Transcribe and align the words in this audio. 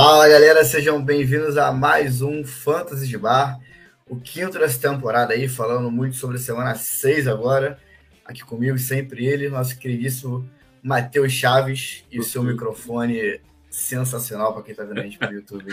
Fala 0.00 0.28
galera, 0.28 0.64
sejam 0.64 1.02
bem-vindos 1.02 1.58
a 1.58 1.72
mais 1.72 2.22
um 2.22 2.44
Fantasy 2.44 3.08
de 3.08 3.18
Bar, 3.18 3.58
o 4.08 4.14
quinto 4.14 4.56
dessa 4.56 4.80
temporada 4.80 5.34
aí, 5.34 5.48
falando 5.48 5.90
muito 5.90 6.14
sobre 6.14 6.36
a 6.36 6.38
semana 6.38 6.76
6 6.76 7.26
agora. 7.26 7.80
Aqui 8.24 8.44
comigo 8.44 8.78
sempre 8.78 9.26
ele, 9.26 9.48
nosso 9.48 9.76
queridíssimo 9.76 10.48
Matheus 10.80 11.32
Chaves 11.32 12.04
e 12.12 12.20
o 12.20 12.22
seu 12.22 12.44
microfone 12.44 13.40
sensacional 13.68 14.52
para 14.54 14.62
quem 14.62 14.72
tá 14.72 14.84
vendo 14.84 15.00
a 15.00 15.02
gente 15.02 15.18
pelo 15.18 15.32
YouTube. 15.32 15.68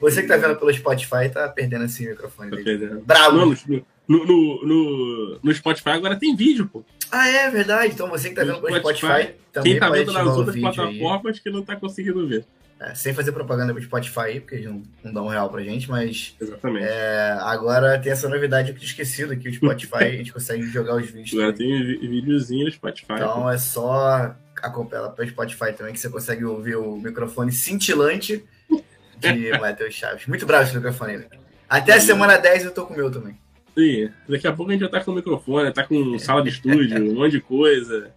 Você 0.00 0.22
que 0.22 0.28
tá 0.28 0.36
vendo 0.36 0.54
pelo 0.54 0.72
Spotify 0.72 1.28
tá 1.28 1.48
perdendo 1.48 1.86
esse 1.86 2.06
microfone 2.06 2.52
dele. 2.52 3.02
Bravo! 3.04 3.56
No, 4.06 4.24
no, 4.24 4.64
no, 4.64 5.40
no, 5.42 5.52
Spotify 5.52 5.90
agora 5.90 6.16
tem 6.16 6.36
vídeo, 6.36 6.68
pô. 6.72 6.84
Ah, 7.10 7.28
é 7.28 7.50
verdade. 7.50 7.92
Então 7.92 8.08
você 8.08 8.28
que 8.28 8.36
tá 8.36 8.44
vendo 8.44 8.60
pelo 8.60 8.78
Spotify, 8.78 9.06
Spotify 9.06 9.34
também 9.52 9.72
Quem 9.72 9.80
tá 9.80 9.90
vendo 9.90 10.12
nas 10.12 10.28
outras 10.28 10.54
plataformas 10.54 11.34
aí. 11.34 11.42
que 11.42 11.50
não 11.50 11.64
tá 11.64 11.74
conseguindo 11.74 12.24
ver. 12.28 12.46
É, 12.80 12.94
sem 12.94 13.14
fazer 13.14 13.30
propaganda 13.32 13.72
pro 13.72 13.82
Spotify 13.82 14.20
aí, 14.20 14.40
porque 14.40 14.56
eles 14.56 14.66
não, 14.66 14.82
não 15.02 15.12
dão 15.12 15.24
um 15.26 15.28
real 15.28 15.48
pra 15.48 15.62
gente, 15.62 15.88
mas. 15.88 16.34
Exatamente. 16.40 16.86
É, 16.86 17.36
agora 17.40 17.98
tem 17.98 18.10
essa 18.10 18.28
novidade 18.28 18.72
que 18.72 18.76
eu 18.76 18.80
tinha 18.80 18.88
esquecido 18.88 19.36
que 19.36 19.48
o 19.48 19.54
Spotify 19.54 20.04
a 20.04 20.10
gente 20.10 20.32
consegue 20.32 20.62
jogar 20.64 20.96
os 20.96 21.08
vídeos. 21.08 21.32
Agora 21.32 21.52
também. 21.52 21.98
tem 21.98 22.10
videozinho 22.10 22.64
no 22.64 22.72
Spotify. 22.72 23.12
Então 23.12 23.48
é 23.48 23.58
só 23.58 24.34
acompanhar 24.60 25.08
pelo 25.10 25.28
Spotify 25.28 25.72
também 25.72 25.92
que 25.92 26.00
você 26.00 26.08
consegue 26.08 26.44
ouvir 26.44 26.76
o 26.76 26.96
microfone 26.96 27.52
cintilante 27.52 28.44
de 29.18 29.50
Matheus 29.58 29.94
Chaves. 29.94 30.26
Muito 30.26 30.44
bravo 30.44 30.64
esse 30.64 30.74
microfone, 30.74 31.18
né? 31.18 31.26
Até 31.68 31.94
a 31.94 32.00
semana 32.00 32.36
10 32.36 32.66
eu 32.66 32.70
tô 32.72 32.86
com 32.86 32.94
o 32.94 32.96
meu 32.96 33.10
também. 33.10 33.38
Sim, 33.76 34.08
daqui 34.28 34.46
a 34.46 34.52
pouco 34.52 34.70
a 34.70 34.74
gente 34.74 34.82
já 34.82 34.88
tá 34.88 35.02
com 35.02 35.10
o 35.10 35.14
microfone, 35.14 35.72
tá 35.72 35.82
com 35.82 36.16
sala 36.18 36.42
de 36.42 36.48
estúdio, 36.48 37.10
um 37.10 37.14
monte 37.14 37.32
de 37.32 37.40
coisa. 37.40 38.13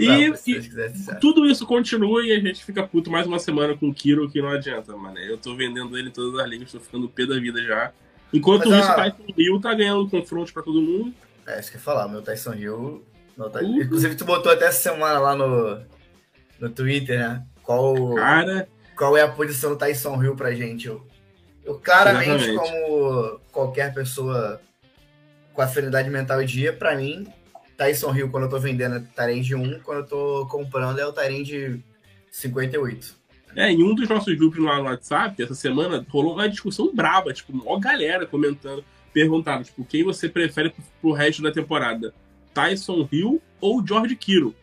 E, 0.00 0.52
e 0.52 1.14
tudo 1.20 1.44
isso 1.44 1.66
continua 1.66 2.24
e 2.24 2.32
a 2.32 2.40
gente 2.40 2.64
fica 2.64 2.82
puto 2.82 3.10
mais 3.10 3.26
uma 3.26 3.38
semana 3.38 3.76
com 3.76 3.88
o 3.88 3.94
Kiro 3.94 4.30
que 4.30 4.40
não 4.40 4.48
adianta, 4.48 4.96
mano. 4.96 5.18
Eu 5.18 5.36
tô 5.36 5.54
vendendo 5.54 5.96
ele 5.98 6.08
em 6.08 6.12
todas 6.12 6.40
as 6.40 6.48
ligas, 6.48 6.72
tô 6.72 6.80
ficando 6.80 7.08
pé 7.08 7.26
da 7.26 7.38
vida 7.38 7.62
já. 7.62 7.92
Enquanto 8.32 8.68
Mas, 8.68 8.84
isso, 8.84 8.92
o 8.92 8.94
Tyson 8.94 9.34
Hill 9.36 9.60
tá 9.60 9.74
ganhando 9.74 10.08
confronto 10.08 10.52
pra 10.52 10.62
todo 10.62 10.80
mundo. 10.80 11.12
É, 11.46 11.60
isso 11.60 11.70
que 11.70 11.76
eu 11.76 11.80
ia 11.80 11.84
falar, 11.84 12.08
meu 12.08 12.22
Tyson 12.22 12.54
Hill. 12.54 13.04
Meu 13.36 13.50
Tyson... 13.50 13.66
Uhum. 13.66 13.82
Inclusive, 13.82 14.14
tu 14.14 14.24
botou 14.24 14.52
até 14.52 14.66
essa 14.66 14.90
semana 14.90 15.18
lá 15.18 15.34
no, 15.34 15.80
no 16.58 16.70
Twitter, 16.70 17.18
né? 17.18 17.44
Qual, 17.62 18.14
Cara... 18.14 18.68
qual 18.96 19.16
é 19.16 19.22
a 19.22 19.28
posição 19.28 19.70
do 19.70 19.76
Tyson 19.76 20.22
Hill 20.22 20.36
pra 20.36 20.54
gente? 20.54 20.86
Eu, 20.86 21.06
eu 21.64 21.78
claramente, 21.78 22.48
Exatamente. 22.48 22.58
como 22.58 23.40
qualquer 23.52 23.92
pessoa 23.92 24.60
com 25.52 25.60
afinidade 25.60 26.08
mental 26.08 26.40
e 26.42 26.46
dia, 26.46 26.72
pra 26.72 26.96
mim, 26.96 27.26
Tyson 27.80 28.14
Hill, 28.14 28.28
quando 28.28 28.44
eu 28.44 28.50
tô 28.50 28.58
vendendo, 28.58 28.96
é 28.96 29.00
Tyrande 29.00 29.54
1, 29.54 29.80
quando 29.80 30.00
eu 30.00 30.06
tô 30.06 30.46
comprando 30.50 30.98
é 30.98 31.06
o 31.06 31.12
Tyrande 31.14 31.82
58. 32.30 33.18
É, 33.56 33.72
em 33.72 33.82
um 33.82 33.94
dos 33.94 34.06
nossos 34.06 34.36
grupos 34.36 34.62
lá 34.62 34.76
no 34.76 34.84
WhatsApp, 34.84 35.42
essa 35.42 35.54
semana, 35.54 36.06
rolou 36.10 36.34
uma 36.34 36.46
discussão 36.46 36.94
braba, 36.94 37.32
tipo, 37.32 37.52
uma 37.52 37.80
galera 37.80 38.26
comentando, 38.26 38.84
perguntando, 39.14 39.64
tipo, 39.64 39.82
quem 39.82 40.04
você 40.04 40.28
prefere 40.28 40.68
pro, 40.68 40.84
pro 41.00 41.12
resto 41.12 41.40
da 41.40 41.50
temporada? 41.50 42.12
Tyson 42.52 43.08
Hill 43.10 43.40
ou 43.58 43.84
George 43.84 44.14
Kiro? 44.14 44.54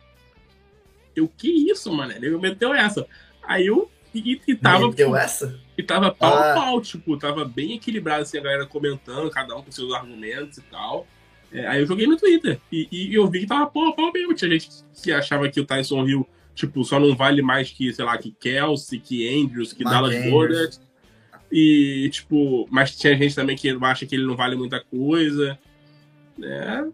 Eu, 1.16 1.26
que 1.26 1.48
isso, 1.48 1.92
mano? 1.92 2.12
Ele 2.12 2.38
meteu 2.38 2.72
essa. 2.72 3.04
Aí 3.42 3.66
eu. 3.66 3.90
E, 4.14 4.40
e 4.46 4.54
tava. 4.54 4.86
Meteu 4.86 5.16
essa? 5.16 5.58
E 5.76 5.82
tava 5.82 6.12
pau 6.14 6.34
a 6.34 6.52
ah. 6.52 6.54
pau, 6.54 6.80
tipo, 6.80 7.16
tava 7.16 7.44
bem 7.44 7.74
equilibrado, 7.74 8.22
assim, 8.22 8.38
a 8.38 8.42
galera 8.42 8.64
comentando, 8.64 9.28
cada 9.28 9.56
um 9.56 9.62
com 9.62 9.72
seus 9.72 9.92
argumentos 9.92 10.58
e 10.58 10.62
tal. 10.62 11.04
É, 11.52 11.66
aí 11.66 11.80
eu 11.80 11.86
joguei 11.86 12.06
no 12.06 12.16
Twitter 12.16 12.60
e, 12.70 12.88
e, 12.90 13.14
eu 13.14 13.26
vi 13.28 13.40
que 13.40 13.46
tava 13.46 13.66
pau 13.66 13.88
a 13.88 13.92
pau 13.92 14.12
mesmo. 14.12 14.34
Tinha 14.34 14.50
gente 14.50 14.68
que 15.02 15.12
achava 15.12 15.48
que 15.48 15.60
o 15.60 15.64
Tyson 15.64 16.06
Hill, 16.06 16.28
tipo, 16.54 16.84
só 16.84 17.00
não 17.00 17.16
vale 17.16 17.40
mais 17.40 17.70
que, 17.70 17.92
sei 17.92 18.04
lá, 18.04 18.18
que 18.18 18.32
Kelsey, 18.32 19.00
que 19.00 19.42
Andrews, 19.42 19.72
que 19.72 19.84
Dallas 19.84 20.30
Borders. 20.30 20.80
E, 21.50 22.10
tipo, 22.12 22.68
mas 22.70 22.94
tinha 22.94 23.16
gente 23.16 23.34
também 23.34 23.56
que 23.56 23.70
acha 23.80 24.04
que 24.04 24.14
ele 24.14 24.26
não 24.26 24.36
vale 24.36 24.56
muita 24.56 24.80
coisa. 24.84 25.58
É. 26.42 26.84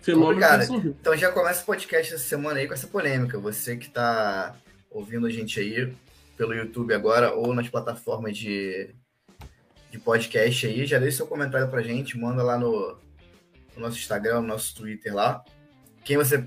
Fenômeno 0.00 0.40
cara, 0.40 0.64
então 0.64 1.16
já 1.16 1.32
começa 1.32 1.62
o 1.62 1.66
podcast 1.66 2.14
essa 2.14 2.22
semana 2.22 2.58
aí 2.58 2.66
com 2.66 2.74
essa 2.74 2.86
polêmica. 2.86 3.38
Você 3.38 3.76
que 3.76 3.88
tá 3.88 4.54
ouvindo 4.90 5.26
a 5.26 5.30
gente 5.30 5.58
aí 5.60 5.92
pelo 6.36 6.54
YouTube 6.54 6.92
agora 6.92 7.32
ou 7.32 7.54
nas 7.54 7.68
plataformas 7.68 8.36
de, 8.36 8.90
de 9.90 9.98
podcast 9.98 10.66
aí, 10.66 10.84
já 10.84 10.98
deixa 10.98 11.18
seu 11.18 11.26
comentário 11.26 11.68
pra 11.68 11.82
gente, 11.82 12.18
manda 12.18 12.42
lá 12.42 12.58
no, 12.58 12.98
no 13.76 13.82
nosso 13.82 13.98
Instagram, 13.98 14.40
no 14.40 14.48
nosso 14.48 14.74
Twitter 14.74 15.14
lá. 15.14 15.44
Quem 16.04 16.16
você. 16.16 16.46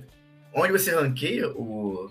Onde 0.54 0.72
você 0.72 0.92
ranqueia 0.92 1.50
o 1.50 2.10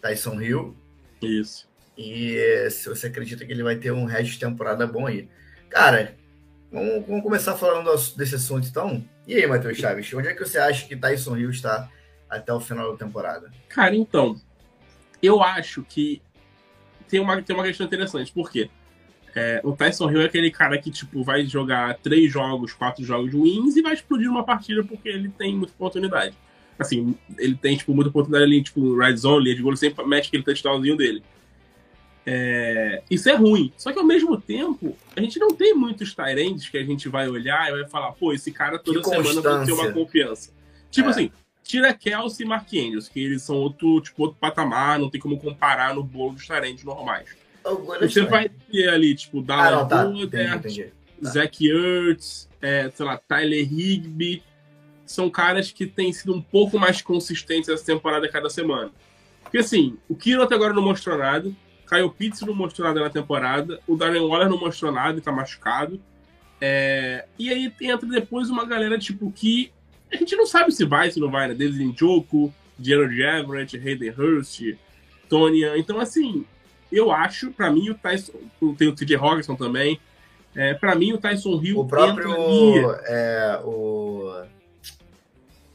Tyson 0.00 0.40
Hill. 0.40 0.76
Isso. 1.20 1.68
E 1.96 2.36
eh, 2.36 2.70
se 2.70 2.88
você 2.88 3.08
acredita 3.08 3.44
que 3.44 3.52
ele 3.52 3.62
vai 3.62 3.76
ter 3.76 3.92
um 3.92 4.04
resto 4.04 4.32
de 4.32 4.38
temporada 4.38 4.86
bom 4.86 5.06
aí. 5.06 5.28
Cara, 5.68 6.16
vamos, 6.70 7.06
vamos 7.06 7.22
começar 7.22 7.54
falando 7.54 7.90
desse 8.16 8.34
assunto 8.34 8.66
então. 8.66 9.04
E 9.26 9.34
aí, 9.34 9.46
Matheus 9.46 9.78
Chaves, 9.78 10.12
onde 10.14 10.28
é 10.28 10.34
que 10.34 10.44
você 10.44 10.58
acha 10.58 10.86
que 10.86 10.96
Tyson 10.96 11.36
Hill 11.36 11.50
está 11.50 11.88
até 12.28 12.52
o 12.52 12.60
final 12.60 12.92
da 12.92 12.98
temporada? 12.98 13.50
Cara, 13.68 13.94
então, 13.94 14.40
eu 15.22 15.42
acho 15.42 15.82
que 15.84 16.20
tem 17.08 17.20
uma, 17.20 17.40
tem 17.42 17.54
uma 17.54 17.64
questão 17.64 17.86
interessante. 17.86 18.32
Por 18.32 18.50
quê? 18.50 18.70
É, 19.34 19.60
o 19.64 19.72
Tyson 19.72 20.10
Hill 20.10 20.22
é 20.22 20.24
aquele 20.26 20.50
cara 20.50 20.76
que, 20.78 20.90
tipo, 20.90 21.22
vai 21.22 21.44
jogar 21.46 21.96
três 21.98 22.30
jogos, 22.30 22.72
quatro 22.72 23.04
jogos 23.04 23.32
wins 23.32 23.76
e 23.76 23.82
vai 23.82 23.94
explodir 23.94 24.30
uma 24.30 24.44
partida 24.44 24.84
porque 24.84 25.08
ele 25.08 25.30
tem 25.30 25.54
muita 25.54 25.72
oportunidade. 25.72 26.34
Assim, 26.78 27.14
ele 27.38 27.54
tem, 27.54 27.76
tipo, 27.76 27.94
muita 27.94 28.10
oportunidade 28.10 28.44
ali, 28.44 28.62
tipo, 28.62 28.96
red 28.96 29.16
zone, 29.16 29.44
linha 29.44 29.56
de 29.56 29.62
gol, 29.62 29.76
sempre 29.76 30.04
mete 30.06 30.28
aquele 30.28 30.42
touchdownzinho 30.42 30.96
dele. 30.96 31.22
É, 32.24 33.02
isso 33.10 33.28
é 33.28 33.34
ruim. 33.34 33.72
Só 33.76 33.92
que 33.92 33.98
ao 33.98 34.04
mesmo 34.04 34.40
tempo, 34.40 34.96
a 35.16 35.20
gente 35.20 35.38
não 35.38 35.50
tem 35.50 35.74
muitos 35.74 36.14
Tyrands 36.14 36.68
que 36.68 36.78
a 36.78 36.84
gente 36.84 37.08
vai 37.08 37.28
olhar 37.28 37.68
e 37.68 37.72
vai 37.72 37.88
falar, 37.88 38.12
pô, 38.12 38.32
esse 38.32 38.52
cara 38.52 38.78
toda 38.78 39.00
que 39.00 39.08
semana 39.08 39.40
vai 39.40 39.66
ter 39.66 39.72
uma 39.72 39.92
confiança. 39.92 40.52
Tipo 40.90 41.08
é. 41.08 41.10
assim, 41.10 41.32
tira 41.64 41.92
Kelsey 41.94 42.44
e 42.44 42.48
Mark 42.48 42.68
Andrews, 42.68 43.08
que 43.08 43.20
eles 43.20 43.42
são 43.42 43.56
outro, 43.56 44.00
tipo, 44.00 44.22
outro 44.22 44.38
patamar, 44.38 44.98
não 44.98 45.10
tem 45.10 45.20
como 45.20 45.38
comparar 45.38 45.94
no 45.94 46.02
bolo 46.02 46.34
dos 46.34 46.46
Tyrands 46.46 46.84
normais. 46.84 47.41
Você 48.00 48.22
vai 48.22 48.48
ter 48.48 48.88
ali, 48.88 49.14
tipo, 49.14 49.42
Dallas 49.42 49.82
ah, 49.82 49.86
tá. 49.86 50.04
Goddard, 50.04 50.84
tá. 50.84 51.28
Zach 51.28 51.66
Ertz, 51.66 52.48
é, 52.60 52.90
sei 52.90 53.06
lá, 53.06 53.16
Tyler 53.16 53.60
Higby. 53.60 54.42
São 55.04 55.28
caras 55.28 55.70
que 55.70 55.86
têm 55.86 56.12
sido 56.12 56.34
um 56.34 56.40
pouco 56.40 56.78
mais 56.78 57.02
consistentes 57.02 57.68
essa 57.68 57.84
temporada 57.84 58.28
cada 58.28 58.48
semana. 58.48 58.90
Porque 59.42 59.58
assim, 59.58 59.98
o 60.08 60.14
Kiro 60.14 60.42
até 60.42 60.54
agora 60.54 60.72
não 60.72 60.82
mostrou 60.82 61.18
nada. 61.18 61.52
Kyle 61.86 62.10
Pitts 62.10 62.40
não 62.40 62.54
mostrou 62.54 62.88
nada 62.88 63.00
na 63.00 63.10
temporada. 63.10 63.78
O 63.86 63.96
Darren 63.96 64.22
Waller 64.22 64.48
não 64.48 64.58
mostrou 64.58 64.90
nada 64.90 65.18
e 65.18 65.20
tá 65.20 65.30
machucado. 65.30 66.00
É... 66.58 67.26
E 67.38 67.50
aí 67.50 67.70
entra 67.82 68.08
depois 68.08 68.48
uma 68.48 68.64
galera, 68.64 68.98
tipo, 68.98 69.30
que 69.30 69.70
a 70.10 70.16
gente 70.16 70.34
não 70.34 70.46
sabe 70.46 70.72
se 70.72 70.86
vai, 70.86 71.10
se 71.10 71.20
não 71.20 71.30
vai, 71.30 71.48
né? 71.48 71.54
David 71.54 71.84
Njoku, 71.84 72.52
Gerald 72.80 73.20
Everett, 73.20 73.76
Hayden 73.76 74.14
Hurst, 74.16 74.62
Tonya. 75.28 75.76
Então, 75.76 76.00
assim, 76.00 76.46
eu 76.92 77.10
acho, 77.10 77.50
para 77.50 77.70
mim, 77.70 77.90
o 77.90 77.94
Tyson. 77.94 78.32
Tem 78.76 78.88
o 78.88 78.94
TJ 78.94 79.16
Hawkinson 79.16 79.56
também. 79.56 80.00
É, 80.54 80.74
para 80.74 80.94
mim, 80.94 81.12
o 81.12 81.18
Tyson 81.18 81.60
Hill. 81.62 81.80
O 81.80 81.86
próprio. 81.86 82.32
É, 83.06 83.60
o. 83.64 84.44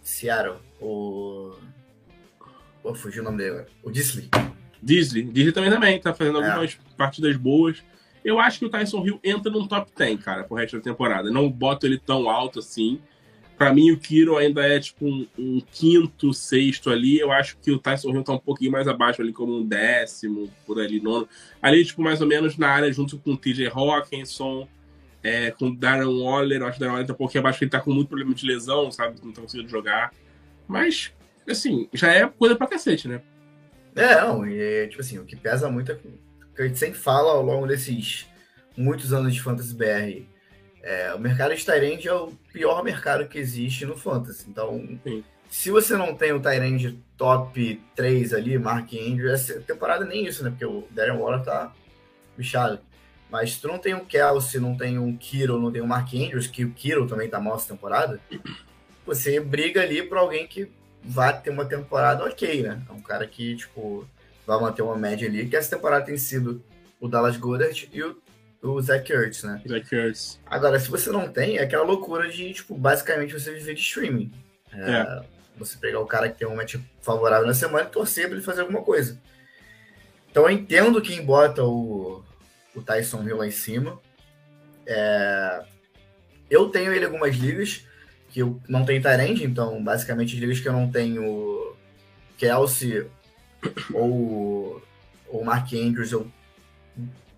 Seattle. 0.01 0.57
O. 0.79 1.53
Pô, 2.83 2.93
fugiu 2.93 3.21
o 3.21 3.25
nome 3.25 3.37
dele 3.39 3.65
O 3.83 3.91
Disley. 3.91 4.29
Disley. 4.81 5.23
Disley 5.23 5.51
também, 5.51 5.69
também. 5.71 5.99
Tá 5.99 6.13
fazendo 6.13 6.41
é. 6.41 6.47
algumas 6.47 6.73
é. 6.73 6.95
partidas 6.95 7.35
boas. 7.35 7.83
Eu 8.23 8.39
acho 8.39 8.59
que 8.59 8.65
o 8.65 8.69
Tyson 8.69 9.05
Hill 9.05 9.19
entra 9.23 9.51
no 9.51 9.67
top 9.67 9.91
10, 9.95 10.23
cara, 10.23 10.43
pro 10.43 10.57
resto 10.57 10.77
da 10.77 10.83
temporada. 10.83 11.31
Não 11.31 11.49
boto 11.49 11.85
ele 11.85 11.97
tão 11.97 12.29
alto 12.29 12.59
assim. 12.59 13.01
Para 13.57 13.73
mim, 13.73 13.89
o 13.89 13.97
Kiro 13.97 14.37
ainda 14.37 14.61
é 14.61 14.79
tipo 14.79 15.05
um, 15.07 15.27
um, 15.37 15.59
quinto, 15.71 16.31
sexto 16.31 16.91
ali. 16.91 17.17
Eu 17.17 17.31
acho 17.31 17.57
que 17.57 17.71
o 17.71 17.79
Tyson 17.79 18.11
Hill 18.11 18.23
tá 18.23 18.33
um 18.33 18.39
pouquinho 18.39 18.71
mais 18.71 18.87
abaixo 18.87 19.21
ali, 19.21 19.33
como 19.33 19.57
um 19.57 19.65
décimo, 19.65 20.47
por 20.65 20.79
ali, 20.79 21.01
nono. 21.01 21.27
Ali, 21.59 21.83
tipo, 21.83 22.03
mais 22.03 22.21
ou 22.21 22.27
menos 22.27 22.55
na 22.55 22.69
área, 22.69 22.91
junto 22.93 23.17
com 23.17 23.31
o 23.31 23.37
TJ 23.37 23.67
Hawkinson, 23.67 24.67
é, 25.23 25.49
com 25.49 25.69
o 25.69 25.75
Darren 25.75 26.05
Waller. 26.05 26.61
Eu 26.61 26.67
acho 26.67 26.77
que 26.77 26.83
o 26.83 26.85
Darren 26.85 26.93
Waller 26.93 27.07
tá 27.07 27.13
um 27.13 27.17
pouquinho 27.17 27.41
abaixo, 27.41 27.57
porque 27.57 27.65
ele 27.65 27.71
tá 27.71 27.79
com 27.79 27.91
muito 27.91 28.09
problema 28.09 28.33
de 28.35 28.45
lesão, 28.45 28.91
sabe? 28.91 29.15
Não 29.23 29.31
tá 29.31 29.41
conseguindo 29.41 29.69
jogar. 29.69 30.13
Mas, 30.67 31.11
assim, 31.49 31.89
já 31.91 32.11
é 32.11 32.27
coisa 32.27 32.55
pra 32.55 32.67
cacete, 32.67 33.07
né? 33.07 33.21
É, 33.95 34.21
não, 34.21 34.45
e 34.45 34.87
tipo 34.87 35.01
assim, 35.01 35.17
o 35.17 35.25
que 35.25 35.35
pesa 35.35 35.71
muito 35.71 35.91
é 35.91 35.95
que 35.95 36.61
a 36.61 36.67
gente 36.67 36.77
sempre 36.77 36.99
fala 36.99 37.31
ao 37.31 37.43
longo 37.43 37.65
desses 37.65 38.27
muitos 38.77 39.11
anos 39.11 39.33
de 39.33 39.41
Fantasy 39.41 39.73
BR 39.73 40.36
é, 40.87 41.13
o 41.13 41.19
mercado 41.19 41.53
de 41.53 41.65
Tyrande 41.65 42.07
é 42.07 42.13
o 42.13 42.31
pior 42.53 42.81
mercado 42.81 43.27
que 43.27 43.37
existe 43.37 43.85
no 43.85 43.97
Fantasy. 43.97 44.45
Então, 44.47 44.97
Sim. 45.03 45.21
se 45.49 45.69
você 45.69 45.97
não 45.97 46.15
tem 46.15 46.31
o 46.31 46.39
Tyrande 46.39 46.97
top 47.17 47.81
3 47.93 48.33
ali, 48.33 48.57
Mark 48.57 48.93
Andrews, 48.93 49.33
essa 49.33 49.59
temporada 49.59 50.05
nem 50.05 50.25
isso, 50.25 50.45
né? 50.45 50.49
Porque 50.49 50.65
o 50.65 50.87
Darren 50.91 51.17
Waller 51.17 51.43
tá 51.43 51.73
bichado. 52.37 52.79
Mas 53.29 53.55
se 53.55 53.61
tu 53.61 53.67
não 53.67 53.77
tem 53.77 53.95
o 53.95 54.05
Kelsey, 54.05 54.61
não 54.61 54.77
tem 54.77 54.97
um 54.97 55.17
Kiro, 55.17 55.59
não 55.59 55.69
tem 55.69 55.81
o 55.81 55.87
Mark 55.87 56.07
Andrews, 56.13 56.47
que 56.47 56.63
o 56.63 56.71
Kiro 56.71 57.05
também 57.05 57.27
tá 57.27 57.37
mal 57.37 57.57
essa 57.57 57.67
temporada, 57.67 58.21
você 59.05 59.41
briga 59.41 59.81
ali 59.81 60.01
para 60.01 60.21
alguém 60.21 60.47
que 60.47 60.71
vai 61.03 61.37
ter 61.41 61.49
uma 61.49 61.65
temporada 61.65 62.23
ok, 62.23 62.63
né? 62.63 62.81
É 62.87 62.93
um 62.93 63.01
cara 63.01 63.27
que, 63.27 63.57
tipo, 63.57 64.07
vai 64.45 64.57
manter 64.61 64.83
uma 64.83 64.95
média 64.95 65.27
ali, 65.27 65.49
que 65.49 65.57
essa 65.57 65.75
temporada 65.75 66.05
tem 66.05 66.17
sido 66.17 66.63
o 66.97 67.09
Dallas 67.09 67.35
Goddard 67.35 67.89
e 67.91 68.01
o, 68.01 68.15
o 68.61 68.81
Zach 68.81 69.11
Ertz, 69.11 69.43
né? 69.43 69.61
Zach 69.67 69.95
Ertz. 69.95 70.39
Agora, 70.45 70.79
se 70.79 70.89
você 70.89 71.11
não 71.11 71.31
tem, 71.31 71.57
é 71.57 71.63
aquela 71.63 71.83
loucura 71.83 72.29
de, 72.29 72.53
tipo, 72.53 72.75
basicamente 72.75 73.33
você 73.33 73.53
viver 73.53 73.73
de 73.73 73.81
streaming. 73.81 74.31
É, 74.71 74.91
É. 74.91 75.23
Você 75.57 75.77
pegar 75.77 75.99
o 75.99 76.05
cara 76.05 76.29
que 76.29 76.37
tem 76.37 76.47
um 76.47 76.55
match 76.55 76.75
favorável 77.01 77.47
na 77.47 77.53
semana 77.53 77.85
e 77.85 77.91
torcer 77.91 78.25
pra 78.25 78.35
ele 78.35 78.45
fazer 78.45 78.61
alguma 78.61 78.83
coisa. 78.83 79.19
Então 80.29 80.43
eu 80.43 80.51
entendo 80.51 81.01
quem 81.01 81.25
bota 81.25 81.63
o, 81.63 82.23
o 82.75 82.81
Tyson 82.81 83.23
Hill 83.23 83.37
lá 83.37 83.47
em 83.47 83.51
cima. 83.51 83.99
É, 84.85 85.63
eu 86.49 86.69
tenho 86.69 86.93
ele 86.93 87.01
em 87.01 87.05
algumas 87.05 87.35
ligas 87.35 87.83
que 88.29 88.39
eu 88.39 88.61
não 88.69 88.85
tenho 88.85 89.01
Tyrande, 89.01 89.43
então 89.43 89.83
basicamente 89.83 90.35
as 90.35 90.39
ligas 90.39 90.59
que 90.59 90.67
eu 90.67 90.73
não 90.73 90.91
tenho 90.91 91.75
Kelsey 92.37 93.07
ou 93.93 94.81
o 95.27 95.43
Mark 95.43 95.73
Andrews, 95.73 96.11
eu 96.11 96.31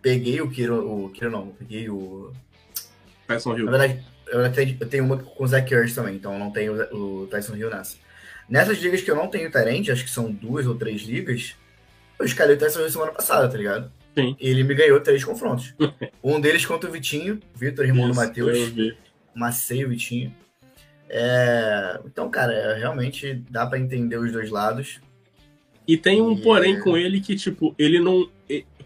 peguei 0.02 0.42
o 0.42 0.50
Kiro, 0.50 1.06
o 1.06 1.10
Kiro 1.10 1.32
não, 1.32 1.48
peguei 1.48 1.90
o 1.90 2.32
Tyson 3.28 3.58
Hill. 3.58 3.66
na 3.66 3.78
verdade, 3.78 4.04
eu, 4.80 4.88
tenho 4.88 5.04
uma 5.06 5.18
com 5.18 5.44
o 5.44 5.48
Zach 5.48 5.72
Ertz 5.74 5.96
também, 5.96 6.16
então 6.16 6.38
não 6.38 6.52
tenho 6.52 6.74
o, 6.94 7.28
Tyson 7.28 7.56
Hill 7.56 7.70
nessa. 7.70 7.98
Nessas 8.48 8.78
ligas 8.80 9.02
que 9.02 9.12
eu 9.12 9.16
não 9.16 9.28
tenho 9.28 9.52
Tyrande, 9.52 9.92
acho 9.92 10.04
que 10.04 10.10
são 10.10 10.32
duas 10.32 10.66
ou 10.66 10.76
três 10.76 11.02
ligas, 11.02 11.56
eu 12.18 12.26
escalei 12.26 12.56
o 12.56 12.60
Tyson 12.60 12.80
Hill 12.82 12.90
semana 12.90 13.12
passada, 13.12 13.48
tá 13.48 13.58
ligado? 13.58 13.92
Sim. 14.18 14.36
E 14.40 14.50
ele 14.50 14.64
me 14.64 14.74
ganhou 14.74 15.00
três 15.00 15.24
confrontos. 15.24 15.74
um 16.24 16.40
deles 16.42 16.66
contra 16.66 16.90
o 16.90 16.94
Vitinho, 16.94 17.40
Vitor, 17.56 17.86
irmão 17.86 18.10
do 18.10 18.16
Matheus, 18.16 18.74
macei 19.36 19.86
o 19.86 19.90
Vitinho. 19.90 20.34
É, 21.08 22.00
Então, 22.06 22.30
cara, 22.30 22.54
é, 22.54 22.78
realmente 22.78 23.44
dá 23.50 23.66
pra 23.66 23.80
entender 23.80 24.18
os 24.18 24.32
dois 24.32 24.50
lados. 24.50 25.00
E 25.88 25.98
tem 25.98 26.22
um 26.22 26.34
E- 26.34 26.42
porém 26.42 26.80
com 26.80 26.96
ele 26.96 27.20
que, 27.20 27.36
tipo, 27.36 27.74
ele 27.78 28.00
não. 28.00 28.30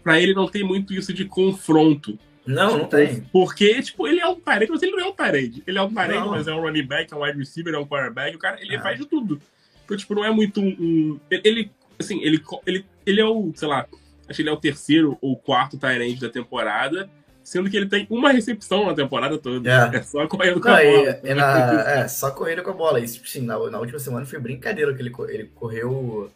Pra 0.04 0.20
ele 0.20 0.34
não 0.34 0.46
tem 0.46 0.62
muito 0.62 0.92
isso 0.94 1.12
de 1.12 1.24
confronto. 1.24 2.16
Não, 2.46 2.76
não 2.78 2.84
tem. 2.84 3.22
Porque, 3.32 3.80
tipo, 3.82 4.06
ele 4.06 4.20
é 4.20 4.26
um 4.28 4.38
parede, 4.38 4.70
mas 4.70 4.82
ele 4.82 4.92
não 4.92 5.00
é 5.00 5.06
um 5.06 5.14
parede. 5.14 5.62
Ele 5.66 5.78
é 5.78 5.82
um 5.82 5.92
parede, 5.92 6.20
Não. 6.20 6.28
mas 6.30 6.46
é 6.46 6.52
um 6.52 6.60
running 6.60 6.86
back, 6.86 7.10
é 7.12 7.16
um 7.16 7.22
wide 7.24 7.38
receiver, 7.38 7.72
é 7.74 7.78
um 7.78 7.86
quarterback. 7.86 8.36
O 8.36 8.38
cara, 8.38 8.60
ele 8.60 8.76
É. 8.76 8.80
faz 8.80 8.98
de 8.98 9.06
tudo. 9.06 9.40
Então, 9.84 9.96
tipo, 9.96 10.14
não 10.14 10.22
é 10.24 10.30
muito 10.30 10.60
um. 10.60 10.68
um- 10.78 11.20
ele, 11.30 11.70
assim, 11.98 12.22
ele, 12.22 12.42
ele, 12.66 12.84
ele 13.06 13.20
é 13.20 13.24
o, 13.24 13.50
sei 13.56 13.66
lá, 13.66 13.86
acho 14.28 14.36
que 14.36 14.42
ele 14.42 14.50
é 14.50 14.52
o 14.52 14.56
terceiro 14.58 15.16
ou 15.22 15.36
quarto 15.36 15.78
Tyrande 15.78 16.20
da 16.20 16.28
temporada. 16.28 17.08
Sendo 17.42 17.68
que 17.70 17.76
ele 17.76 17.86
tem 17.86 18.06
uma 18.08 18.30
recepção 18.32 18.86
na 18.86 18.94
temporada 18.94 19.36
toda. 19.38 19.70
É. 19.94 19.96
É, 19.98 20.02
só 20.02 20.26
correndo 20.26 20.60
com 20.60 20.68
Não, 20.68 20.76
a 20.76 20.82
bola. 20.82 21.20
e- 21.22 21.30
e 21.30 21.34
na- 21.34 21.90
é, 21.90 22.08
só 22.08 22.30
corrida 22.30 22.62
com 22.62 22.70
a 22.70 22.74
bola. 22.74 23.00
Isso, 23.00 23.14
tipo 23.16 23.26
assim, 23.26 23.40
na, 23.42 23.58
na 23.70 23.78
última 23.78 23.98
semana 23.98 24.24
foi 24.24 24.38
brincadeira 24.38 24.94
que 24.94 25.00
ele, 25.02 25.12
ele 25.28 25.50
correu 25.54 26.30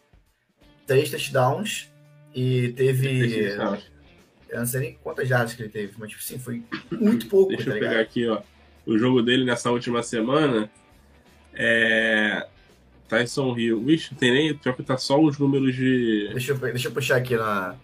três 0.85 1.09
touchdowns 1.09 1.88
e 2.33 2.69
teve. 2.69 3.55
Eu 4.49 4.59
não 4.59 4.65
sei 4.65 4.79
nem 4.81 4.97
quantas 5.03 5.27
jardas 5.27 5.53
que 5.53 5.61
ele 5.61 5.69
teve, 5.69 5.93
mas 5.97 6.09
tipo 6.09 6.21
assim, 6.23 6.39
foi 6.39 6.63
muito 6.91 7.27
pouco, 7.27 7.49
Deixa 7.49 7.65
tá 7.69 7.77
eu 7.77 7.79
pegar 7.79 7.99
aqui, 7.99 8.27
ó. 8.27 8.41
O 8.85 8.97
jogo 8.97 9.21
dele 9.21 9.45
nessa 9.45 9.69
última 9.69 10.01
semana 10.01 10.69
é. 11.53 12.47
Tyson 13.07 13.57
Hill. 13.57 13.83
Vixe, 13.83 14.09
não 14.11 14.19
tem 14.19 14.31
nem. 14.31 14.53
Pior 14.55 14.75
que 14.75 14.83
tá 14.83 14.97
só 14.97 15.19
os 15.21 15.37
números 15.37 15.75
de. 15.75 16.29
Deixa 16.31 16.51
eu, 16.53 16.57
deixa 16.57 16.87
eu 16.87 16.91
puxar 16.91 17.17
aqui 17.17 17.35
na, 17.35 17.75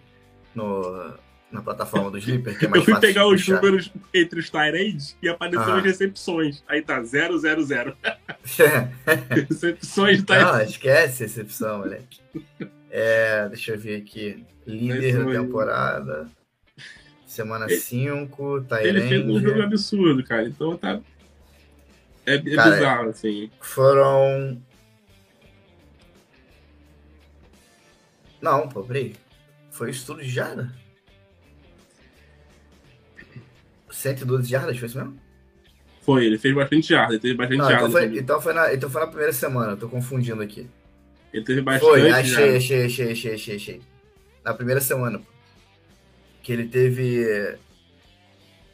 no, 0.53 1.13
na 1.51 1.61
plataforma 1.61 2.09
do 2.11 2.17
Sleeper, 2.17 2.57
que 2.57 2.65
é 2.65 2.69
Eu 2.73 2.83
fui 2.83 2.99
pegar 2.99 3.27
os 3.27 3.41
puxar. 3.41 3.55
números 3.61 3.91
entre 4.13 4.39
os 4.39 4.49
Tyrants 4.49 5.17
e 5.21 5.27
apareceu 5.29 5.61
Ah. 5.61 5.77
as 5.77 5.83
recepções. 5.83 6.63
Aí 6.67 6.81
tá 6.81 7.01
0, 7.03 7.37
0, 7.39 7.63
0. 7.63 7.97
Recepções 9.29 10.23
de. 10.23 10.33
Não, 10.35 10.61
esquece 10.61 11.23
a 11.23 11.25
recepção, 11.27 11.79
moleque. 11.79 12.19
É, 12.97 13.49
deixa 13.49 13.73
eu 13.73 13.77
ver 13.77 13.97
aqui. 14.01 14.45
Líder 14.65 15.25
da 15.25 15.31
temporada. 15.41 16.29
Semana 17.27 17.65
Ele- 17.65 17.75
5, 17.75 18.65
Ele 18.79 19.01
fez 19.01 19.21
um 19.25 19.33
jogo 19.33 19.41
Tyrande. 19.41 19.61
absurdo, 19.63 20.23
cara. 20.23 20.47
Então 20.47 20.77
tá. 20.77 21.01
É, 22.25 22.35
é 22.35 22.55
Cara, 22.55 22.71
bizarro, 22.71 23.09
assim. 23.09 23.51
Foram. 23.59 24.61
Não, 28.41 28.69
pô, 28.69 28.81
peraí. 28.83 29.13
Foi 29.71 29.89
isso 29.89 30.05
tudo 30.05 30.21
de 30.21 30.29
jarda? 30.29 30.71
112 33.91 34.47
jardas, 34.49 34.77
foi 34.77 34.87
isso 34.87 34.97
mesmo? 34.97 35.19
Foi, 36.01 36.25
ele 36.25 36.37
fez 36.37 36.53
bastante 36.55 36.87
jarda, 36.87 37.13
ele 37.13 37.21
teve 37.21 37.33
bastante 37.33 37.57
Não, 37.57 37.69
jarda. 37.69 37.87
então 37.87 37.91
foi, 37.91 38.17
então, 38.19 38.41
foi 38.41 38.53
na, 38.53 38.73
então 38.73 38.89
foi 38.89 39.01
na 39.01 39.07
primeira 39.07 39.33
semana, 39.33 39.71
eu 39.73 39.77
tô 39.77 39.89
confundindo 39.89 40.41
aqui. 40.41 40.69
Ele 41.35 41.43
teve 41.43 41.61
bastante 41.61 41.89
Foi, 41.89 42.09
achei, 42.09 42.55
achei, 42.55 42.85
achei, 42.85 43.11
achei, 43.11 43.33
achei, 43.33 43.55
achei. 43.57 43.81
Na 44.41 44.53
primeira 44.53 44.79
semana. 44.79 45.21
Que 46.41 46.53
ele 46.53 46.65
teve. 46.65 47.57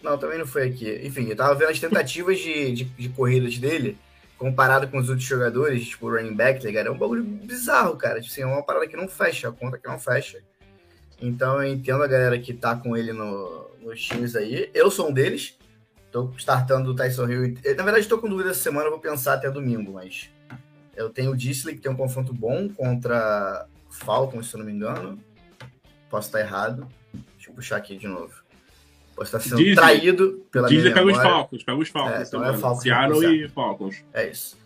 Não, 0.04 0.16
também 0.16 0.38
não 0.38 0.46
foi 0.46 0.68
aqui. 0.68 1.02
Enfim, 1.04 1.28
eu 1.28 1.36
tava 1.36 1.56
vendo 1.56 1.72
as 1.72 1.80
tentativas 1.80 2.38
de, 2.38 2.72
de, 2.72 2.84
de 2.84 3.10
corridas 3.10 3.58
dele, 3.58 3.98
comparado 4.38 4.88
com 4.90 5.00
os 5.00 5.10
outros 5.10 5.28
jogadores, 5.28 5.88
tipo 5.88 6.06
o 6.06 6.12
running 6.12 6.36
back, 6.36 6.62
tá 6.62 6.68
ligado? 6.68 6.88
É 6.88 6.92
um 6.92 6.98
bagulho 6.98 7.24
bizarro, 7.24 7.96
cara. 7.96 8.22
Tipo 8.22 8.31
assim, 8.31 8.42
é 8.44 8.46
uma 8.46 8.63
parada 8.63 8.88
que 8.88 8.96
não 8.96 9.08
fecha, 9.08 9.50
a 9.50 9.52
conta 9.52 9.80
que 9.80 9.88
não 9.88 9.98
fecha. 9.98 10.44
Então 11.19 11.63
eu 11.63 11.74
entendo 11.74 12.04
a 12.04 12.08
galera 12.08 12.38
que 12.38 12.54
tá 12.54 12.75
com 12.75 12.96
ele 12.96 13.12
no, 13.12 13.72
nos 13.81 14.00
times 14.00 14.36
aí. 14.36 14.69
Eu 14.72 14.92
sou 14.92 15.10
um 15.10 15.13
deles. 15.13 15.58
Tô 16.12 16.31
startando 16.38 16.92
o 16.92 16.96
Tyson 16.96 17.28
Hill. 17.28 17.58
Eu, 17.63 17.75
Na 17.75 17.84
verdade, 17.84 18.08
tô 18.08 18.19
com 18.19 18.30
dúvida 18.30 18.52
essa 18.52 18.62
semana, 18.62 18.90
vou 18.92 19.00
pensar 19.00 19.34
até 19.34 19.50
domingo, 19.50 19.94
mas. 19.94 20.30
Eu 21.01 21.09
tenho 21.09 21.31
o 21.31 21.38
Disley, 21.38 21.75
que 21.75 21.81
tem 21.81 21.92
um 21.92 21.95
confronto 21.95 22.33
bom 22.33 22.69
contra 22.69 23.68
Falcons, 23.89 24.50
se 24.50 24.56
eu 24.56 24.59
não 24.59 24.65
me 24.65 24.71
engano. 24.71 25.19
Posso 26.09 26.27
estar 26.27 26.39
errado. 26.39 26.88
Deixa 27.36 27.50
eu 27.50 27.53
puxar 27.53 27.77
aqui 27.77 27.98
de 27.98 28.07
novo. 28.07 28.33
Posso 29.15 29.27
estar 29.36 29.39
sendo 29.39 29.57
Disley- 29.57 29.75
traído 29.75 30.45
pela 30.51 30.68
Disney 30.68 30.92
minha 30.92 30.94
pega 30.95 31.07
os. 31.12 31.18
Falcons, 31.18 31.63
pega 31.63 31.77
os 31.77 31.89
Falcons. 31.89 32.13
É, 32.13 32.24
então 32.24 32.45
é. 32.45 32.57
Falcons, 32.57 32.83
Seattle 32.83 33.36
e 33.36 33.50
Falcons. 33.50 34.03
É 34.13 34.30
isso. 34.30 34.57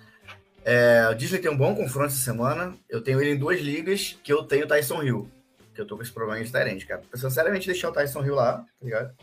É, 0.64 1.08
o 1.12 1.14
Disney 1.16 1.40
tem 1.40 1.52
um 1.52 1.58
bom 1.58 1.76
confronto 1.76 2.08
essa 2.08 2.18
semana. 2.24 2.74
Eu 2.90 3.02
tenho 3.02 3.22
ele 3.22 3.32
em 3.32 3.38
duas 3.38 3.60
ligas 3.60 4.18
que 4.24 4.34
eu 4.34 4.44
tenho 4.44 4.66
o 4.66 4.68
Tyson 4.68 5.02
Hill. 5.04 5.30
Que 5.74 5.82
eu 5.82 5.86
tô 5.86 5.96
com 5.96 6.02
esse 6.04 6.12
problema 6.12 6.44
de 6.44 6.52
Tyrande, 6.52 6.86
cara. 6.86 7.02
Tô 7.12 7.18
sinceramente 7.18 7.68
deixar 7.68 7.90
o 7.90 7.92
Tyson 7.92 8.24
Hill 8.24 8.36
lá, 8.36 8.58
tá 8.60 8.66
ligado? 8.82 9.14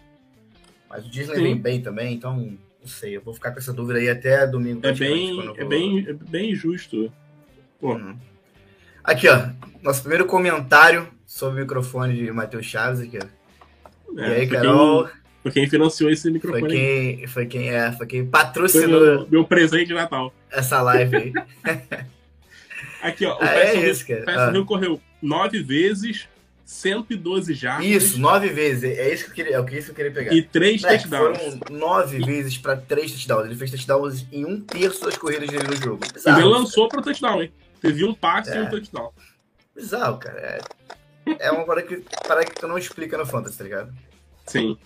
Mas 0.88 1.04
o 1.06 1.10
Disney 1.10 1.36
Sim. 1.36 1.42
vem 1.42 1.56
bem 1.60 1.82
também, 1.82 2.14
então 2.14 2.56
não 2.82 2.88
sei. 2.88 3.16
Eu 3.16 3.22
vou 3.22 3.32
ficar 3.32 3.52
com 3.52 3.58
essa 3.58 3.72
dúvida 3.72 3.98
aí 3.98 4.10
até 4.10 4.46
domingo. 4.46 4.86
É 4.86 4.92
bem, 4.92 5.54
é 5.56 5.64
bem, 5.64 6.04
é 6.08 6.12
bem 6.12 6.54
justo. 6.54 7.10
Uhum. 7.80 8.16
Aqui, 9.02 9.28
ó. 9.28 9.48
Nosso 9.82 10.00
primeiro 10.02 10.26
comentário 10.26 11.08
sobre 11.26 11.60
o 11.60 11.62
microfone 11.62 12.14
de 12.14 12.30
Matheus 12.30 12.66
Chaves 12.66 13.00
aqui, 13.00 13.18
ó. 13.18 14.20
é, 14.20 14.28
e 14.28 14.32
aí, 14.34 14.46
foi 14.48 14.56
Carol? 14.56 15.04
Quem, 15.04 15.12
foi 15.42 15.52
quem 15.52 15.68
financiou 15.70 16.10
esse 16.10 16.22
Foi 16.22 16.32
microfone. 16.32 16.68
quem, 16.68 17.26
foi 17.26 17.46
quem 17.46 17.70
é, 17.70 17.90
foi 17.92 18.06
quem 18.06 18.20
Foi 18.22 18.30
patrocinou 18.30 19.00
meu, 19.00 19.28
meu 19.28 19.44
presente 19.44 19.86
de 19.88 19.94
Natal. 19.94 20.32
essa 20.50 20.80
live 20.82 21.16
aí. 21.16 21.32
Aqui, 23.02 23.26
ó. 23.26 23.36
O 23.36 23.42
Ah, 23.42 23.54
é 23.56 23.90
isso, 23.90 24.06
cara. 24.06 24.24
Tyson 24.24 24.60
Ah. 24.60 24.64
Correu 24.64 25.00
nove 25.20 25.60
vezes, 25.62 26.28
112 26.72 27.54
jardas 27.54 27.86
Isso, 27.86 28.18
nove 28.20 28.48
vezes. 28.48 28.84
É 28.98 29.12
isso 29.12 29.24
que 29.24 29.30
eu 29.30 29.34
queria, 29.34 29.56
é 29.58 29.78
isso 29.78 29.86
que 29.86 29.90
eu 29.90 29.94
queria 29.94 30.10
pegar. 30.12 30.32
e 30.34 30.42
três 30.42 30.82
Moleque, 30.82 31.08
touchdowns. 31.08 31.38
foram 31.38 31.78
nove 31.78 32.18
vezes 32.24 32.56
pra 32.58 32.76
três 32.76 33.12
touchdowns. 33.12 33.46
Ele 33.46 33.54
fez 33.56 33.70
touchdowns 33.70 34.26
em 34.32 34.44
um 34.44 34.60
terço 34.60 35.04
das 35.04 35.16
corridas 35.16 35.48
dele 35.50 35.64
no 35.68 35.76
jogo. 35.76 36.04
E 36.08 36.12
Bizarro, 36.14 36.40
ele 36.40 36.48
lançou 36.48 36.88
pro 36.88 37.02
touchdown, 37.02 37.42
hein? 37.42 37.52
Teve 37.80 38.04
um 38.04 38.14
passe 38.14 38.50
e 38.50 38.54
É. 38.56 38.62
um 38.62 38.70
touchdown. 38.70 39.12
Bizarro, 39.74 40.18
cara. 40.18 40.38
É, 40.40 40.60
é 41.46 41.50
uma 41.50 41.64
parada 41.64 41.86
que, 41.86 41.96
parada 42.26 42.46
que 42.46 42.54
tu 42.60 42.66
não 42.66 42.78
explica 42.78 43.16
no 43.18 43.26
Fantasy, 43.26 43.58
tá 43.58 43.64
ligado? 43.64 43.92
Sim. 44.46 44.76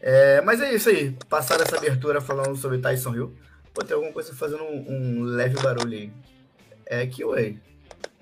É, 0.00 0.40
mas 0.42 0.60
é 0.60 0.74
isso 0.74 0.88
aí. 0.88 1.16
Passar 1.28 1.60
essa 1.60 1.76
abertura 1.76 2.20
falando 2.20 2.56
sobre 2.56 2.78
Tyson 2.78 3.14
Hill. 3.14 3.36
Pô, 3.72 3.84
tem 3.84 3.94
alguma 3.94 4.12
coisa 4.12 4.34
fazendo 4.34 4.64
um, 4.64 4.84
um 5.20 5.22
leve 5.22 5.60
barulho 5.62 5.96
aí. 5.96 6.12
É 6.86 7.06
que 7.06 7.24
ué. 7.24 7.54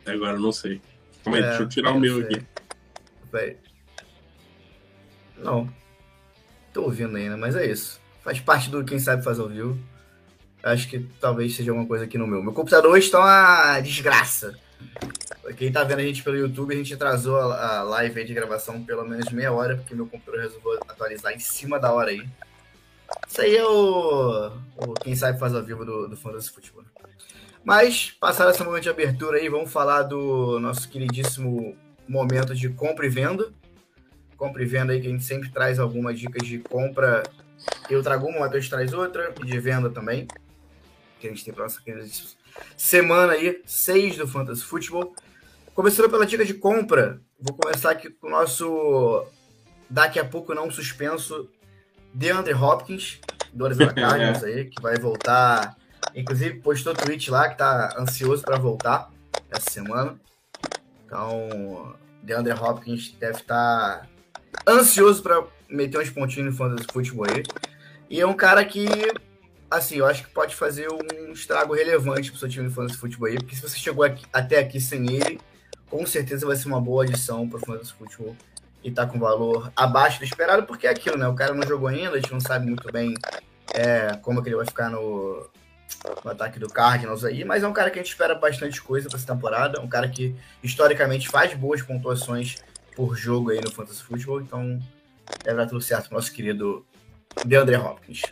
Agora 0.06 0.32
eu 0.36 0.40
não 0.40 0.52
sei. 0.52 0.80
Calma 1.24 1.38
aí, 1.38 1.44
É, 1.44 1.48
deixa 1.48 1.62
eu 1.62 1.68
tirar 1.68 1.92
o 1.92 2.00
meu 2.00 2.16
sei. 2.16 2.24
aqui. 2.24 2.46
Véi. 3.32 3.56
Não. 5.38 5.68
Tô 6.72 6.82
ouvindo 6.82 7.16
ainda, 7.16 7.36
mas 7.36 7.56
é 7.56 7.66
isso. 7.66 8.00
Faz 8.22 8.38
parte 8.40 8.70
do 8.70 8.84
quem 8.84 8.98
sabe 8.98 9.24
fazer 9.24 9.42
ao 9.42 9.48
vivo. 9.48 9.78
Acho 10.62 10.88
que 10.88 11.00
talvez 11.20 11.56
seja 11.56 11.70
alguma 11.70 11.86
coisa 11.86 12.04
aqui 12.04 12.18
no 12.18 12.26
meu. 12.26 12.42
Meu 12.42 12.52
computador 12.52 12.92
hoje 12.92 13.06
está 13.06 13.18
uma 13.18 13.80
desgraça. 13.80 14.58
Quem 15.56 15.72
tá 15.72 15.82
vendo 15.84 16.00
a 16.00 16.04
gente 16.04 16.22
pelo 16.22 16.36
YouTube, 16.36 16.74
a 16.74 16.76
gente 16.76 16.94
atrasou 16.94 17.38
a, 17.38 17.82
live 17.82 18.20
aí 18.20 18.26
de 18.26 18.34
gravação 18.34 18.82
pelo 18.84 19.04
menos 19.04 19.30
meia 19.32 19.52
hora, 19.52 19.76
porque 19.76 19.94
meu 19.94 20.06
computador 20.06 20.40
resolveu 20.40 20.78
atualizar 20.86 21.32
em 21.32 21.38
cima 21.38 21.78
da 21.78 21.92
hora 21.92 22.10
aí. 22.10 22.26
Isso 23.26 23.40
aí 23.40 23.56
é 23.56 23.66
o, 23.66 24.52
o 24.76 24.94
quem 24.94 25.16
sabe 25.16 25.38
faz 25.38 25.54
ao 25.54 25.62
vivo 25.62 25.84
do, 25.84 26.08
do 26.08 26.16
Fantasy 26.16 26.50
Futebol. 26.50 26.84
Mas, 27.64 28.10
passada 28.18 28.50
essa 28.50 28.64
momento 28.64 28.84
de 28.84 28.88
abertura 28.88 29.38
aí, 29.38 29.48
vamos 29.48 29.70
falar 29.70 30.02
do 30.02 30.58
nosso 30.60 30.88
queridíssimo 30.88 31.76
momento 32.08 32.54
de 32.54 32.68
compra 32.70 33.06
e 33.06 33.08
venda. 33.08 33.52
Compra 34.36 34.62
e 34.62 34.66
venda 34.66 34.92
aí, 34.92 35.00
que 35.00 35.06
a 35.06 35.10
gente 35.10 35.24
sempre 35.24 35.50
traz 35.50 35.78
algumas 35.78 36.18
dicas 36.18 36.46
de 36.46 36.58
compra. 36.58 37.22
Eu 37.88 38.02
trago 38.02 38.26
uma, 38.26 38.38
o 38.38 38.40
Matheus 38.40 38.68
traz 38.68 38.92
outra, 38.92 39.34
e 39.40 39.44
de 39.44 39.58
venda 39.60 39.90
também. 39.90 40.26
Que 41.18 41.26
a 41.26 41.30
gente 41.30 41.44
tem 41.44 41.52
para 41.52 41.64
nossa 41.64 41.82
queridíssima 41.82 42.30
semana 42.76 43.34
aí, 43.34 43.62
6 43.66 44.16
do 44.16 44.26
Fantasy 44.26 44.62
Futebol. 44.62 45.14
Começando 45.74 46.10
pela 46.10 46.26
dica 46.26 46.44
de 46.44 46.54
compra, 46.54 47.20
Vou 47.42 47.56
começar 47.56 47.92
aqui 47.92 48.10
com 48.10 48.26
o 48.26 48.30
nosso 48.30 49.24
daqui 49.88 50.18
a 50.18 50.24
pouco 50.24 50.54
não 50.54 50.70
suspenso 50.70 51.48
DeAndre 52.12 52.52
Hopkins, 52.52 53.18
do 53.50 53.64
Arizona 53.64 53.94
Cardinals 53.94 54.44
aí, 54.44 54.66
que 54.66 54.80
vai 54.82 54.96
voltar. 54.98 55.74
Inclusive 56.14 56.60
postou 56.60 56.94
tweet 56.94 57.30
lá 57.30 57.48
que 57.48 57.58
tá 57.58 57.94
ansioso 57.98 58.42
para 58.42 58.58
voltar 58.58 59.10
essa 59.50 59.70
semana. 59.70 60.18
Então, 61.04 61.94
DeAndre 62.22 62.52
Hopkins 62.52 63.14
deve 63.18 63.38
estar 63.38 64.06
tá 64.64 64.72
ansioso 64.72 65.22
para 65.22 65.44
meter 65.68 66.00
uns 66.00 66.10
pontinhos 66.10 66.52
no 66.52 66.56
fantasy 66.56 66.86
futebol 66.92 67.26
aí. 67.26 67.42
E 68.08 68.20
é 68.20 68.26
um 68.26 68.34
cara 68.34 68.64
que, 68.64 68.86
assim, 69.70 69.96
eu 69.96 70.06
acho 70.06 70.24
que 70.24 70.30
pode 70.30 70.54
fazer 70.54 70.88
um 70.90 71.32
estrago 71.32 71.74
relevante 71.74 72.30
pro 72.30 72.38
seu 72.38 72.48
time 72.48 72.68
de 72.68 72.74
fantasy 72.74 72.98
futebol 72.98 73.28
aí, 73.28 73.36
porque 73.36 73.54
se 73.54 73.62
você 73.62 73.78
chegou 73.78 74.04
aqui, 74.04 74.24
até 74.32 74.58
aqui 74.58 74.80
sem 74.80 75.14
ele, 75.14 75.40
com 75.88 76.04
certeza 76.06 76.46
vai 76.46 76.56
ser 76.56 76.68
uma 76.68 76.80
boa 76.80 77.04
adição 77.04 77.48
pro 77.48 77.58
fantasy 77.58 77.92
futebol 77.92 78.36
e 78.82 78.90
tá 78.90 79.06
com 79.06 79.18
valor 79.18 79.70
abaixo 79.76 80.18
do 80.18 80.24
esperado, 80.24 80.64
porque 80.64 80.86
é 80.86 80.90
aquilo, 80.90 81.16
né? 81.16 81.28
O 81.28 81.34
cara 81.34 81.54
não 81.54 81.66
jogou 81.66 81.88
ainda, 81.88 82.16
a 82.16 82.20
gente 82.20 82.32
não 82.32 82.40
sabe 82.40 82.66
muito 82.66 82.90
bem 82.90 83.14
é, 83.74 84.16
como 84.22 84.40
é 84.40 84.42
que 84.42 84.48
ele 84.48 84.56
vai 84.56 84.66
ficar 84.66 84.90
no, 84.90 85.48
no 86.24 86.30
ataque 86.30 86.58
do 86.58 86.68
Cardinals 86.68 87.24
aí, 87.24 87.44
mas 87.44 87.62
é 87.62 87.68
um 87.68 87.72
cara 87.72 87.90
que 87.90 87.98
a 87.98 88.02
gente 88.02 88.10
espera 88.10 88.34
bastante 88.34 88.80
coisa 88.80 89.08
para 89.08 89.18
essa 89.18 89.26
temporada, 89.26 89.80
um 89.80 89.88
cara 89.88 90.08
que 90.08 90.34
historicamente 90.62 91.28
faz 91.28 91.54
boas 91.54 91.82
pontuações 91.82 92.56
por 92.94 93.16
jogo 93.16 93.50
aí 93.50 93.60
no 93.60 93.70
Fantasy 93.70 94.02
Football, 94.02 94.42
então 94.42 94.78
deve 95.44 95.56
dar 95.56 95.66
tudo 95.66 95.80
certo 95.80 96.12
nosso 96.12 96.32
querido 96.32 96.84
DeAndre 97.44 97.76
Hopkins. 97.76 98.22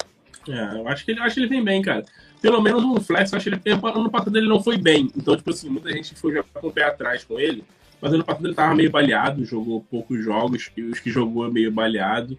É, 0.49 0.79
eu 0.79 0.89
acho 0.89 1.05
que 1.05 1.11
ele, 1.11 1.21
acho 1.21 1.35
que 1.35 1.41
ele 1.41 1.49
vem 1.49 1.63
bem, 1.63 1.83
cara. 1.83 2.05
Pelo 2.41 2.61
menos 2.61 2.83
no 2.83 3.01
flex, 3.01 3.33
acho 3.33 3.51
que 3.51 3.69
ele, 3.69 3.81
ano 3.83 4.11
passado 4.11 4.37
ele 4.37 4.49
não 4.49 4.63
foi 4.63 4.79
bem. 4.79 5.11
Então, 5.17 5.37
tipo 5.37 5.51
assim, 5.51 5.69
muita 5.69 5.91
gente 5.91 6.15
foi 6.15 6.35
já 6.35 6.43
com 6.43 6.69
o 6.69 6.73
pé 6.73 6.85
atrás 6.85 7.25
com 7.25 7.39
ele. 7.39 7.65
Mas 8.01 8.13
ano 8.13 8.25
passado 8.25 8.47
ele 8.47 8.55
tava 8.55 8.75
meio 8.75 8.91
baleado, 8.91 9.45
jogou 9.45 9.85
poucos 9.91 10.25
jogos, 10.25 10.71
e 10.77 10.83
os 10.83 11.01
que 11.01 11.11
jogou 11.11 11.51
meio 11.51 11.71
baleado. 11.73 12.39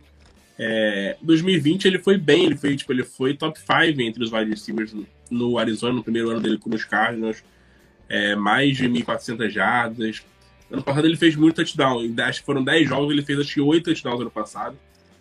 É, 0.61 1.15
2020 1.21 1.85
ele 1.85 1.99
foi 1.99 2.17
bem, 2.17 2.45
ele 2.45 2.57
foi, 2.57 2.75
tipo, 2.75 2.91
ele 2.91 3.05
foi 3.05 3.33
top 3.33 3.57
5 3.57 4.01
entre 4.01 4.21
os 4.21 4.29
wide 4.29 4.49
receivers 4.49 4.93
no 5.31 5.57
Arizona, 5.57 5.93
no 5.93 6.03
primeiro 6.03 6.29
ano 6.31 6.41
dele 6.41 6.57
com 6.57 6.69
os 6.75 6.83
Cardinals. 6.83 7.41
É, 8.09 8.35
mais 8.35 8.75
de 8.75 8.89
1.400 8.89 9.49
jardas. 9.49 10.21
Ano 10.69 10.83
passado 10.83 11.05
ele 11.05 11.15
fez 11.15 11.35
muito 11.35 11.55
touchdown. 11.55 12.01
Acho 12.23 12.41
que 12.41 12.45
foram 12.45 12.63
10 12.63 12.89
jogos, 12.89 13.11
ele 13.11 13.21
fez 13.21 13.39
acho 13.39 13.53
que 13.53 13.61
8 13.61 13.85
touchdowns 13.85 14.19
ano 14.19 14.31
passado. 14.31 14.77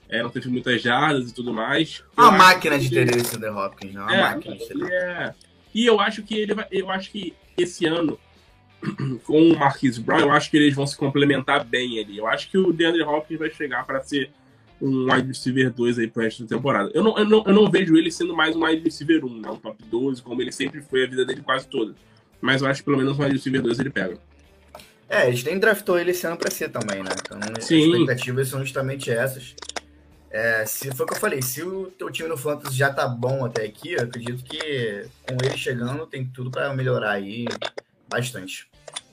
É, 0.08 0.22
não 0.22 0.30
teve 0.30 0.48
muitas 0.48 0.82
jardas 0.82 1.30
e 1.30 1.34
tudo 1.34 1.52
mais. 1.52 2.02
Uma 2.16 2.32
máquina 2.32 2.78
de 2.78 2.90
ter 2.90 3.14
esse 3.14 3.38
The 3.38 3.50
Hopkins, 3.50 3.94
não? 3.94 4.02
Uma 4.04 4.14
é, 4.16 4.22
máquina 4.22 4.56
de 4.56 4.66
ter. 4.66 4.92
É. 4.92 5.34
E 5.72 5.86
eu 5.86 6.00
acho 6.00 6.22
que 6.22 6.34
ele 6.34 6.54
vai, 6.54 6.66
eu 6.72 6.90
acho 6.90 7.10
que 7.10 7.34
esse 7.56 7.84
ano 7.84 8.18
com 9.24 9.52
o 9.52 9.58
Marquise 9.58 10.00
Brown, 10.00 10.20
eu 10.20 10.32
acho 10.32 10.50
que 10.50 10.56
eles 10.56 10.74
vão 10.74 10.86
se 10.86 10.96
complementar 10.96 11.62
bem 11.64 12.00
ali. 12.00 12.16
Eu 12.16 12.26
acho 12.26 12.50
que 12.50 12.56
o 12.56 12.72
DeAndre 12.72 13.02
Hopkins 13.02 13.38
vai 13.38 13.50
chegar 13.50 13.84
para 13.86 14.02
ser 14.02 14.30
um 14.80 15.12
wide 15.12 15.28
receiver 15.28 15.70
2 15.72 15.98
aí 15.98 16.06
pro 16.08 16.22
resto 16.22 16.44
da 16.44 16.56
temporada. 16.56 16.90
Eu 16.94 17.02
não, 17.02 17.18
eu, 17.18 17.24
não, 17.24 17.44
eu 17.46 17.52
não 17.52 17.70
vejo 17.70 17.96
ele 17.96 18.10
sendo 18.10 18.34
mais 18.34 18.54
um 18.54 18.64
wide 18.64 18.82
receiver 18.82 19.24
1, 19.24 19.28
não, 19.28 19.56
top 19.56 19.82
12, 19.84 20.22
como 20.22 20.40
ele 20.40 20.52
sempre 20.52 20.80
foi 20.80 21.04
a 21.04 21.06
vida 21.08 21.24
dele 21.24 21.42
quase 21.42 21.66
toda. 21.66 21.94
Mas 22.40 22.62
eu 22.62 22.68
acho 22.68 22.80
que 22.80 22.84
pelo 22.84 22.96
menos 22.96 23.18
um 23.18 23.22
wide 23.22 23.34
receiver 23.34 23.62
2 23.62 23.78
ele 23.80 23.90
pega. 23.90 24.18
É, 25.08 25.22
a 25.22 25.30
gente 25.30 25.46
nem 25.46 25.58
draftou 25.58 25.98
ele 25.98 26.10
esse 26.10 26.26
ano 26.26 26.36
pra 26.36 26.50
ser 26.50 26.68
também, 26.68 27.02
né? 27.02 27.10
Então 27.18 27.38
Sim. 27.60 27.78
as 27.78 27.86
expectativas 27.86 28.48
são 28.48 28.60
justamente 28.60 29.10
essas. 29.10 29.54
É, 30.30 30.66
se 30.66 30.94
foi 30.94 31.06
o 31.06 31.08
que 31.08 31.14
eu 31.14 31.20
falei, 31.20 31.40
se 31.40 31.62
o 31.62 31.86
teu 31.86 32.10
time 32.10 32.28
no 32.28 32.36
Fantasy 32.36 32.76
já 32.76 32.92
tá 32.92 33.08
bom 33.08 33.46
até 33.46 33.64
aqui, 33.64 33.92
eu 33.92 34.02
acredito 34.02 34.44
que 34.44 35.06
com 35.26 35.36
ele 35.42 35.56
chegando 35.56 36.06
tem 36.06 36.26
tudo 36.26 36.50
para 36.50 36.72
melhorar 36.74 37.12
aí 37.12 37.46
bastante. 38.08 38.68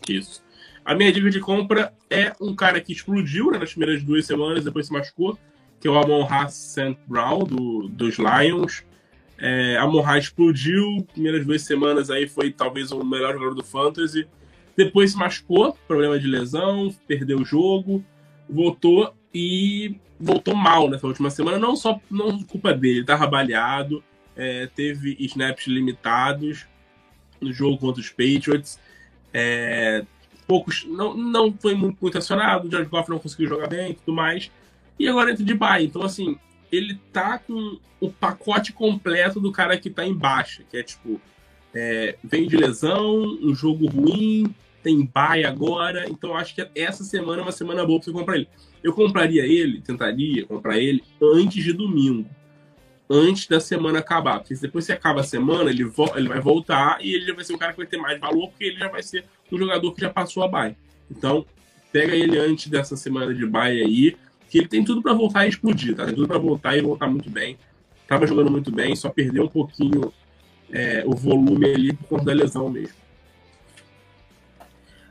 Isso. 0.10 0.44
A 0.84 0.94
minha 0.94 1.12
dica 1.12 1.30
de 1.30 1.40
compra 1.40 1.94
é 2.10 2.34
um 2.40 2.54
cara 2.54 2.82
que 2.82 2.92
explodiu 2.92 3.50
né, 3.50 3.58
nas 3.58 3.72
primeiras 3.72 4.04
duas 4.04 4.26
semanas, 4.26 4.64
depois 4.64 4.86
se 4.88 4.94
machucou, 4.94 5.40
que 5.86 5.90
é 5.90 5.92
o 5.92 6.00
Amon 6.00 6.24
Ra 6.24 6.48
St. 6.48 6.98
Brown, 7.06 7.44
do, 7.44 7.88
dos 7.90 8.18
Lions. 8.18 8.84
É, 9.38 9.78
Amon 9.78 10.02
Ra 10.02 10.18
explodiu, 10.18 11.06
primeiras 11.14 11.46
duas 11.46 11.62
semanas 11.62 12.10
aí 12.10 12.28
foi 12.28 12.50
talvez 12.50 12.92
o 12.92 13.04
melhor 13.04 13.34
jogador 13.34 13.54
do 13.54 13.64
Fantasy. 13.64 14.28
Depois 14.76 15.12
se 15.12 15.18
machucou, 15.18 15.78
problema 15.88 16.18
de 16.18 16.26
lesão, 16.26 16.92
perdeu 17.08 17.38
o 17.38 17.46
jogo, 17.46 18.04
voltou 18.50 19.14
e 19.32 19.96
voltou 20.20 20.56
mal 20.56 20.90
nessa 20.90 21.06
última 21.06 21.30
semana. 21.30 21.60
Não 21.60 21.76
só 21.76 22.02
não 22.10 22.42
culpa 22.42 22.74
dele, 22.74 23.06
tá 23.06 23.16
baleado, 23.28 24.04
é, 24.36 24.66
teve 24.66 25.16
snaps 25.20 25.68
limitados 25.68 26.66
no 27.40 27.54
jogo 27.54 27.78
contra 27.78 28.02
os 28.02 28.10
Patriots. 28.10 28.80
É, 29.32 30.04
poucos 30.48 30.84
não, 30.86 31.16
não 31.16 31.54
foi 31.54 31.76
muito, 31.76 32.00
muito 32.02 32.18
acionado, 32.18 32.68
o 32.68 32.72
George 32.72 32.90
Goff 32.90 33.08
não 33.08 33.20
conseguiu 33.20 33.48
jogar 33.48 33.68
bem 33.68 33.92
e 33.92 33.94
tudo 33.94 34.14
mais. 34.16 34.50
E 34.98 35.08
agora 35.08 35.32
entra 35.32 35.44
de 35.44 35.54
bye. 35.54 35.84
Então, 35.84 36.04
assim, 36.04 36.38
ele 36.72 37.00
tá 37.12 37.38
com 37.40 37.78
o 38.00 38.10
pacote 38.10 38.74
completo 38.74 39.40
do 39.40 39.52
cara 39.52 39.78
que 39.78 39.90
tá 39.90 40.06
em 40.06 40.14
baixa, 40.14 40.64
que 40.70 40.78
é 40.78 40.84
tipo, 40.84 41.20
é, 41.74 42.18
vem 42.24 42.48
de 42.48 42.56
lesão, 42.56 43.22
um 43.42 43.54
jogo 43.54 43.88
ruim, 43.88 44.54
tem 44.84 45.06
bye 45.06 45.46
agora. 45.46 46.08
Então, 46.10 46.36
acho 46.36 46.56
que 46.56 46.68
essa 46.76 47.04
semana 47.04 47.42
é 47.42 47.44
uma 47.44 47.52
semana 47.52 47.86
boa 47.86 48.00
pra 48.00 48.06
você 48.06 48.12
comprar 48.12 48.36
ele. 48.36 48.48
Eu 48.84 48.94
compraria 48.94 49.46
ele, 49.46 49.82
tentaria 49.82 50.46
comprar 50.46 50.78
ele 50.78 51.04
antes 51.22 51.64
de 51.64 51.74
domingo 51.74 52.30
antes 53.10 53.48
da 53.48 53.60
semana 53.60 54.00
acabar. 54.00 54.40
Porque 54.40 54.56
depois 54.56 54.86
que 54.86 54.92
acaba 54.92 55.22
a 55.22 55.24
semana, 55.24 55.70
ele, 55.70 55.84
ele 56.16 56.28
vai 56.28 56.40
voltar 56.40 56.98
e 57.02 57.14
ele 57.14 57.34
vai 57.34 57.44
ser 57.44 57.54
um 57.54 57.58
cara 57.58 57.72
que 57.72 57.78
vai 57.78 57.88
ter 57.88 57.98
mais 57.98 58.20
valor, 58.20 58.50
porque 58.50 58.66
ele 58.66 58.78
já 58.78 58.90
vai 58.90 59.04
ser 59.04 59.26
um 59.52 59.58
jogador 59.58 59.94
que 59.94 60.02
já 60.02 60.10
passou 60.10 60.44
a 60.44 60.48
bye. 60.48 60.76
Então, 61.10 61.46
pega 61.92 62.16
ele 62.16 62.38
antes 62.38 62.68
dessa 62.68 62.96
semana 62.96 63.34
de 63.34 63.46
bye 63.46 63.82
aí, 63.82 64.18
que 64.50 64.58
ele 64.58 64.68
tem 64.68 64.84
tudo 64.84 65.02
para 65.02 65.14
voltar 65.14 65.46
e 65.46 65.50
explodir, 65.50 65.96
tá? 65.96 66.06
Tem 66.06 66.16
tudo 66.16 66.28
para 66.28 66.38
voltar 66.38 66.78
e 66.78 66.82
voltar 66.82 67.08
muito 67.08 67.30
bem. 67.30 67.58
Tava 68.08 68.28
jogando 68.28 68.52
muito 68.52 68.72
bem, 68.72 68.96
só 68.96 69.10
perdeu 69.10 69.46
um 69.46 69.50
pouquinho 69.50 70.14
é, 70.72 71.04
o 71.06 71.16
volume 71.16 71.66
ali 71.66 71.94
por 71.94 72.08
conta 72.08 72.26
da 72.26 72.34
lesão 72.34 72.70
mesmo. 72.70 72.96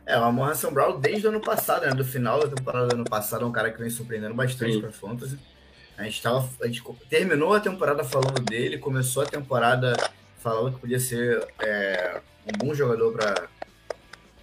É, 0.07 0.19
o 0.19 0.23
Amon 0.23 0.53
Brown 0.73 1.00
desde 1.00 1.26
o 1.26 1.31
ano 1.31 1.41
passado, 1.41 1.87
né? 1.87 1.93
Do 1.93 2.05
final 2.05 2.41
da 2.41 2.55
temporada 2.55 2.88
do 2.88 2.95
ano 2.95 3.05
passado, 3.05 3.45
é 3.45 3.47
um 3.47 3.53
cara 3.53 3.71
que 3.71 3.81
vem 3.81 3.91
surpreendendo 3.91 4.35
bastante 4.35 4.79
para 4.79 4.93
Fantasy. 4.93 5.38
A 5.97 6.05
gente, 6.05 6.21
tava, 6.21 6.49
a 6.61 6.67
gente 6.67 6.83
terminou 7.09 7.55
a 7.55 7.61
temporada 7.61 8.03
falando 8.03 8.41
dele, 8.43 8.79
começou 8.79 9.23
a 9.23 9.26
temporada 9.26 9.95
falando 10.38 10.75
que 10.75 10.81
podia 10.81 10.99
ser 10.99 11.47
é, 11.62 12.21
um 12.47 12.59
bom 12.59 12.75
jogador 12.75 13.17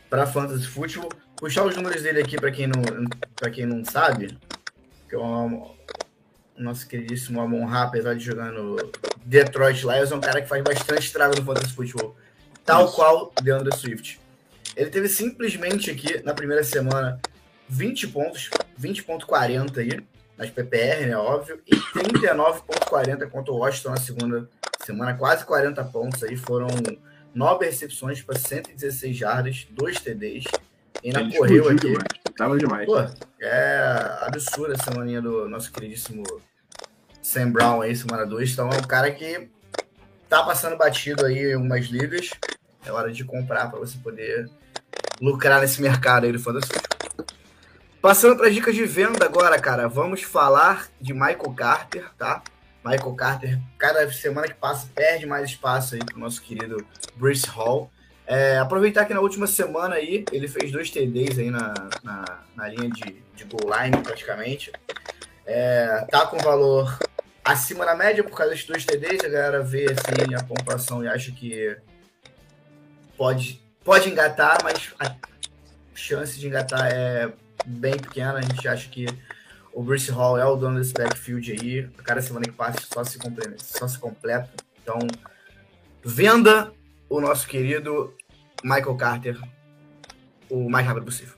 para 0.10 0.26
fantasy 0.26 0.66
futebol. 0.66 1.10
Puxar 1.36 1.66
os 1.66 1.76
números 1.76 2.02
dele 2.02 2.22
aqui 2.22 2.38
para 2.38 2.52
quem 2.52 2.68
não 2.68 2.82
quem 3.52 3.66
não 3.66 3.84
sabe, 3.84 4.38
que 5.12 5.16
é 5.16 5.20
o 5.20 5.76
nosso 6.58 6.88
queridíssimo 6.88 7.42
Amon 7.42 7.66
Ra, 7.66 7.84
apesar 7.84 8.16
de 8.16 8.24
jogar 8.24 8.50
no 8.54 8.78
Detroit 9.26 9.82
Lions, 9.82 10.10
é 10.10 10.16
um 10.16 10.22
cara 10.22 10.42
que 10.42 10.48
faz 10.48 10.64
bastante 10.64 11.02
estrago 11.02 11.36
no 11.36 11.44
fantasy 11.44 11.74
futebol, 11.74 12.16
tal 12.66 12.86
Isso. 12.86 12.96
qual 12.96 13.34
DeAndre 13.44 13.76
Swift. 13.76 14.22
Ele 14.74 14.90
teve 14.90 15.10
simplesmente 15.10 15.92
aqui 15.92 16.24
na 16.24 16.34
primeira 16.34 16.64
semana 16.64 17.20
20 17.68 18.08
pontos, 18.08 18.50
20.40 18.82 19.80
aí 19.80 20.02
nas 20.38 20.50
PPR, 20.50 21.06
né? 21.06 21.18
Óbvio. 21.18 21.62
E 21.68 21.76
39,40 21.76 23.30
contra 23.30 23.52
o 23.52 23.58
Washington 23.58 23.90
na 23.90 23.98
segunda 23.98 24.50
semana, 24.82 25.14
quase 25.14 25.44
40 25.44 25.84
pontos 25.84 26.24
aí. 26.24 26.38
Foram 26.38 26.68
nove 27.36 27.66
recepções 27.66 28.22
para 28.22 28.40
116 28.40 29.18
jardas, 29.18 29.68
dois 29.72 30.00
TDs. 30.00 30.46
E 31.04 31.12
na 31.12 31.30
correu 31.30 31.68
aqui. 31.68 31.88
Demais. 31.88 32.21
Tava 32.36 32.58
demais. 32.58 32.86
Pô, 32.86 32.98
é 33.40 34.18
absurda 34.22 34.74
essa 34.74 34.92
semaninha 34.92 35.22
do 35.22 35.48
nosso 35.48 35.72
queridíssimo 35.72 36.24
Sam 37.22 37.52
Brown 37.52 37.82
aí, 37.82 37.96
semana 37.96 38.26
2. 38.26 38.52
Então 38.52 38.70
é 38.70 38.78
um 38.78 38.84
cara 38.84 39.12
que 39.12 39.50
tá 40.28 40.44
passando 40.44 40.78
batido 40.78 41.26
aí 41.26 41.54
em 41.54 41.56
umas 41.56 41.86
ligas. 41.86 42.32
É 42.86 42.92
hora 42.92 43.12
de 43.12 43.24
comprar 43.24 43.70
para 43.70 43.80
você 43.80 43.98
poder 43.98 44.50
lucrar 45.22 45.62
nesse 45.62 45.82
mercado 45.82 46.26
aí 46.26 46.32
do 46.32 46.40
Fantasy 46.40 46.72
Passando 48.02 48.36
para 48.36 48.48
as 48.48 48.56
dicas 48.56 48.74
de 48.74 48.84
venda 48.84 49.24
agora, 49.24 49.60
cara, 49.60 49.88
vamos 49.88 50.24
falar 50.24 50.88
de 51.00 51.14
Michael 51.14 51.54
Carter, 51.56 52.10
tá? 52.18 52.42
Michael 52.84 53.14
Carter, 53.14 53.60
cada 53.78 54.12
semana 54.12 54.48
que 54.48 54.56
passa, 54.56 54.88
perde 54.96 55.28
mais 55.28 55.52
espaço 55.52 55.94
aí 55.94 56.04
para 56.04 56.16
o 56.16 56.20
nosso 56.20 56.42
querido 56.42 56.84
Bruce 57.16 57.46
Hall. 57.48 57.92
É, 58.32 58.58
aproveitar 58.60 59.04
que 59.04 59.14
na 59.14 59.20
última 59.20 59.46
semana 59.46 59.96
aí, 59.96 60.24
ele 60.32 60.48
fez 60.48 60.72
dois 60.72 60.90
TDs 60.90 61.38
aí 61.38 61.52
na, 61.52 61.74
na, 62.02 62.40
na 62.56 62.70
linha 62.70 62.90
de, 62.90 63.22
de 63.36 63.44
goal 63.44 63.70
line, 63.78 64.02
praticamente. 64.02 64.72
É, 65.46 66.08
tá 66.10 66.26
com 66.26 66.38
valor 66.38 66.98
acima 67.44 67.86
da 67.86 67.94
média 67.94 68.24
por 68.24 68.38
causa 68.38 68.54
desses 68.54 68.66
dois 68.66 68.86
TDs. 68.86 69.26
A 69.26 69.28
galera 69.28 69.62
vê 69.62 69.86
assim, 69.88 70.34
a 70.34 70.42
pontuação 70.42 71.04
e 71.04 71.10
acha 71.10 71.30
que 71.34 71.76
pode, 73.18 73.62
pode 73.84 74.10
engatar, 74.10 74.64
mas 74.64 74.94
a 74.98 75.14
chance 75.94 76.40
de 76.40 76.48
engatar 76.48 76.90
é 76.90 77.30
bem 77.66 77.98
pequena. 77.98 78.36
A 78.36 78.42
gente 78.42 78.66
acha 78.66 78.88
que 78.88 79.08
o 79.74 79.84
Bruce 79.84 80.10
Hall 80.10 80.40
é 80.40 80.46
o 80.46 80.56
dono 80.56 80.80
desse 80.80 80.94
backfield 80.94 81.52
aí. 81.52 81.90
A 82.00 82.02
cada 82.02 82.22
semana 82.22 82.46
que 82.46 82.54
passa 82.54 82.80
só 82.94 83.04
se, 83.04 83.20
só 83.58 83.90
se 83.90 84.00
completa. 84.00 84.50
Então, 84.82 85.00
venda 86.02 86.72
o 87.10 87.20
nosso 87.20 87.46
querido 87.46 88.16
Michael 88.64 88.96
Carter 88.96 89.40
o 90.50 90.70
mais 90.70 90.86
rápido 90.86 91.06
possível. 91.06 91.34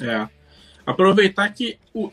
É. 0.00 0.28
aproveitar 0.86 1.48
que 1.50 1.78
o, 1.92 2.10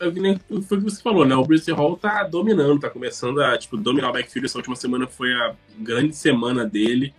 foi 0.64 0.78
o 0.78 0.82
que 0.82 0.90
você 0.90 1.02
falou, 1.02 1.26
né? 1.26 1.36
O 1.36 1.46
Bruce 1.46 1.72
Hall 1.72 1.98
tá 1.98 2.24
dominando, 2.24 2.80
tá 2.80 2.90
começando 2.90 3.42
a 3.42 3.58
tipo, 3.58 3.78
dominar 3.78 4.10
o 4.10 4.14
backfield. 4.14 4.46
Essa 4.46 4.58
última 4.58 4.76
semana 4.76 5.08
foi 5.08 5.34
a 5.34 5.56
grande 5.80 6.16
semana 6.16 6.66
dele 6.66 7.14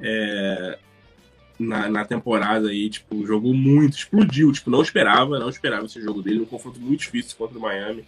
é, 0.00 0.78
na, 1.58 1.88
na 1.88 2.04
temporada 2.04 2.68
aí, 2.68 2.90
tipo, 2.90 3.26
jogou 3.26 3.54
muito, 3.54 3.96
explodiu, 3.96 4.52
tipo, 4.52 4.70
não 4.70 4.82
esperava, 4.82 5.38
não 5.38 5.48
esperava 5.48 5.86
esse 5.86 6.00
jogo 6.00 6.22
dele, 6.22 6.40
um 6.40 6.46
confronto 6.46 6.80
muito 6.80 7.00
difícil 7.00 7.36
contra 7.36 7.58
o 7.58 7.60
Miami. 7.60 8.04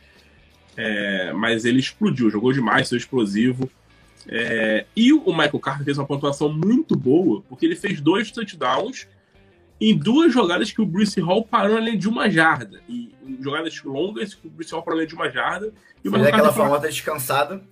É, 0.76 1.32
mas 1.32 1.64
ele 1.64 1.78
explodiu, 1.78 2.30
jogou 2.30 2.52
demais, 2.52 2.88
foi 2.88 2.98
explosivo. 2.98 3.70
É, 4.28 4.86
e 4.94 5.12
o 5.12 5.26
Michael 5.26 5.60
Carter 5.60 5.84
fez 5.84 5.98
uma 5.98 6.06
pontuação 6.06 6.52
muito 6.52 6.96
boa, 6.96 7.42
porque 7.48 7.64
ele 7.64 7.76
fez 7.76 8.00
dois 8.00 8.30
touchdowns 8.30 9.06
em 9.80 9.96
duas 9.96 10.32
jogadas 10.32 10.72
que 10.72 10.80
o 10.80 10.86
Bruce 10.86 11.20
Hall 11.20 11.44
parou 11.44 11.76
além 11.76 11.98
de 11.98 12.08
uma 12.08 12.30
jarda. 12.30 12.80
E 12.88 13.14
jogadas 13.40 13.82
longas 13.82 14.34
que 14.34 14.46
o 14.46 14.50
Bruce 14.50 14.72
Hall 14.72 14.82
parou 14.82 14.98
além 14.98 15.08
de 15.08 15.14
uma 15.14 15.30
jarda. 15.30 15.72
E 16.02 16.08
o 16.08 16.16
aquela 16.16 16.52
famosa 16.52 16.88
descansada. 16.88 17.62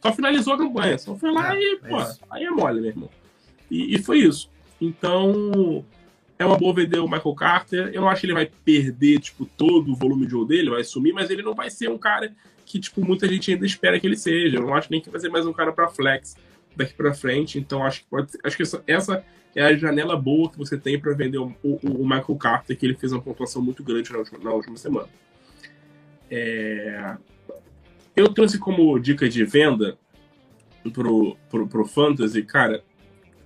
Só 0.00 0.12
finalizou 0.12 0.54
a 0.54 0.58
campanha. 0.58 0.96
Só 0.96 1.16
foi 1.16 1.32
lá 1.32 1.54
é, 1.54 1.58
e, 1.58 1.74
é 1.74 1.88
pô, 1.88 1.96
aí 2.30 2.44
é 2.44 2.50
mole, 2.50 2.80
meu 2.80 2.90
irmão. 2.90 3.10
E, 3.70 3.96
e, 3.96 3.98
foi 3.98 4.18
isso. 4.18 4.48
Então, 4.80 5.84
é 6.38 6.46
uma 6.46 6.56
boa 6.56 6.72
vender 6.72 7.00
o 7.00 7.08
Michael 7.08 7.34
Carter. 7.34 7.90
Eu 7.92 8.02
não 8.02 8.08
acho 8.08 8.20
que 8.20 8.26
ele 8.26 8.34
vai 8.34 8.48
perder, 8.64 9.18
tipo, 9.18 9.44
todo 9.44 9.92
o 9.92 9.96
volume 9.96 10.24
de 10.24 10.30
jogo 10.30 10.46
dele, 10.46 10.70
vai 10.70 10.84
sumir, 10.84 11.12
mas 11.12 11.28
ele 11.28 11.42
não 11.42 11.54
vai 11.54 11.68
ser 11.68 11.90
um 11.90 11.98
cara 11.98 12.32
que, 12.68 12.78
tipo, 12.78 13.04
muita 13.04 13.26
gente 13.26 13.50
ainda 13.50 13.64
espera 13.64 13.98
que 13.98 14.06
ele 14.06 14.16
seja. 14.16 14.56
Eu 14.56 14.62
não 14.62 14.74
acho 14.74 14.90
nem 14.90 15.00
que 15.00 15.08
vai 15.08 15.18
ser 15.18 15.30
mais 15.30 15.46
um 15.46 15.52
cara 15.52 15.72
para 15.72 15.88
flex 15.88 16.36
daqui 16.76 16.92
para 16.92 17.14
frente. 17.14 17.58
Então, 17.58 17.82
acho 17.82 18.00
que 18.00 18.06
pode 18.10 18.30
acho 18.44 18.56
que 18.56 18.62
essa, 18.86 19.24
é 19.54 19.64
a 19.64 19.74
janela 19.74 20.16
boa 20.16 20.50
que 20.50 20.58
você 20.58 20.76
tem 20.76 21.00
para 21.00 21.14
vender 21.14 21.38
o, 21.38 21.54
o, 21.62 21.78
o, 21.82 22.04
Michael 22.04 22.36
Carter, 22.36 22.76
que 22.76 22.84
ele 22.84 22.94
fez 22.94 23.10
uma 23.10 23.22
pontuação 23.22 23.62
muito 23.62 23.82
grande 23.82 24.12
na 24.12 24.18
última, 24.18 24.38
na 24.38 24.52
última 24.52 24.76
semana. 24.76 25.08
É... 26.30 27.16
Eu 28.14 28.28
trouxe 28.28 28.58
como 28.58 28.98
dica 28.98 29.28
de 29.28 29.44
venda 29.44 29.96
pro, 30.92 31.36
pro, 31.48 31.66
pro 31.66 31.86
Fantasy, 31.86 32.42
cara. 32.42 32.84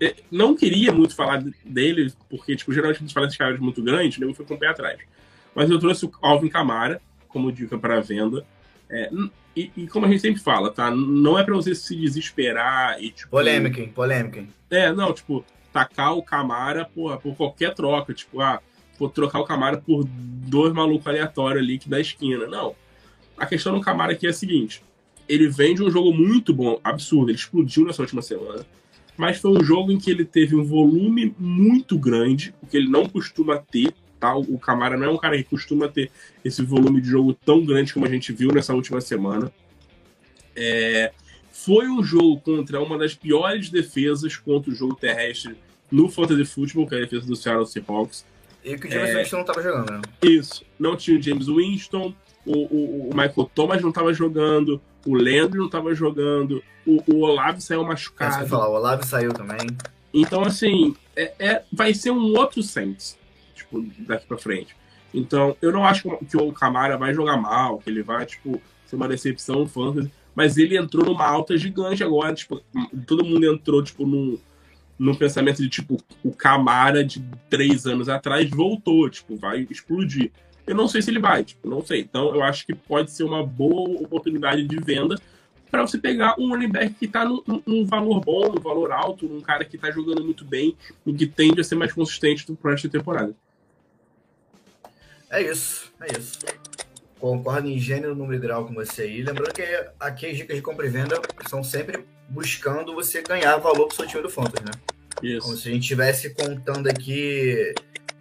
É, 0.00 0.16
não 0.30 0.56
queria 0.56 0.90
muito 0.92 1.14
falar 1.14 1.44
dele, 1.64 2.12
porque, 2.28 2.56
tipo, 2.56 2.72
geralmente 2.72 2.96
a 2.96 3.00
gente 3.00 3.14
fala 3.14 3.26
desses 3.26 3.38
caras 3.38 3.60
muito 3.60 3.80
grandes, 3.82 4.18
né? 4.18 4.26
eu 4.26 4.34
fui 4.34 4.44
com 4.44 4.54
o 4.54 4.58
pé 4.58 4.66
atrás. 4.66 4.98
Mas 5.54 5.70
eu 5.70 5.78
trouxe 5.78 6.06
o 6.06 6.12
Alvin 6.20 6.48
Camara 6.48 7.00
como 7.28 7.52
dica 7.52 7.78
para 7.78 8.00
venda. 8.00 8.44
É, 8.92 9.10
e, 9.56 9.70
e, 9.74 9.86
como 9.86 10.04
a 10.04 10.08
gente 10.08 10.20
sempre 10.20 10.42
fala, 10.42 10.70
tá? 10.70 10.90
Não 10.90 11.38
é 11.38 11.42
para 11.42 11.54
você 11.54 11.74
se 11.74 11.96
desesperar 11.96 13.02
e, 13.02 13.10
tipo. 13.10 13.30
Polêmica, 13.30 13.80
hein? 13.80 13.88
Polêmica, 13.88 14.40
hein? 14.40 14.48
É, 14.70 14.92
não, 14.92 15.12
tipo, 15.12 15.44
tacar 15.72 16.14
o 16.16 16.22
Camara 16.22 16.84
por, 16.84 17.18
por 17.18 17.34
qualquer 17.34 17.74
troca. 17.74 18.12
Tipo, 18.12 18.40
ah, 18.40 18.60
vou 18.98 19.08
trocar 19.08 19.40
o 19.40 19.44
Camara 19.44 19.78
por 19.78 20.04
dois 20.04 20.72
malucos 20.72 21.06
aleatórios 21.06 21.62
ali 21.62 21.78
que 21.78 21.88
da 21.88 21.98
esquina. 21.98 22.46
Não. 22.46 22.74
A 23.36 23.46
questão 23.46 23.74
do 23.74 23.80
Camara 23.80 24.12
aqui 24.12 24.26
é 24.26 24.30
a 24.30 24.34
seguinte: 24.34 24.82
ele 25.28 25.48
vem 25.48 25.74
de 25.74 25.82
um 25.82 25.90
jogo 25.90 26.12
muito 26.12 26.52
bom, 26.52 26.78
absurdo, 26.84 27.30
ele 27.30 27.38
explodiu 27.38 27.86
nessa 27.86 28.02
última 28.02 28.20
semana. 28.20 28.66
Mas 29.16 29.38
foi 29.38 29.50
um 29.50 29.64
jogo 29.64 29.92
em 29.92 29.98
que 29.98 30.10
ele 30.10 30.24
teve 30.24 30.56
um 30.56 30.64
volume 30.64 31.34
muito 31.38 31.98
grande, 31.98 32.54
o 32.62 32.66
que 32.66 32.76
ele 32.76 32.88
não 32.88 33.06
costuma 33.06 33.56
ter. 33.58 33.94
Tá? 34.22 34.36
O 34.36 34.56
Camara 34.56 34.96
não 34.96 35.04
é 35.04 35.10
um 35.10 35.16
cara 35.16 35.36
que 35.36 35.42
costuma 35.42 35.88
ter 35.88 36.08
esse 36.44 36.62
volume 36.62 37.00
de 37.00 37.08
jogo 37.08 37.34
tão 37.34 37.64
grande 37.66 37.92
como 37.92 38.06
a 38.06 38.08
gente 38.08 38.32
viu 38.32 38.52
nessa 38.52 38.72
última 38.72 39.00
semana. 39.00 39.52
É, 40.54 41.10
foi 41.50 41.88
um 41.88 42.04
jogo 42.04 42.40
contra 42.40 42.80
uma 42.80 42.96
das 42.96 43.16
piores 43.16 43.68
defesas 43.68 44.36
contra 44.36 44.70
o 44.70 44.74
jogo 44.76 44.94
terrestre 44.94 45.56
no 45.90 46.08
Fantasy 46.08 46.44
Football, 46.44 46.86
que 46.86 46.94
é 46.94 46.98
a 46.98 47.00
defesa 47.00 47.26
do 47.26 47.34
Seattle 47.34 47.66
Seahawks. 47.66 48.24
E 48.64 48.78
que 48.78 48.86
o 48.86 48.90
James 48.92 49.10
é... 49.10 49.18
Winston 49.18 49.36
não 49.38 49.42
estava 49.42 49.60
jogando, 49.60 49.90
né? 49.90 50.02
Isso. 50.22 50.64
Não 50.78 50.96
tinha 50.96 51.18
o 51.18 51.20
James 51.20 51.48
Winston, 51.48 52.14
o, 52.46 52.52
o, 52.52 53.10
o 53.10 53.16
Michael 53.16 53.50
Thomas 53.52 53.82
não 53.82 53.88
estava 53.88 54.14
jogando, 54.14 54.80
o 55.04 55.16
Landry 55.16 55.58
não 55.58 55.66
estava 55.66 55.92
jogando, 55.96 56.62
o, 56.86 57.02
o 57.12 57.22
Olavo 57.22 57.60
saiu 57.60 57.82
machucado. 57.82 58.44
É 58.44 58.46
falar, 58.46 58.68
o 58.68 58.74
Olavo 58.74 59.04
saiu 59.04 59.32
também. 59.32 59.66
Então, 60.14 60.44
assim, 60.44 60.94
é, 61.16 61.32
é, 61.40 61.62
vai 61.72 61.92
ser 61.92 62.12
um 62.12 62.36
outro 62.36 62.62
Saints, 62.62 63.18
daqui 64.00 64.26
pra 64.26 64.38
frente. 64.38 64.76
Então, 65.14 65.56
eu 65.60 65.72
não 65.72 65.84
acho 65.84 66.18
que 66.28 66.36
o 66.36 66.52
Camara 66.52 66.96
vai 66.96 67.12
jogar 67.12 67.36
mal, 67.36 67.78
que 67.78 67.90
ele 67.90 68.02
vai, 68.02 68.24
tipo, 68.24 68.60
ser 68.86 68.96
uma 68.96 69.08
decepção 69.08 69.66
fantasy 69.66 70.10
mas 70.34 70.56
ele 70.56 70.76
entrou 70.76 71.04
numa 71.04 71.26
alta 71.26 71.56
gigante 71.56 72.02
agora, 72.02 72.34
tipo, 72.34 72.62
todo 73.06 73.24
mundo 73.24 73.44
entrou, 73.44 73.82
tipo, 73.82 74.06
num, 74.06 74.38
num 74.98 75.14
pensamento 75.14 75.62
de, 75.62 75.68
tipo, 75.68 75.98
o 76.24 76.32
Camara 76.32 77.04
de 77.04 77.22
três 77.50 77.86
anos 77.86 78.08
atrás 78.08 78.48
voltou, 78.48 79.08
tipo, 79.10 79.36
vai 79.36 79.66
explodir. 79.70 80.30
Eu 80.66 80.74
não 80.74 80.88
sei 80.88 81.02
se 81.02 81.10
ele 81.10 81.18
vai, 81.18 81.44
tipo, 81.44 81.68
não 81.68 81.84
sei. 81.84 82.00
Então, 82.00 82.34
eu 82.34 82.42
acho 82.42 82.64
que 82.64 82.74
pode 82.74 83.10
ser 83.10 83.24
uma 83.24 83.44
boa 83.44 84.00
oportunidade 84.00 84.66
de 84.66 84.76
venda 84.76 85.16
para 85.70 85.82
você 85.82 85.98
pegar 85.98 86.34
um 86.38 86.50
running 86.50 86.70
back 86.70 86.94
que 86.94 87.06
está 87.06 87.24
num, 87.24 87.42
num, 87.66 87.84
valor 87.84 88.20
bom, 88.20 88.52
num 88.52 88.60
valor 88.60 88.92
alto, 88.92 89.26
um 89.26 89.40
cara 89.40 89.64
que 89.64 89.76
está 89.76 89.90
jogando 89.90 90.22
muito 90.24 90.44
bem 90.44 90.76
e 91.06 91.12
que 91.12 91.26
tende 91.26 91.60
a 91.60 91.64
ser 91.64 91.74
mais 91.74 91.92
consistente 91.92 92.46
do 92.46 92.54
próximo 92.54 92.90
temporada. 92.90 93.34
É 95.32 95.40
isso, 95.40 95.90
é 95.98 96.18
isso. 96.18 96.38
Concordo 97.18 97.66
em 97.66 97.78
gênero, 97.78 98.14
número 98.14 98.34
e 98.34 98.38
grau 98.38 98.66
com 98.66 98.74
você 98.74 99.02
aí. 99.02 99.22
Lembrando 99.22 99.54
que 99.54 99.62
aqui 99.98 100.26
as 100.26 100.36
dicas 100.36 100.54
de 100.54 100.60
compra 100.62 100.86
e 100.86 100.90
venda 100.90 101.18
são 101.48 101.64
sempre 101.64 102.04
buscando 102.28 102.94
você 102.94 103.22
ganhar 103.22 103.56
valor 103.56 103.86
pro 103.86 103.96
seu 103.96 104.06
time 104.06 104.22
do 104.22 104.28
Fantasy, 104.28 104.62
né? 104.62 104.72
Isso. 105.22 105.46
Como 105.46 105.56
se 105.56 105.70
a 105.70 105.72
gente 105.72 105.84
estivesse 105.84 106.34
contando 106.34 106.86
aqui 106.86 107.74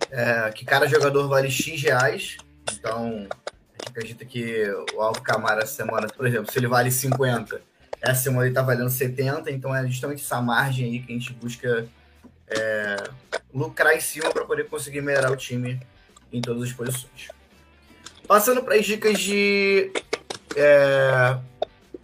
é, 0.10 0.52
que 0.52 0.63
cada 0.63 0.88
jogador 0.88 1.28
vale 1.28 1.52
X 1.52 1.82
reais. 1.82 2.38
Então, 2.71 3.28
a 3.28 3.74
gente 3.74 3.89
acredita 3.89 4.24
que 4.24 4.63
o 4.93 5.02
Alvo 5.02 5.21
Camara 5.21 5.63
essa 5.63 5.84
semana, 5.84 6.08
por 6.08 6.26
exemplo, 6.26 6.50
se 6.50 6.58
ele 6.60 6.67
vale 6.67 6.89
50, 6.89 7.62
essa 8.02 8.24
semana 8.24 8.45
ele 8.45 8.56
tá 8.56 8.62
valendo 8.62 8.89
70, 8.89 9.52
então 9.52 9.76
é 9.76 9.86
justamente 9.86 10.24
essa 10.24 10.41
margem 10.41 10.86
aí 10.86 11.00
que 11.02 11.12
a 11.12 11.15
gente 11.17 11.34
busca 11.34 11.89
é, 12.47 13.04
lucrar 13.54 13.97
em 13.97 14.00
cima 14.00 14.32
para 14.32 14.45
poder 14.45 14.69
conseguir 14.69 15.02
melhorar 15.02 15.30
o 15.30 15.36
time 15.36 15.78
em 16.32 16.41
todas 16.41 16.63
as 16.63 16.74
posições. 16.74 17.30
Passando 18.28 18.63
para 18.63 18.76
as 18.76 18.86
dicas 18.86 19.20
de. 19.20 19.91
É, 20.56 21.38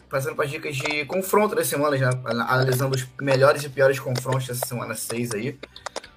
passando 0.09 0.35
para 0.35 0.45
as 0.45 0.51
dicas 0.51 0.75
de 0.75 1.05
confronto 1.05 1.55
das 1.55 1.67
semanas, 1.67 1.99
né? 1.99 2.09
analisando 2.25 2.95
os 2.95 3.07
melhores 3.19 3.63
e 3.63 3.69
piores 3.69 3.99
confrontos 3.99 4.47
dessa 4.47 4.65
semana 4.65 4.95
6 4.95 5.31
aí, 5.31 5.57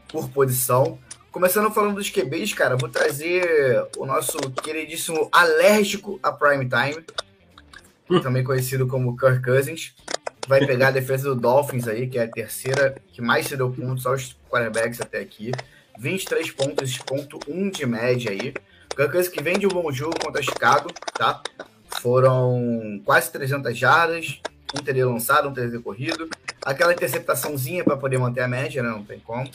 por 0.08 0.28
posição. 0.30 0.98
Começando 1.30 1.72
falando 1.72 1.94
dos 1.94 2.10
QBs, 2.10 2.54
cara, 2.54 2.76
vou 2.76 2.88
trazer 2.88 3.86
o 3.96 4.04
nosso 4.04 4.36
queridíssimo 4.62 5.28
alérgico 5.30 6.18
a 6.22 6.32
prime 6.32 6.68
time, 6.68 7.04
também 8.20 8.42
conhecido 8.42 8.86
como 8.88 9.16
Kirk 9.16 9.42
Cousins. 9.42 9.94
Vai 10.48 10.66
pegar 10.66 10.88
a 10.88 10.90
defesa 10.90 11.28
do 11.28 11.40
Dolphins 11.40 11.86
aí, 11.86 12.08
que 12.08 12.18
é 12.18 12.24
a 12.24 12.28
terceira 12.28 12.96
que 13.12 13.22
mais 13.22 13.46
se 13.46 13.56
deu 13.56 13.70
pontos 13.70 14.06
aos 14.06 14.36
quarterbacks 14.50 15.00
até 15.00 15.20
aqui. 15.20 15.52
23 15.98 16.50
pontos, 16.52 16.98
ponto 16.98 17.38
1 17.48 17.70
de 17.70 17.86
média 17.86 18.30
aí. 18.30 18.54
Kansas 18.94 19.28
que 19.28 19.42
vem 19.42 19.58
de 19.58 19.66
um 19.66 19.70
bom 19.70 19.90
jogo 19.90 20.18
contra 20.20 20.42
Chicago, 20.42 20.92
tá? 21.14 21.42
Foram 22.00 23.00
quase 23.04 23.32
300 23.32 23.76
jardas, 23.76 24.40
um 24.78 24.82
teria 24.82 25.06
lançado, 25.06 25.48
um 25.48 25.52
teria 25.52 25.80
corrido. 25.80 26.28
Aquela 26.64 26.92
interceptaçãozinha 26.92 27.82
para 27.84 27.96
poder 27.96 28.18
manter 28.18 28.40
a 28.40 28.48
média, 28.48 28.82
né? 28.82 28.90
Não 28.90 29.04
tem 29.04 29.18
como. 29.18 29.50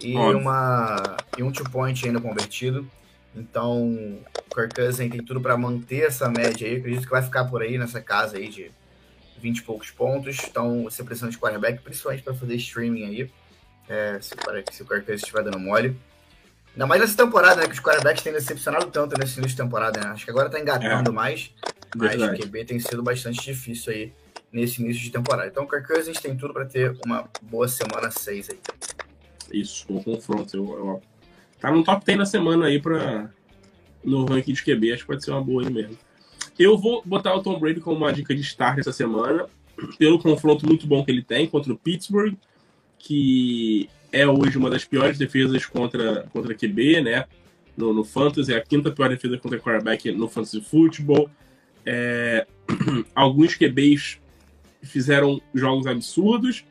E, 0.00 0.16
uma, 0.16 1.16
e 1.38 1.42
um 1.42 1.52
two-point 1.52 2.06
ainda 2.06 2.20
convertido. 2.20 2.88
Então, 3.34 3.82
o 3.82 4.54
Kirk 4.54 4.74
Cousins 4.74 5.10
tem 5.10 5.22
tudo 5.22 5.40
para 5.40 5.56
manter 5.56 6.06
essa 6.06 6.28
média 6.28 6.66
aí. 6.66 6.76
Acredito 6.76 7.04
que 7.04 7.10
vai 7.10 7.22
ficar 7.22 7.44
por 7.44 7.62
aí 7.62 7.78
nessa 7.78 8.00
casa 8.00 8.36
aí 8.36 8.48
de 8.48 8.70
20 9.38 9.58
e 9.58 9.62
poucos 9.62 9.90
pontos. 9.90 10.38
Então, 10.48 10.84
você 10.84 11.02
precisa 11.02 11.30
de 11.30 11.38
quarterback, 11.38 11.82
principalmente 11.82 12.22
para 12.22 12.34
fazer 12.34 12.54
streaming 12.56 13.04
aí. 13.04 13.30
É, 13.88 14.18
se, 14.20 14.34
se 14.72 14.82
o 14.82 14.86
Kirk 14.86 15.10
estiver 15.12 15.42
dando 15.42 15.58
mole. 15.58 15.96
Ainda 16.72 16.86
mais 16.86 17.00
nessa 17.00 17.16
temporada, 17.16 17.60
né? 17.60 17.66
Que 17.66 17.74
os 17.74 17.80
quarterbacks 17.80 18.22
têm 18.22 18.32
decepcionado 18.32 18.86
tanto 18.86 19.18
nesse 19.18 19.38
início 19.38 19.56
de 19.56 19.62
temporada, 19.62 20.00
né? 20.00 20.06
Acho 20.08 20.24
que 20.24 20.30
agora 20.30 20.50
tá 20.50 20.58
engatando 20.58 21.10
é. 21.10 21.14
mais. 21.14 21.52
Mas 21.96 22.20
o 22.20 22.34
QB 22.34 22.64
tem 22.64 22.80
sido 22.80 23.02
bastante 23.02 23.40
difícil 23.40 23.92
aí 23.92 24.12
nesse 24.52 24.82
início 24.82 25.02
de 25.02 25.10
temporada. 25.10 25.48
Então, 25.48 25.64
o 25.64 25.68
Kirk 25.68 25.86
Cousins 25.86 26.20
tem 26.20 26.36
tudo 26.36 26.52
para 26.52 26.64
ter 26.64 26.96
uma 27.04 27.28
boa 27.42 27.68
semana 27.68 28.10
6 28.10 28.50
aí. 28.50 28.58
Isso, 29.52 29.86
um 29.88 30.02
confronto. 30.02 30.56
Eu, 30.56 30.64
eu, 30.64 31.02
tá 31.60 31.70
no 31.70 31.84
top 31.84 32.04
10 32.04 32.18
na 32.18 32.26
semana 32.26 32.66
aí 32.66 32.80
para 32.80 33.30
no 34.02 34.24
ranking 34.24 34.52
de 34.52 34.62
QB. 34.62 34.92
Acho 34.92 35.02
que 35.02 35.06
pode 35.08 35.24
ser 35.24 35.30
uma 35.30 35.42
boa 35.42 35.62
aí 35.62 35.70
mesmo. 35.70 35.96
Eu 36.58 36.78
vou 36.78 37.02
botar 37.04 37.34
o 37.34 37.42
Tom 37.42 37.58
Brady 37.58 37.80
como 37.80 37.96
uma 37.96 38.12
dica 38.12 38.34
de 38.34 38.40
start 38.40 38.78
essa 38.78 38.92
semana, 38.92 39.46
pelo 39.98 40.20
confronto 40.20 40.66
muito 40.66 40.86
bom 40.86 41.04
que 41.04 41.10
ele 41.10 41.22
tem 41.22 41.48
contra 41.48 41.72
o 41.72 41.76
Pittsburgh, 41.76 42.34
que 43.04 43.90
é 44.10 44.26
hoje 44.26 44.56
uma 44.56 44.70
das 44.70 44.84
piores 44.84 45.18
defesas 45.18 45.66
contra, 45.66 46.22
contra 46.32 46.54
QB, 46.54 47.02
né? 47.02 47.26
No, 47.76 47.92
no 47.92 48.02
Fantasy, 48.02 48.54
é 48.54 48.56
a 48.56 48.62
quinta 48.62 48.90
pior 48.90 49.10
defesa 49.10 49.36
contra 49.36 49.58
quarterback 49.58 50.10
no 50.12 50.26
Fantasy 50.26 50.62
Football. 50.62 51.28
É, 51.84 52.46
alguns 53.14 53.56
QBs 53.56 54.18
fizeram 54.82 55.40
jogos 55.52 55.86
absurdos. 55.86 56.64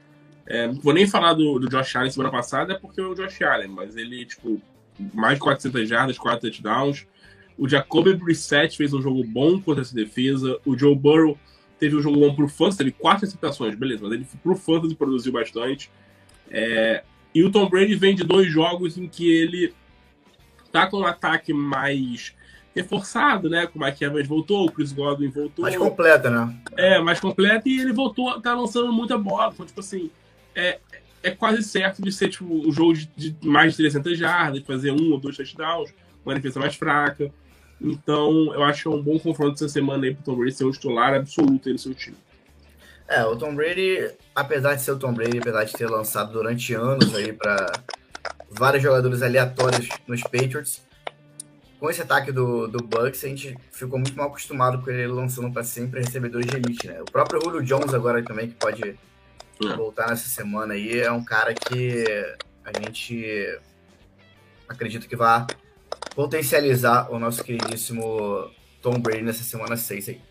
É, 0.47 0.67
não 0.67 0.75
vou 0.75 0.93
nem 0.93 1.05
falar 1.05 1.33
do, 1.33 1.59
do 1.59 1.69
Josh 1.69 1.95
Allen 1.95 2.09
semana 2.09 2.31
passada, 2.31 2.73
é 2.73 2.79
porque 2.79 2.99
é 2.99 3.03
o 3.03 3.13
Josh 3.13 3.41
Allen, 3.43 3.67
mas 3.67 3.95
ele, 3.95 4.25
tipo, 4.25 4.59
mais 5.13 5.35
de 5.35 5.41
400 5.41 5.87
jardas, 5.87 6.17
4 6.17 6.49
touchdowns. 6.49 7.05
O 7.57 7.69
Jacoby 7.69 8.15
Brissett 8.15 8.75
fez 8.75 8.91
um 8.91 9.01
jogo 9.01 9.23
bom 9.23 9.61
contra 9.61 9.83
essa 9.83 9.93
defesa. 9.93 10.59
O 10.65 10.75
Joe 10.75 10.95
Burrow 10.95 11.37
teve 11.77 11.95
um 11.95 12.01
jogo 12.01 12.19
bom 12.19 12.33
pro 12.33 12.47
Fantasy, 12.47 12.77
teve 12.79 12.91
quatro 12.91 13.25
receptações, 13.25 13.75
beleza, 13.75 14.01
mas 14.01 14.13
ele 14.13 14.25
pro 14.41 14.55
Fantasy 14.55 14.95
produziu 14.95 15.31
bastante. 15.31 15.91
É, 16.49 17.03
e 17.33 17.43
o 17.43 17.51
Tom 17.51 17.67
Brady 17.67 17.95
vem 17.95 18.15
de 18.15 18.23
dois 18.23 18.51
jogos 18.51 18.97
em 18.97 19.07
que 19.07 19.29
ele 19.29 19.73
tá 20.71 20.87
com 20.87 20.99
um 20.99 21.05
ataque 21.05 21.53
mais 21.53 22.33
reforçado, 22.75 23.49
né? 23.49 23.67
Com 23.67 23.79
o 23.79 23.83
Mike 23.83 24.03
Evans 24.03 24.27
voltou, 24.27 24.65
o 24.65 24.71
Chris 24.71 24.91
Godwin 24.91 25.29
voltou. 25.29 25.63
Mais 25.63 25.77
completa, 25.77 26.29
né? 26.29 26.55
É, 26.75 26.99
mais 26.99 27.19
completa 27.19 27.69
e 27.69 27.79
ele 27.79 27.93
voltou, 27.93 28.39
tá 28.41 28.53
lançando 28.53 28.91
muita 28.91 29.17
bola. 29.17 29.51
Então, 29.53 29.65
tipo 29.65 29.79
assim, 29.79 30.09
é, 30.55 30.79
é 31.21 31.31
quase 31.31 31.63
certo 31.63 32.01
de 32.01 32.11
ser 32.11 32.29
tipo, 32.29 32.45
um 32.45 32.71
jogo 32.71 32.93
de, 32.93 33.07
de 33.15 33.47
mais 33.47 33.71
de 33.71 33.77
300 33.77 34.17
jardas, 34.17 34.59
de 34.59 34.65
fazer 34.65 34.91
um 34.91 35.11
ou 35.11 35.19
dois 35.19 35.37
touchdowns, 35.37 35.93
uma 36.25 36.35
defesa 36.35 36.59
mais 36.59 36.75
fraca. 36.75 37.31
Então, 37.79 38.53
eu 38.53 38.63
acho 38.63 38.83
que 38.83 38.87
é 38.87 38.91
um 38.91 39.01
bom 39.01 39.19
confronto 39.19 39.55
essa 39.55 39.69
semana 39.69 40.05
aí 40.05 40.13
pro 40.13 40.23
Tom 40.23 40.35
Brady 40.35 40.53
ser 40.53 40.65
um 40.65 40.71
titular 40.71 41.13
absoluto 41.13 41.67
aí 41.67 41.73
no 41.73 41.79
seu 41.79 41.93
time. 41.93 42.17
É, 43.07 43.23
o 43.25 43.35
Tom 43.35 43.53
Brady, 43.53 44.11
apesar 44.33 44.75
de 44.75 44.81
ser 44.81 44.91
o 44.91 44.99
Tom 44.99 45.13
Brady, 45.13 45.39
apesar 45.39 45.63
de 45.65 45.73
ter 45.73 45.87
lançado 45.87 46.31
durante 46.31 46.73
anos 46.73 47.13
aí 47.13 47.33
para 47.33 47.71
vários 48.49 48.81
jogadores 48.81 49.21
aleatórios 49.21 49.89
nos 50.07 50.21
Patriots, 50.23 50.81
com 51.79 51.89
esse 51.89 52.01
ataque 52.01 52.31
do, 52.31 52.67
do 52.67 52.81
Bucks, 52.81 53.25
a 53.25 53.27
gente 53.27 53.57
ficou 53.71 53.99
muito 53.99 54.15
mal 54.15 54.27
acostumado 54.27 54.81
com 54.81 54.89
ele 54.89 55.07
lançando 55.07 55.51
para 55.51 55.65
sempre 55.65 55.99
recebedores 55.99 56.47
de 56.47 56.55
elite, 56.55 56.87
né? 56.87 57.01
O 57.01 57.05
próprio 57.05 57.41
Julio 57.43 57.61
Jones 57.61 57.93
agora 57.93 58.23
também, 58.23 58.47
que 58.47 58.55
pode 58.55 58.81
é. 58.91 59.75
voltar 59.75 60.07
nessa 60.07 60.29
semana 60.29 60.75
aí, 60.75 61.01
é 61.01 61.11
um 61.11 61.25
cara 61.25 61.53
que 61.53 62.05
a 62.63 62.79
gente 62.79 63.59
acredita 64.69 65.07
que 65.07 65.15
vai 65.15 65.45
potencializar 66.15 67.11
o 67.11 67.19
nosso 67.19 67.43
queridíssimo 67.43 68.49
Tom 68.81 68.99
Brady 68.99 69.23
nessa 69.23 69.43
semana 69.43 69.75
6 69.75 70.09
aí. 70.09 70.21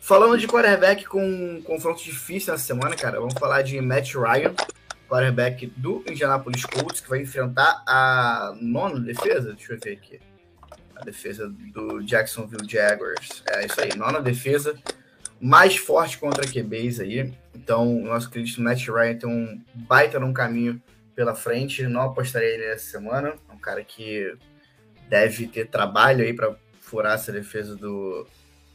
Falando 0.00 0.38
de 0.38 0.46
quarterback 0.46 1.04
com 1.04 1.22
um 1.22 1.62
confronto 1.62 2.02
difícil 2.02 2.52
nessa 2.52 2.64
semana, 2.64 2.96
cara, 2.96 3.20
vamos 3.20 3.34
falar 3.34 3.62
de 3.62 3.80
Matt 3.80 4.14
Ryan, 4.14 4.54
quarterback 5.08 5.66
do 5.76 6.02
Indianapolis 6.08 6.64
Colts, 6.64 7.00
que 7.00 7.08
vai 7.08 7.22
enfrentar 7.22 7.82
a 7.86 8.54
nona 8.60 9.00
defesa, 9.00 9.52
deixa 9.52 9.74
eu 9.74 9.78
ver 9.78 9.92
aqui, 9.92 10.20
a 10.96 11.04
defesa 11.04 11.48
do 11.72 12.00
Jacksonville 12.02 12.68
Jaguars. 12.68 13.42
É 13.48 13.66
isso 13.66 13.80
aí, 13.80 13.94
nona 13.96 14.20
defesa, 14.20 14.78
mais 15.40 15.76
forte 15.76 16.18
contra 16.18 16.46
QBs 16.46 17.00
aí. 17.00 17.32
Então, 17.54 18.02
o 18.02 18.06
nosso 18.06 18.30
querido 18.30 18.62
Matt 18.62 18.86
Ryan 18.88 19.16
tem 19.16 19.28
um 19.28 19.62
baita 19.74 20.18
num 20.18 20.32
caminho 20.32 20.80
pela 21.14 21.34
frente, 21.34 21.82
não 21.82 22.02
apostaria 22.02 22.48
ele 22.48 22.68
nessa 22.68 22.90
semana, 22.90 23.34
é 23.48 23.52
um 23.52 23.58
cara 23.58 23.82
que 23.82 24.36
deve 25.08 25.48
ter 25.48 25.68
trabalho 25.68 26.24
aí 26.24 26.32
para 26.32 26.54
furar 26.80 27.14
essa 27.14 27.32
defesa 27.32 27.74
do, 27.74 28.26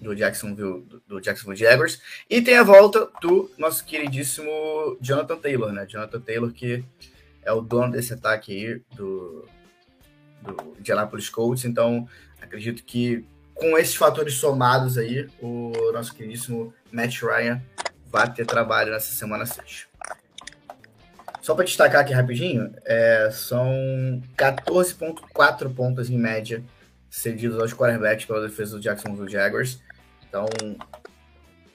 do 0.04 0.16
Jacksonville, 0.16 0.86
do, 1.08 1.22
Jacksonville 1.22 1.58
Jaguars. 1.58 2.02
E 2.30 2.42
tem 2.42 2.58
a 2.58 2.64
volta 2.64 3.10
do 3.22 3.50
nosso 3.58 3.84
queridíssimo 3.86 4.98
Jonathan 5.02 5.38
Taylor, 5.38 5.72
né? 5.72 5.86
Jonathan 5.88 6.20
Taylor, 6.20 6.52
que 6.52 6.84
é 7.42 7.52
o 7.52 7.62
dono 7.62 7.92
desse 7.92 8.14
ataque 8.14 8.52
aí 8.52 8.82
do, 8.96 9.48
do 10.42 10.76
Indianapolis 10.80 11.30
Colts. 11.30 11.66
Então, 11.66 12.08
acredito 12.42 12.84
que 12.84 13.26
com 13.56 13.78
esses 13.78 13.96
fatores 13.96 14.36
somados 14.36 14.98
aí, 14.98 15.28
o 15.40 15.92
nosso 15.94 16.14
queridíssimo 16.14 16.74
Matt 16.92 17.22
Ryan 17.22 17.62
vai 18.08 18.32
ter 18.32 18.46
trabalho 18.46 18.92
nessa 18.92 19.14
semana 19.14 19.46
6. 19.46 19.88
Só 21.42 21.54
para 21.54 21.66
destacar 21.66 22.02
aqui 22.02 22.14
rapidinho, 22.14 22.74
é, 22.86 23.30
são 23.32 24.22
14,4 24.38 25.74
pontos 25.74 26.10
em 26.10 26.18
média 26.18 26.64
cedidos 27.10 27.60
aos 27.60 27.74
quarterbacks 27.74 28.26
pela 28.26 28.42
defesa 28.42 28.76
do 28.76 28.82
Jacksonville 28.82 29.30
Jaguars. 29.30 29.80
Então, 30.34 30.48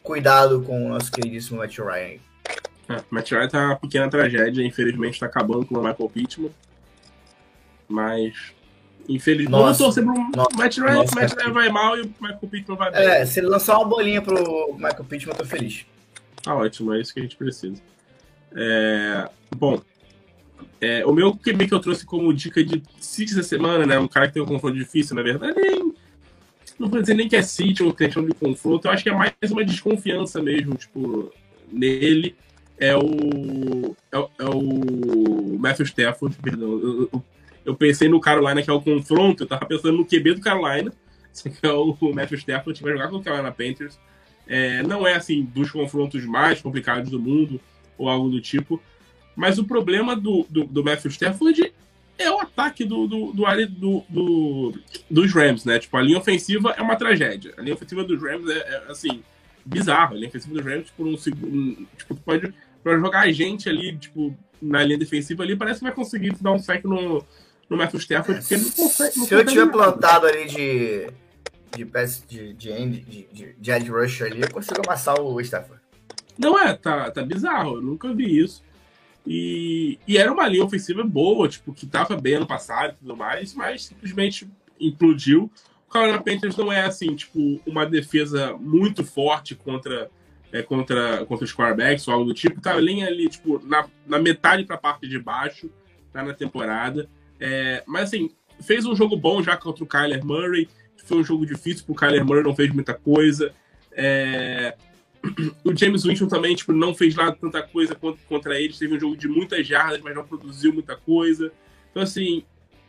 cuidado 0.03 0.62
com 0.62 0.87
o 0.87 0.88
nosso 0.88 1.12
queridíssimo 1.12 1.59
Matt 1.59 1.79
Ryan. 1.79 2.18
É, 2.88 3.05
Matt 3.09 3.31
Ryan 3.31 3.49
tá 3.49 3.64
uma 3.66 3.77
pequena 3.77 4.11
tragédia, 4.11 4.66
infelizmente 4.66 5.14
está 5.14 5.27
acabando 5.27 5.64
com 5.64 5.77
o 5.77 5.79
Michael 5.79 6.11
Pittman. 6.11 6.51
Mas, 7.88 8.53
infelizmente, 9.09 9.53
vamos 9.53 9.79
torcer 9.79 10.03
pro 10.03 10.12
nossa, 10.12 10.57
Matt 10.57 10.77
Ryan, 10.77 10.94
nossa, 10.94 11.14
Matt 11.14 11.35
Ryan 11.35 11.53
vai 11.53 11.68
mal 11.68 11.97
e 11.99 12.03
o 12.03 12.14
Michael 12.21 12.49
Pittman 12.51 12.77
vai 12.77 12.90
bem. 12.90 13.01
É, 13.01 13.25
se 13.25 13.38
ele 13.38 13.47
lançar 13.47 13.79
uma 13.79 13.88
bolinha 13.88 14.21
pro 14.21 14.75
Michael 14.75 15.05
Pittman, 15.05 15.35
eu 15.35 15.38
tô 15.38 15.44
feliz. 15.44 15.87
Tá 16.42 16.57
ótimo, 16.57 16.92
é 16.94 17.01
isso 17.01 17.14
que 17.14 17.21
a 17.21 17.23
gente 17.23 17.37
precisa. 17.37 17.81
É, 18.57 19.31
bom, 19.57 19.81
é, 20.81 21.07
o 21.07 21.12
meu 21.12 21.33
QB 21.37 21.68
que 21.68 21.75
eu 21.75 21.81
trouxe 21.81 22.05
como 22.05 22.35
dica 22.35 22.64
de 22.64 22.83
City 23.01 23.33
essa 23.33 23.44
semana, 23.44 23.87
né? 23.87 23.99
Um 24.01 24.09
cara 24.09 24.27
que 24.27 24.35
tem 24.35 24.42
um 24.42 24.47
confronto 24.47 24.77
difícil, 24.77 25.14
na 25.14 25.23
verdade, 25.23 25.55
nem, 25.61 25.78
não 26.79 26.88
vou 26.88 27.01
dizer 27.01 27.14
nem 27.14 27.29
que 27.29 27.37
é 27.37 27.43
City 27.43 27.83
ou 27.83 27.93
questão 27.93 28.25
de 28.25 28.33
confronto, 28.33 28.87
eu 28.87 28.93
acho 28.93 29.03
que 29.03 29.11
é 29.11 29.14
mais 29.14 29.33
uma 29.51 29.64
desconfiança 29.64 30.41
mesmo, 30.41 30.75
tipo, 30.77 31.33
nele. 31.71 32.37
É 32.79 32.97
o. 32.97 33.97
É, 34.12 34.17
é 34.17 34.49
o 34.49 35.59
Matthew 35.59 35.87
Stafford, 35.87 36.37
perdão. 36.41 36.69
Eu, 36.69 37.11
eu, 37.12 37.25
eu, 37.64 37.75
pensei 37.75 38.09
no 38.09 38.21
Carolina, 38.21 38.62
que 38.62 38.71
é 38.71 38.73
o 38.73 38.81
confronto, 38.81 39.43
eu 39.43 39.47
tava 39.49 39.67
pensando 39.67 39.97
no 39.97 40.05
QB 40.05 40.35
do 40.35 40.41
Carolina, 40.41 40.93
que 41.35 41.67
é 41.67 41.73
o 41.73 41.97
Matthew 42.14 42.38
Stafford, 42.38 42.79
que 42.79 42.85
vai 42.85 42.93
jogar 42.93 43.09
com 43.09 43.17
o 43.17 43.23
Carolina 43.23 43.51
Panthers. 43.51 43.99
É, 44.47 44.83
não 44.85 45.07
é 45.07 45.14
assim 45.14 45.43
dos 45.43 45.71
confrontos 45.71 46.25
mais 46.25 46.62
complicados 46.62 47.11
do 47.11 47.21
mundo 47.21 47.61
ou 47.99 48.09
algo 48.09 48.31
do 48.31 48.41
tipo. 48.41 48.81
Mas 49.35 49.59
o 49.59 49.64
problema 49.64 50.17
do, 50.17 50.47
do, 50.49 50.64
do 50.64 50.85
Matthew 50.85 51.11
Stafford 51.11 51.73
é 52.18 52.31
o 52.31 52.40
ataque 52.40 52.85
do, 52.85 53.07
do, 53.07 53.33
do, 53.33 53.44
do, 53.68 54.04
do, 54.09 54.74
dos 55.09 55.33
Rams, 55.33 55.64
né? 55.64 55.78
Tipo, 55.78 55.96
a 55.96 56.02
linha 56.02 56.18
ofensiva 56.18 56.74
é 56.76 56.83
uma 56.83 56.96
tragédia. 56.96 57.54
A 57.57 57.62
linha 57.62 57.74
ofensiva 57.74 58.02
dos 58.02 58.20
Rams 58.20 58.50
é, 58.50 58.59
é 58.59 58.85
assim, 58.90 59.22
bizarro. 59.64 60.14
A 60.14 60.16
linha 60.16 60.28
ofensiva 60.28 60.54
dos 60.54 60.64
Rams, 60.64 60.90
por 60.90 61.07
um 61.07 61.16
segundo. 61.16 61.87
Tipo, 61.96 62.16
pode. 62.16 62.52
Pra 62.83 62.98
jogar 62.98 63.20
a 63.20 63.33
gente 63.33 63.68
ali, 63.68 63.96
tipo, 63.96 64.37
na 64.61 64.83
linha 64.83 64.98
defensiva 64.98 65.42
ali, 65.42 65.57
parece 65.57 65.78
que 65.78 65.85
vai 65.85 65.94
conseguir 65.94 66.35
dar 66.40 66.52
um 66.52 66.59
sec 66.59 66.85
no, 66.85 67.24
no 67.68 67.76
Matthew 67.76 68.00
Stafford, 68.00 68.40
porque 68.40 68.54
ele 68.54 68.64
não 68.64 68.70
consegue. 68.70 69.12
Se 69.12 69.35
eu 69.35 69.44
tiver 69.44 69.70
plantado 69.70 70.26
ali 70.26 70.46
de. 70.46 71.11
De, 71.76 71.85
de, 71.85 72.54
de, 72.54 72.54
de, 72.54 73.26
de, 73.31 73.54
de 73.59 73.70
edge 73.70 73.90
rush 73.90 74.22
ali, 74.22 74.40
eu 74.40 74.50
consigo 74.50 74.81
amassar 74.85 75.20
o 75.20 75.38
Stafford. 75.40 75.81
Não 76.38 76.59
é, 76.59 76.74
tá, 76.74 77.11
tá 77.11 77.22
bizarro, 77.22 77.76
eu 77.76 77.83
nunca 77.83 78.12
vi 78.14 78.42
isso. 78.42 78.62
E, 79.26 79.98
e 80.07 80.16
era 80.16 80.33
uma 80.33 80.48
linha 80.48 80.64
ofensiva 80.64 81.04
boa, 81.04 81.48
tipo, 81.48 81.72
que 81.72 81.87
tava 81.87 82.16
bem 82.16 82.35
ano 82.35 82.46
passado 82.46 82.92
e 82.92 82.96
tudo 82.96 83.16
mais, 83.16 83.54
mas 83.54 83.85
simplesmente 83.85 84.48
implodiu. 84.81 85.50
O 85.87 85.90
Carolina 85.90 86.22
Panthers 86.22 86.57
não 86.57 86.72
é 86.72 86.83
assim, 86.83 87.14
tipo, 87.14 87.61
uma 87.66 87.85
defesa 87.85 88.54
muito 88.59 89.04
forte 89.04 89.54
contra 89.54 90.11
é, 90.52 90.62
contra, 90.62 91.24
contra 91.26 91.44
os 91.44 91.54
quarterbacks 91.54 92.07
ou 92.09 92.14
algo 92.14 92.26
do 92.26 92.35
tipo. 92.35 92.61
Tá 92.61 92.74
linha 92.76 93.07
ali, 93.07 93.28
tipo, 93.28 93.61
na, 93.66 93.87
na 94.07 94.18
metade 94.18 94.64
pra 94.64 94.76
parte 94.76 95.07
de 95.07 95.18
baixo, 95.18 95.70
tá 96.12 96.22
na 96.22 96.33
temporada. 96.33 97.09
É, 97.38 97.83
mas 97.87 98.04
assim, 98.04 98.31
fez 98.61 98.85
um 98.87 98.96
jogo 98.96 99.16
bom 99.16 99.42
já 99.42 99.57
contra 99.57 99.85
o 99.85 99.87
Kyler 99.87 100.24
Murray. 100.24 100.68
Foi 101.04 101.18
um 101.18 101.24
jogo 101.24 101.46
difícil, 101.46 101.85
porque 101.87 102.04
o 102.04 102.09
Kyler 102.09 102.24
Murray 102.24 102.42
não 102.42 102.54
fez 102.54 102.72
muita 102.72 102.94
coisa. 102.94 103.52
É, 103.92 104.74
o 105.64 105.76
James 105.76 106.04
Winston 106.04 106.28
também 106.28 106.54
tipo, 106.54 106.72
não 106.72 106.94
fez 106.94 107.14
lá 107.14 107.33
tanta 107.33 107.62
coisa 107.62 107.94
contra, 108.28 108.61
eles. 108.61 108.78
Teve 108.78 108.96
um 108.96 109.00
jogo 109.00 109.16
de 109.16 109.28
muitas 109.28 109.66
jardas, 109.66 110.00
mas 110.00 110.14
não 110.14 110.24
produziu 110.24 110.72
muita 110.72 110.96
coisa. 110.96 111.52
Então, 111.90 112.02
assim, 112.02 112.44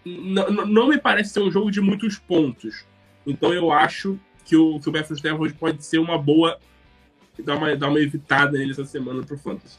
não 0.05 0.87
me 0.87 0.97
parece 0.97 1.31
ser 1.31 1.41
um 1.41 1.51
jogo 1.51 1.71
de 1.71 1.81
muitos 1.81 2.17
pontos. 2.17 2.85
Então, 3.25 3.53
eu 3.53 3.71
acho 3.71 4.19
que 4.45 4.55
o, 4.55 4.79
que 4.79 4.89
o 4.89 4.91
Matthew 4.91 5.15
Stafford 5.17 5.53
pode 5.55 5.85
ser 5.85 5.99
uma 5.99 6.17
boa. 6.17 6.59
dar 7.39 7.55
uma, 7.55 7.75
dar 7.75 7.89
uma 7.89 7.99
evitada 7.99 8.57
nele 8.57 8.71
essa 8.71 8.85
semana 8.85 9.23
pro 9.23 9.37
Fantasy. 9.37 9.77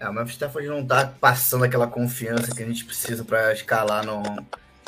É, 0.00 0.08
o 0.08 0.12
Matthew 0.12 0.32
Stafford 0.32 0.68
não 0.68 0.84
tá 0.84 1.06
passando 1.06 1.64
aquela 1.64 1.86
confiança 1.86 2.54
que 2.54 2.62
a 2.62 2.66
gente 2.66 2.84
precisa 2.84 3.24
para 3.24 3.52
escalar 3.52 4.04
no, 4.04 4.22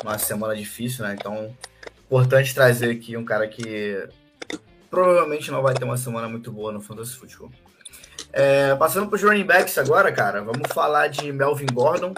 numa 0.03 0.17
semana 0.17 0.55
difícil, 0.55 1.05
né? 1.05 1.15
Então, 1.17 1.55
importante 2.05 2.53
trazer 2.53 2.91
aqui 2.91 3.15
um 3.17 3.25
cara 3.25 3.47
que 3.47 4.07
provavelmente 4.89 5.51
não 5.51 5.61
vai 5.61 5.73
ter 5.73 5.83
uma 5.83 5.97
semana 5.97 6.27
muito 6.27 6.51
boa 6.51 6.71
no 6.71 6.81
Fantasy 6.81 7.15
Football. 7.15 7.51
É, 8.31 8.75
passando 8.75 9.07
para 9.07 9.15
os 9.15 9.23
running 9.23 9.45
backs 9.45 9.77
agora, 9.77 10.11
cara, 10.11 10.41
vamos 10.41 10.67
falar 10.73 11.07
de 11.07 11.31
Melvin 11.31 11.67
Gordon. 11.73 12.13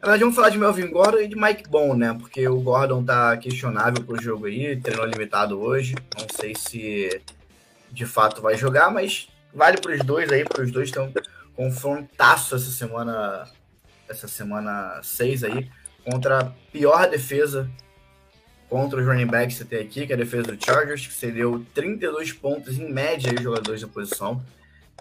Na 0.00 0.08
verdade, 0.08 0.20
vamos 0.20 0.36
falar 0.36 0.50
de 0.50 0.58
Melvin 0.58 0.90
Gordon 0.90 1.18
e 1.18 1.28
de 1.28 1.36
Mike 1.36 1.68
Bond, 1.68 1.98
né? 1.98 2.16
Porque 2.18 2.46
o 2.48 2.60
Gordon 2.60 3.04
tá 3.04 3.36
questionável 3.36 4.02
pro 4.02 4.20
jogo 4.20 4.46
aí, 4.46 4.76
treinou 4.80 5.04
limitado 5.04 5.60
hoje. 5.60 5.94
Não 6.18 6.26
sei 6.34 6.54
se 6.54 7.22
de 7.90 8.06
fato 8.06 8.40
vai 8.40 8.56
jogar, 8.56 8.90
mas 8.90 9.28
vale 9.52 9.78
para 9.78 9.92
os 9.92 10.00
dois 10.00 10.30
aí, 10.30 10.44
para 10.44 10.62
os 10.62 10.70
dois 10.70 10.88
estão 10.88 11.12
confrontaço 11.54 12.54
essa 12.54 12.70
semana, 12.70 13.46
essa 14.08 14.26
semana 14.26 15.00
6 15.02 15.44
aí, 15.44 15.70
contra 16.08 16.40
a 16.40 16.44
pior 16.72 17.08
defesa 17.08 17.68
contra 18.70 19.00
os 19.00 19.06
running 19.06 19.26
backs 19.26 19.56
você 19.56 19.64
tem 19.64 19.80
aqui, 19.80 20.06
que 20.06 20.12
é 20.12 20.14
a 20.14 20.18
defesa 20.18 20.44
do 20.44 20.64
Chargers, 20.64 21.06
que 21.06 21.12
cedeu 21.12 21.66
32 21.74 22.32
pontos 22.32 22.78
em 22.78 22.90
média 22.90 23.30
aí, 23.30 23.42
jogadores 23.42 23.82
da 23.82 23.88
posição. 23.88 24.40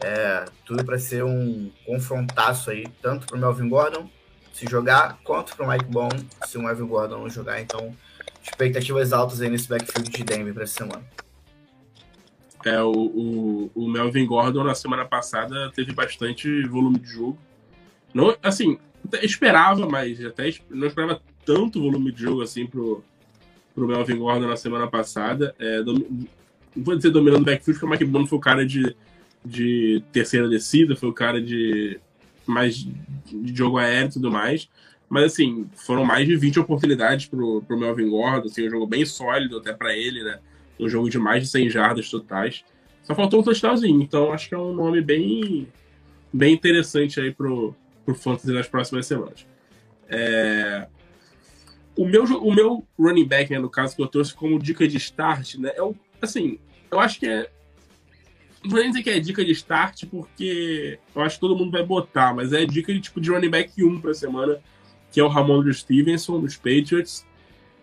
É, 0.02 0.46
tudo 0.66 0.84
para 0.84 0.98
ser 0.98 1.24
um 1.24 1.72
confrontaço 1.86 2.72
aí, 2.72 2.88
tanto 3.02 3.28
para 3.28 3.38
o 3.38 3.40
Melvin 3.40 3.70
Gordon 3.70 4.10
se 4.52 4.66
jogar, 4.66 5.20
quanto 5.24 5.56
para 5.56 5.66
o 5.66 5.70
Mike 5.70 5.86
Bond 5.86 6.26
se 6.48 6.58
o 6.58 6.64
Melvin 6.64 6.88
Gordon 6.88 7.20
não 7.20 7.30
jogar. 7.30 7.62
Então, 7.62 7.96
expectativas 8.42 9.14
altas 9.14 9.40
aí 9.40 9.50
nesse 9.50 9.70
backfield 9.70 10.10
de 10.10 10.24
Denver 10.24 10.54
para 10.54 10.64
essa 10.64 10.74
semana. 10.74 11.04
É, 12.66 12.82
o, 12.82 12.92
o, 12.92 13.72
o, 13.74 13.88
Melvin 13.88 14.26
Gordon 14.26 14.64
na 14.64 14.76
semana 14.76 15.06
passada 15.06 15.72
teve 15.74 15.94
bastante 15.94 16.64
volume 16.68 17.00
de 17.00 17.08
jogo. 17.08 17.38
Não, 18.14 18.36
assim, 18.44 18.78
esperava, 19.22 19.88
mas 19.88 20.24
até 20.26 20.54
não 20.70 20.88
esperava 20.88 21.22
tanto 21.46 21.82
volume 21.82 22.12
de 22.12 22.24
jogo 22.24 22.42
assim 22.42 22.66
pro, 22.68 23.04
pro 23.80 23.88
Melvin 23.88 24.18
Gordon 24.18 24.48
na 24.48 24.58
semana 24.58 24.88
passada. 24.88 25.56
É, 25.58 25.82
dom, 25.82 25.96
vou 26.76 26.96
dizer 26.96 27.10
dominando 27.10 27.42
o 27.42 27.46
backfield, 27.46 27.80
porque 27.80 27.86
o 27.86 27.90
Mike 27.90 28.06
Boone 28.06 28.28
foi 28.28 28.38
o 28.38 28.42
cara 28.42 28.66
de, 28.66 28.96
de 29.44 30.04
terceira 30.12 30.48
descida, 30.50 30.96
foi 30.96 31.10
o 31.10 31.14
cara 31.14 31.42
de 31.42 32.00
mais 32.46 32.76
de 32.76 33.56
jogo 33.56 33.78
aéreo 33.78 34.10
e 34.10 34.14
tudo 34.14 34.32
mais. 34.32 34.70
Mas, 35.08 35.34
assim, 35.34 35.68
foram 35.74 36.06
mais 36.06 36.28
de 36.28 36.36
20 36.36 36.60
oportunidades 36.60 37.26
pro, 37.26 37.64
pro 37.64 37.80
Melvin 37.80 38.10
Gordon, 38.10 38.48
assim, 38.48 38.68
um 38.68 38.70
jogo 38.70 38.86
bem 38.86 39.06
sólido 39.06 39.58
até 39.58 39.74
para 39.74 39.96
ele, 39.96 40.24
né? 40.24 40.40
Um 40.80 40.88
jogo 40.88 41.10
de 41.10 41.18
mais 41.18 41.44
de 41.44 41.50
100 41.50 41.70
jardas 41.70 42.10
totais. 42.10 42.64
Só 43.04 43.16
faltou 43.16 43.40
um 43.40 43.44
touchdownzinho, 43.44 44.02
então 44.02 44.32
acho 44.32 44.50
que 44.50 44.54
é 44.54 44.58
um 44.58 44.74
nome 44.74 45.02
bem, 45.02 45.68
bem 46.32 46.54
interessante 46.54 47.20
aí 47.20 47.34
pro, 47.34 47.74
pro 48.06 48.14
Fantasy 48.14 48.52
nas 48.52 48.68
próximas 48.68 49.08
semanas. 49.08 49.48
É... 50.08 50.88
O, 51.96 52.06
meu, 52.06 52.24
o 52.24 52.54
meu 52.54 52.88
running 52.98 53.28
back, 53.28 53.52
né, 53.52 53.60
no 53.60 53.70
caso, 53.70 53.96
que 53.96 54.02
eu 54.02 54.08
trouxe 54.08 54.34
como 54.34 54.60
dica 54.60 54.88
de 54.88 54.98
start, 54.98 55.56
né, 55.56 55.72
é 55.76 55.82
o, 55.82 55.96
assim, 56.22 56.58
eu 56.90 57.00
acho 57.00 57.20
que 57.20 57.28
é 57.28 57.50
não 58.64 58.72
vou 58.72 58.80
nem 58.80 58.90
dizer 58.90 59.04
que 59.04 59.10
é 59.10 59.20
dica 59.20 59.44
de 59.44 59.52
start, 59.54 60.06
porque 60.08 61.00
eu 61.16 61.22
acho 61.22 61.36
que 61.36 61.42
todo 61.42 61.56
mundo 61.56 61.72
vai 61.72 61.84
botar, 61.84 62.34
mas 62.34 62.52
é 62.52 62.66
dica 62.66 62.94
de 62.94 63.00
tipo 63.00 63.22
de 63.22 63.30
running 63.30 63.50
back 63.50 63.82
1 63.82 64.02
pra 64.02 64.14
semana, 64.14 64.60
que 65.12 65.20
é 65.20 65.24
o 65.24 65.28
Ramon 65.28 65.72
Stevenson, 65.72 66.42
dos 66.42 66.58
Patriots. 66.58 67.26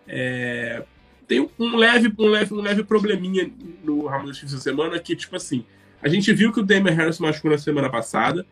É, 0.07 0.83
tem 1.27 1.49
um 1.57 1.75
leve, 1.75 2.13
um, 2.17 2.27
leve, 2.27 2.53
um 2.53 2.61
leve 2.61 2.83
probleminha 2.83 3.51
no 3.83 4.05
Ramon 4.05 4.31
Stevenson 4.33 4.59
semana, 4.59 4.99
que, 4.99 5.15
tipo 5.15 5.35
assim, 5.35 5.65
a 6.01 6.07
gente 6.07 6.31
viu 6.31 6.53
que 6.53 6.59
o 6.59 6.63
Damian 6.63 6.93
Harris 6.93 7.19
machucou 7.19 7.49
na 7.49 7.57
semana 7.57 7.89
passada, 7.89 8.45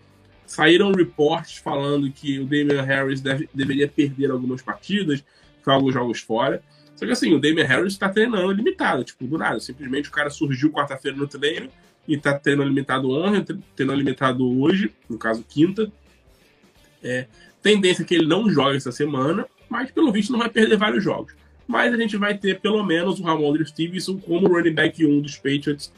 saíram 0.47 0.91
reportes 0.91 1.57
falando 1.57 2.11
que 2.11 2.39
o 2.39 2.45
Damian 2.45 2.81
Harris 2.81 3.21
deve, 3.21 3.47
deveria 3.53 3.87
perder 3.87 4.31
algumas 4.31 4.63
partidas, 4.63 5.23
alguns 5.73 5.93
jogos 5.93 6.19
fora. 6.19 6.61
Só 6.95 7.05
que 7.05 7.11
assim, 7.11 7.33
o 7.33 7.39
Damian 7.39 7.65
Harris 7.65 7.93
está 7.93 8.07
treinando 8.07 8.51
limitado, 8.51 9.03
tipo, 9.03 9.25
do 9.25 9.37
nada. 9.37 9.59
Simplesmente 9.59 10.09
o 10.09 10.11
cara 10.11 10.29
surgiu 10.29 10.71
quarta-feira 10.71 11.17
no 11.17 11.27
treino 11.27 11.69
e 12.07 12.15
está 12.15 12.37
treinando 12.37 12.69
limitado 12.69 13.09
ontem, 13.11 13.61
treinando 13.75 13.99
limitado 13.99 14.61
hoje, 14.61 14.91
no 15.09 15.17
caso 15.17 15.43
quinta. 15.47 15.91
É, 17.03 17.27
tendência 17.61 18.03
é 18.03 18.05
que 18.05 18.15
ele 18.15 18.27
não 18.27 18.49
joga 18.49 18.77
essa 18.77 18.91
semana, 18.91 19.45
mas 19.69 19.91
pelo 19.91 20.11
visto 20.11 20.31
não 20.31 20.39
vai 20.39 20.49
perder 20.49 20.77
vários 20.77 21.03
jogos. 21.03 21.33
Mas 21.67 21.93
a 21.93 21.97
gente 21.97 22.15
vai 22.15 22.37
ter 22.37 22.59
pelo 22.59 22.83
menos 22.83 23.19
o 23.19 23.23
Ramon 23.23 23.55
Stevenson 23.65 24.17
como 24.19 24.47
running 24.47 24.73
back 24.73 25.03
1 25.05 25.19
dos 25.19 25.35
Patriots, 25.35 25.91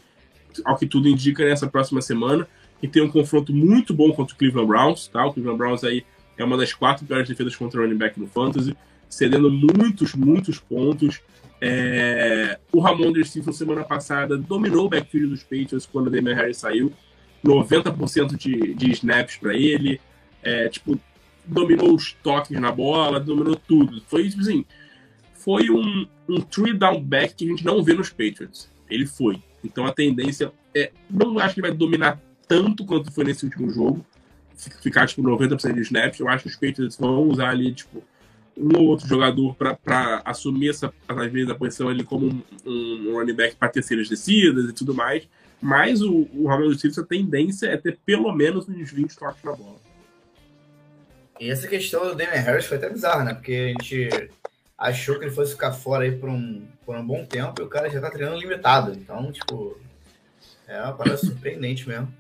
ao 0.64 0.78
que 0.78 0.88
tudo 0.88 1.08
indica 1.08 1.46
nessa 1.46 1.68
próxima 1.68 2.02
semana. 2.02 2.48
E 2.82 2.88
tem 2.88 3.02
um 3.02 3.10
confronto 3.10 3.54
muito 3.54 3.94
bom 3.94 4.12
contra 4.12 4.34
o 4.34 4.38
Cleveland 4.38 4.68
Browns, 4.68 5.08
tá? 5.08 5.26
O 5.26 5.34
Cleveland 5.34 5.58
Browns 5.58 5.84
aí 5.84 6.06
é 6.38 6.44
uma 6.44 6.56
das 6.56 6.74
quatro 6.74 7.06
piores 7.06 7.28
defesas 7.28 7.56
contra 7.56 7.80
o 7.80 7.84
running 7.84 7.98
back 7.98 8.20
no 8.20 8.28
Fantasy, 8.28 8.78
cedendo 9.10 9.52
muitos, 9.52 10.14
muitos 10.14 10.60
pontos. 10.60 11.22
É... 11.60 12.60
O 12.72 12.80
Ramon 12.80 13.14
Stevenson 13.24 13.52
semana 13.52 13.84
passada 13.84 14.38
dominou 14.38 14.86
o 14.86 14.90
backfield 14.90 15.30
dos 15.30 15.44
Patriots 15.44 15.86
quando 15.86 16.08
o 16.08 16.10
Damian 16.10 16.36
Harris 16.36 16.58
saiu. 16.58 16.92
90% 17.44 18.36
de, 18.36 18.74
de 18.74 18.92
snaps 18.92 19.38
para 19.38 19.56
ele. 19.56 20.00
É, 20.44 20.70
tipo, 20.70 21.00
dominou 21.46 21.96
os 21.96 22.14
toques 22.14 22.60
na 22.60 22.72
bola, 22.72 23.20
dominou 23.20 23.56
tudo. 23.56 24.02
Foi 24.08 24.30
tipo 24.30 24.42
assim, 24.42 24.66
foi 25.34 25.70
um, 25.70 26.08
um 26.28 26.42
three 26.42 26.74
down 26.74 27.02
back 27.02 27.34
que 27.36 27.46
a 27.46 27.48
gente 27.50 27.66
não 27.66 27.84
vê 27.84 27.94
nos 27.94 28.10
Patriots. 28.10 28.70
Ele 28.90 29.06
foi. 29.06 29.42
Então 29.64 29.86
a 29.86 29.94
tendência 29.94 30.52
é. 30.76 30.92
Não 31.10 31.40
acho 31.40 31.54
que 31.54 31.62
ele 31.62 31.70
vai 31.70 31.78
dominar 31.78 32.20
tanto 32.48 32.86
quanto 32.86 33.12
foi 33.12 33.26
nesse 33.26 33.46
último 33.46 33.70
jogo. 33.70 34.06
Ficar, 34.82 35.08
tipo, 35.08 35.22
90% 35.22 35.74
de 35.74 35.82
snaps. 35.82 36.20
Eu 36.20 36.28
acho 36.28 36.44
que 36.44 36.50
os 36.50 36.56
Patriots 36.56 36.98
vão 36.98 37.22
usar 37.24 37.50
ali, 37.50 37.74
tipo, 37.74 38.04
um 38.58 38.78
ou 38.78 38.88
outro 38.88 39.08
jogador 39.08 39.56
para 39.56 40.22
assumir 40.26 40.70
essa, 40.70 40.92
às 41.08 41.32
vezes, 41.32 41.50
a 41.50 41.56
posição 41.56 41.88
ali 41.88 42.04
como 42.04 42.28
um, 42.28 42.42
um 42.66 43.14
running 43.14 43.34
back 43.34 43.56
para 43.56 43.70
terceiras 43.70 44.10
descidas 44.10 44.70
e 44.70 44.74
tudo 44.74 44.94
mais. 44.94 45.28
Mas 45.62 46.02
o, 46.02 46.28
o 46.34 46.48
Ramon 46.48 46.74
Stevenson, 46.74 47.02
a 47.02 47.06
tendência 47.06 47.68
é 47.68 47.78
ter 47.78 47.98
pelo 48.06 48.32
menos 48.34 48.68
uns 48.68 48.92
20 48.92 49.16
toques 49.16 49.44
na 49.44 49.54
bola. 49.54 49.78
E 51.40 51.50
essa 51.50 51.68
questão 51.68 52.08
do 52.08 52.16
Damian 52.16 52.42
Harris 52.42 52.66
foi 52.66 52.78
até 52.78 52.90
bizarra, 52.90 53.24
né? 53.24 53.34
Porque 53.34 53.54
a 53.54 53.68
gente 53.68 54.30
achou 54.78 55.18
que 55.18 55.26
ele 55.26 55.32
fosse 55.32 55.54
ficar 55.54 55.72
fora 55.72 56.04
aí 56.04 56.12
por 56.12 56.30
um, 56.30 56.66
por 56.86 56.96
um 56.96 57.06
bom 57.06 57.26
tempo 57.26 57.62
e 57.62 57.64
o 57.64 57.68
cara 57.68 57.90
já 57.90 58.02
tá 58.02 58.10
treinando 58.10 58.40
limitado. 58.40 58.92
Então, 58.94 59.32
tipo, 59.32 59.80
é 60.68 60.82
uma 60.82 60.94
parada 60.94 61.18
surpreendente 61.18 61.88
mesmo. 61.88 62.12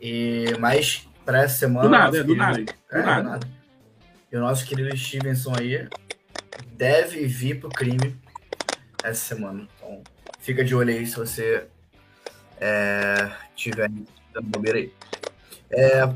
E, 0.00 0.46
mas 0.58 1.08
para 1.24 1.42
essa 1.42 1.58
semana. 1.58 1.82
Do 1.82 1.90
nada, 1.90 2.18
é, 2.18 2.22
do 2.22 2.36
nada. 2.36 2.64
É, 2.90 3.00
do 3.00 3.06
nada. 3.06 3.59
E 4.32 4.36
o 4.36 4.40
nosso 4.40 4.64
querido 4.66 4.96
Stevenson 4.96 5.54
aí 5.58 5.88
deve 6.72 7.26
vir 7.26 7.58
pro 7.58 7.68
crime 7.68 8.16
essa 9.02 9.34
semana. 9.34 9.66
Então, 9.76 10.02
fica 10.38 10.64
de 10.64 10.74
olho 10.74 10.90
aí 10.90 11.06
se 11.06 11.16
você 11.16 11.66
é, 12.60 13.30
tiver 13.54 13.90
dando 14.32 14.46
bobeira 14.46 14.78
aí. 14.78 14.92
É, 15.70 16.12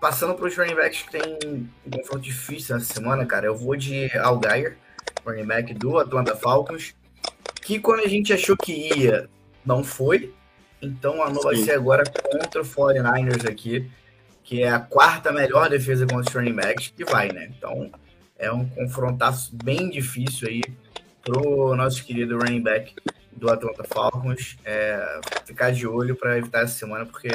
Passando 0.00 0.34
para 0.34 0.46
os 0.46 0.56
running 0.56 0.74
backs 0.74 1.02
que 1.02 1.12
tem 1.12 1.38
um 1.46 1.68
confronto 1.90 2.22
difícil 2.22 2.76
essa 2.76 2.92
semana, 2.92 3.26
cara, 3.26 3.46
eu 3.46 3.54
vou 3.54 3.76
de 3.76 4.10
Algair, 4.18 4.78
running 5.24 5.44
back 5.44 5.74
do 5.74 5.98
Atlanta 5.98 6.34
Falcons, 6.34 6.94
que 7.60 7.78
quando 7.78 8.00
a 8.00 8.08
gente 8.08 8.32
achou 8.32 8.56
que 8.56 8.72
ia, 8.72 9.28
não 9.64 9.84
foi. 9.84 10.34
Então 10.80 11.22
a 11.22 11.30
nova 11.30 11.50
vai 11.50 11.56
ser 11.56 11.72
agora 11.72 12.02
contra 12.04 12.62
o 12.62 12.64
49ers 12.64 13.48
aqui, 13.48 13.88
que 14.42 14.62
é 14.62 14.70
a 14.70 14.80
quarta 14.80 15.32
melhor 15.32 15.68
defesa 15.68 16.06
contra 16.06 16.28
os 16.30 16.34
running 16.34 16.54
backs, 16.54 16.92
que 16.96 17.04
vai, 17.04 17.30
né? 17.32 17.50
Então 17.56 17.90
é 18.38 18.50
um 18.50 18.68
confrontaço 18.68 19.54
bem 19.62 19.88
difícil 19.88 20.48
aí 20.48 20.62
pro 21.22 21.76
nosso 21.76 22.04
querido 22.04 22.38
running 22.38 22.62
back 22.62 22.94
do 23.32 23.50
Atlanta 23.50 23.84
Falcons. 23.84 24.56
É, 24.64 25.20
ficar 25.44 25.72
de 25.72 25.86
olho 25.86 26.16
para 26.16 26.38
evitar 26.38 26.62
essa 26.62 26.78
semana, 26.78 27.06
porque 27.06 27.28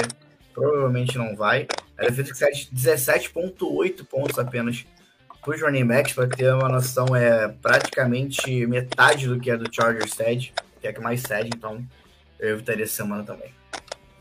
provavelmente 0.53 1.17
não 1.17 1.35
vai. 1.35 1.67
A 1.97 2.03
defesa 2.03 2.31
que 2.31 2.37
cede 2.37 2.69
17,8 2.73 4.05
pontos 4.05 4.37
apenas 4.37 4.85
para 5.41 5.55
os 5.55 5.61
running 5.61 5.85
backs, 5.85 6.13
para 6.13 6.27
ter 6.27 6.53
uma 6.53 6.67
noção, 6.67 7.15
é 7.15 7.47
praticamente 7.47 8.67
metade 8.67 9.27
do 9.27 9.39
que 9.39 9.49
é 9.49 9.55
do 9.55 9.73
Chargers 9.73 10.13
cede, 10.13 10.53
que 10.81 10.87
é 10.87 10.91
que 10.91 10.99
mais 10.99 11.21
cede, 11.21 11.49
então 11.55 11.81
eu 12.37 12.49
evitaria 12.49 12.83
essa 12.83 12.95
semana 12.95 13.23
também. 13.23 13.53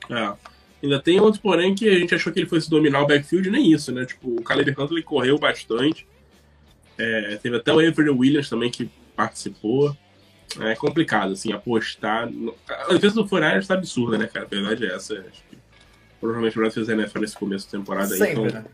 É. 0.09 0.56
Ainda 0.83 1.01
tem 1.01 1.21
outro, 1.21 1.41
porém, 1.41 1.75
que 1.75 1.89
a 1.89 1.99
gente 1.99 2.15
achou 2.15 2.33
que 2.33 2.39
ele 2.39 2.49
fosse 2.49 2.69
dominar 2.69 3.03
o 3.03 3.07
backfield, 3.07 3.51
nem 3.51 3.73
isso, 3.73 3.93
né? 3.93 4.05
Tipo, 4.05 4.37
o 4.37 4.43
Caleb 4.43 4.75
Huntley 4.79 5.03
correu 5.03 5.39
bastante. 5.39 6.07
É, 6.99 7.37
teve 7.37 7.57
até 7.57 7.73
o 7.73 7.79
Avery 7.79 8.11
Williams 8.11 8.49
também 8.49 8.71
que 8.71 8.91
participou. 9.15 9.97
É 10.61 10.75
complicado, 10.75 11.33
assim, 11.33 11.53
apostar. 11.53 12.29
A 12.69 12.93
defesa 12.93 13.15
do 13.15 13.27
Fortnite 13.27 13.59
está 13.59 13.75
absurda, 13.75 14.17
né, 14.17 14.27
cara? 14.27 14.47
A 14.47 14.49
verdade 14.49 14.87
é 14.87 14.95
essa. 14.95 15.15
Acho 15.15 15.43
que 15.51 15.59
provavelmente 16.21 16.57
vai 16.57 16.71
fazer 16.71 16.93
NFL 16.93 17.21
nesse 17.21 17.37
começo 17.37 17.67
da 17.67 17.79
temporada. 17.79 18.17
Sempre, 18.17 18.45
então... 18.45 18.63
né? 18.63 18.65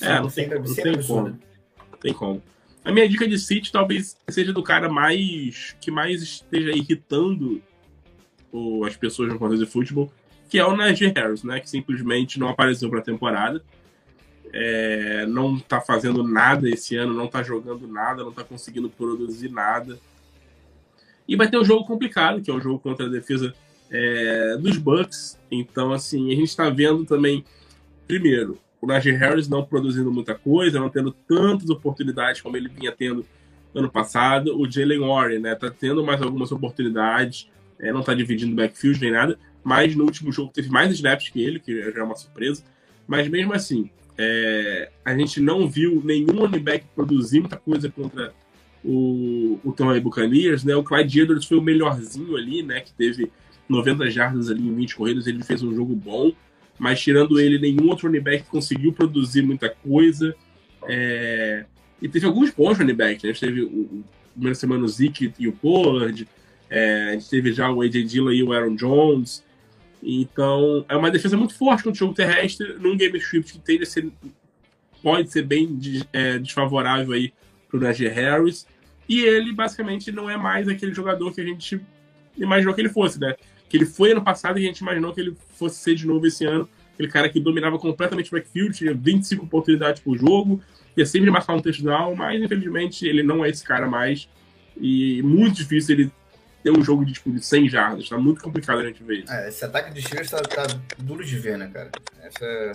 É, 0.00 0.20
não 0.20 0.28
tem, 0.28 0.48
não 0.48 0.74
tem 0.74 1.02
como. 1.02 1.28
Não 1.28 1.98
tem 2.00 2.12
como. 2.12 2.42
A 2.84 2.92
minha 2.92 3.08
dica 3.08 3.26
de 3.26 3.38
City 3.38 3.72
talvez 3.72 4.16
seja 4.28 4.52
do 4.52 4.62
cara 4.62 4.88
mais 4.88 5.74
que 5.80 5.90
mais 5.90 6.22
esteja 6.22 6.70
irritando 6.70 7.60
o, 8.52 8.84
as 8.84 8.96
pessoas 8.96 9.28
no 9.28 9.38
contexto 9.38 9.64
de 9.64 9.70
futebol, 9.70 10.12
que 10.48 10.58
é 10.58 10.64
o 10.64 10.76
Najee 10.76 11.12
Harris, 11.14 11.42
né? 11.42 11.60
Que 11.60 11.68
simplesmente 11.68 12.38
não 12.38 12.48
apareceu 12.48 12.88
para 12.88 13.00
a 13.00 13.02
temporada. 13.02 13.62
É, 14.52 15.26
não 15.26 15.58
tá 15.58 15.80
fazendo 15.80 16.22
nada 16.22 16.68
esse 16.68 16.96
ano, 16.96 17.12
não 17.12 17.26
tá 17.26 17.42
jogando 17.42 17.86
nada, 17.86 18.24
não 18.24 18.32
tá 18.32 18.44
conseguindo 18.44 18.88
produzir 18.88 19.50
nada. 19.50 19.98
E 21.28 21.36
vai 21.36 21.48
ter 21.50 21.58
um 21.58 21.64
jogo 21.64 21.84
complicado, 21.84 22.40
que 22.40 22.50
é 22.50 22.54
o 22.54 22.58
um 22.58 22.60
jogo 22.60 22.78
contra 22.78 23.06
a 23.06 23.08
defesa 23.08 23.52
é, 23.90 24.56
dos 24.56 24.78
Bucks. 24.78 25.38
Então, 25.50 25.92
assim, 25.92 26.32
a 26.32 26.34
gente 26.34 26.48
está 26.48 26.70
vendo 26.70 27.04
também, 27.04 27.44
primeiro, 28.06 28.58
o 28.80 28.86
Najee 28.86 29.12
Harris 29.12 29.48
não 29.48 29.64
produzindo 29.64 30.12
muita 30.12 30.34
coisa, 30.34 30.78
não 30.78 30.88
tendo 30.88 31.10
tantas 31.10 31.68
oportunidades 31.68 32.40
como 32.40 32.56
ele 32.56 32.68
vinha 32.68 32.92
tendo 32.92 33.26
ano 33.74 33.90
passado. 33.90 34.58
O 34.58 34.70
Jalen 34.70 35.00
Warren, 35.00 35.38
né, 35.40 35.54
tá 35.54 35.70
tendo 35.70 36.04
mais 36.04 36.22
algumas 36.22 36.52
oportunidades, 36.52 37.50
é, 37.78 37.92
não 37.92 38.02
tá 38.02 38.14
dividindo 38.14 38.54
backfield 38.54 39.00
nem 39.00 39.10
nada, 39.10 39.38
mas 39.66 39.96
no 39.96 40.04
último 40.04 40.30
jogo 40.30 40.52
teve 40.54 40.70
mais 40.70 40.92
snaps 40.92 41.28
que 41.28 41.42
ele, 41.42 41.58
que 41.58 41.90
já 41.90 42.00
é 42.00 42.02
uma 42.04 42.14
surpresa. 42.14 42.62
Mas 43.04 43.26
mesmo 43.26 43.52
assim, 43.52 43.90
é, 44.16 44.92
a 45.04 45.12
gente 45.18 45.40
não 45.40 45.68
viu 45.68 46.00
nenhum 46.04 46.38
running 46.38 46.60
back 46.60 46.86
produzir 46.94 47.40
muita 47.40 47.56
coisa 47.56 47.90
contra 47.90 48.32
o, 48.84 49.58
o 49.64 49.72
Tom 49.72 50.00
Buccaneers, 50.00 50.62
né? 50.62 50.76
O 50.76 50.84
Clyde 50.84 51.22
Edwards 51.22 51.48
foi 51.48 51.58
o 51.58 51.62
melhorzinho 51.62 52.36
ali, 52.36 52.62
né? 52.62 52.80
Que 52.80 52.92
teve 52.92 53.32
90 53.68 54.08
jardas 54.08 54.48
ali 54.48 54.68
em 54.68 54.72
20 54.72 54.94
corridas, 54.94 55.26
ele 55.26 55.42
fez 55.42 55.64
um 55.64 55.74
jogo 55.74 55.96
bom, 55.96 56.32
mas 56.78 57.00
tirando 57.00 57.40
ele, 57.40 57.58
nenhum 57.58 57.88
outro 57.88 58.06
running 58.06 58.22
back 58.22 58.44
conseguiu 58.44 58.92
produzir 58.92 59.42
muita 59.42 59.68
coisa. 59.68 60.32
É... 60.86 61.64
E 62.00 62.08
teve 62.08 62.24
alguns 62.24 62.50
bons 62.50 62.78
running 62.78 62.94
backs, 62.94 63.24
né? 63.24 63.32
Teve 63.32 63.62
o, 63.62 64.04
primeira 64.32 64.54
semana 64.54 64.84
o 64.84 64.88
Zeke 64.88 65.34
e 65.40 65.48
o 65.48 65.52
Pollard. 65.52 66.28
É, 66.70 67.08
a 67.08 67.12
gente 67.14 67.28
teve 67.28 67.52
já 67.52 67.68
o 67.68 67.82
AJ 67.82 68.04
Dillon 68.04 68.30
e 68.30 68.44
o 68.44 68.52
Aaron 68.52 68.76
Jones. 68.76 69.44
Então, 70.02 70.84
é 70.88 70.96
uma 70.96 71.10
defesa 71.10 71.36
muito 71.36 71.54
forte 71.54 71.82
contra 71.82 71.96
o 71.96 71.98
jogo 71.98 72.14
terrestre, 72.14 72.74
num 72.78 72.96
game 72.96 73.18
script 73.18 73.52
que 73.52 73.58
tende 73.58 73.82
a 73.82 73.86
ser, 73.86 74.10
pode 75.02 75.30
ser 75.30 75.42
bem 75.42 75.78
é, 76.12 76.38
desfavorável 76.38 77.12
aí 77.12 77.32
pro 77.68 77.80
Najee 77.80 78.08
Harris. 78.08 78.66
E 79.08 79.20
ele, 79.20 79.52
basicamente, 79.52 80.10
não 80.12 80.28
é 80.28 80.36
mais 80.36 80.68
aquele 80.68 80.94
jogador 80.94 81.32
que 81.32 81.40
a 81.40 81.44
gente 81.44 81.80
imaginou 82.36 82.74
que 82.74 82.80
ele 82.80 82.88
fosse, 82.88 83.18
né? 83.20 83.34
Que 83.68 83.76
ele 83.76 83.86
foi 83.86 84.12
ano 84.12 84.22
passado 84.22 84.58
e 84.58 84.64
a 84.64 84.66
gente 84.66 84.78
imaginou 84.78 85.12
que 85.12 85.20
ele 85.20 85.36
fosse 85.54 85.76
ser 85.76 85.94
de 85.94 86.06
novo 86.06 86.26
esse 86.26 86.44
ano. 86.44 86.68
Aquele 86.94 87.08
cara 87.08 87.28
que 87.28 87.40
dominava 87.40 87.78
completamente 87.78 88.28
o 88.28 88.36
backfield, 88.36 88.76
tinha 88.76 88.94
25 88.94 89.44
oportunidades 89.44 90.00
por 90.00 90.16
jogo, 90.16 90.62
ia 90.96 91.04
sempre 91.04 91.30
marcar 91.30 91.54
um 91.54 91.60
touchdown, 91.60 92.14
mas 92.14 92.40
infelizmente 92.40 93.06
ele 93.06 93.22
não 93.22 93.44
é 93.44 93.50
esse 93.50 93.64
cara 93.64 93.86
mais. 93.86 94.28
E 94.80 95.22
muito 95.22 95.56
difícil 95.56 95.94
ele 95.94 96.12
ter 96.66 96.76
um 96.76 96.82
jogo 96.82 97.04
de, 97.04 97.12
tipo, 97.12 97.30
de 97.30 97.40
100 97.40 97.68
jardas. 97.68 98.08
Tá 98.08 98.18
muito 98.18 98.42
complicado 98.42 98.80
a 98.80 98.84
gente 98.84 99.00
ver 99.04 99.20
isso. 99.20 99.32
É, 99.32 99.48
esse 99.48 99.64
ataque 99.64 99.94
de 99.94 100.02
Steelers 100.02 100.28
tá, 100.28 100.40
tá, 100.42 100.66
duro 100.98 101.24
de 101.24 101.38
ver, 101.38 101.56
né, 101.56 101.70
cara? 101.72 101.92
Essa 102.20 102.44
é 102.44 102.72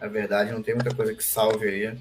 a 0.00 0.08
verdade. 0.08 0.50
Não 0.50 0.60
tem 0.60 0.74
muita 0.74 0.92
coisa 0.92 1.14
que 1.14 1.22
salve 1.22 1.68
aí. 1.68 1.96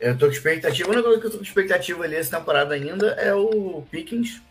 Eu 0.00 0.18
tô 0.18 0.26
com 0.26 0.32
expectativa. 0.32 0.88
A 0.88 0.92
única 0.92 1.04
coisa 1.04 1.20
que 1.20 1.26
eu 1.28 1.30
tô 1.30 1.36
com 1.36 1.44
expectativa 1.44 2.02
ali 2.02 2.16
essa 2.16 2.36
temporada 2.36 2.74
ainda 2.74 3.12
é 3.12 3.32
o 3.32 3.84
Pickens. 3.88 4.42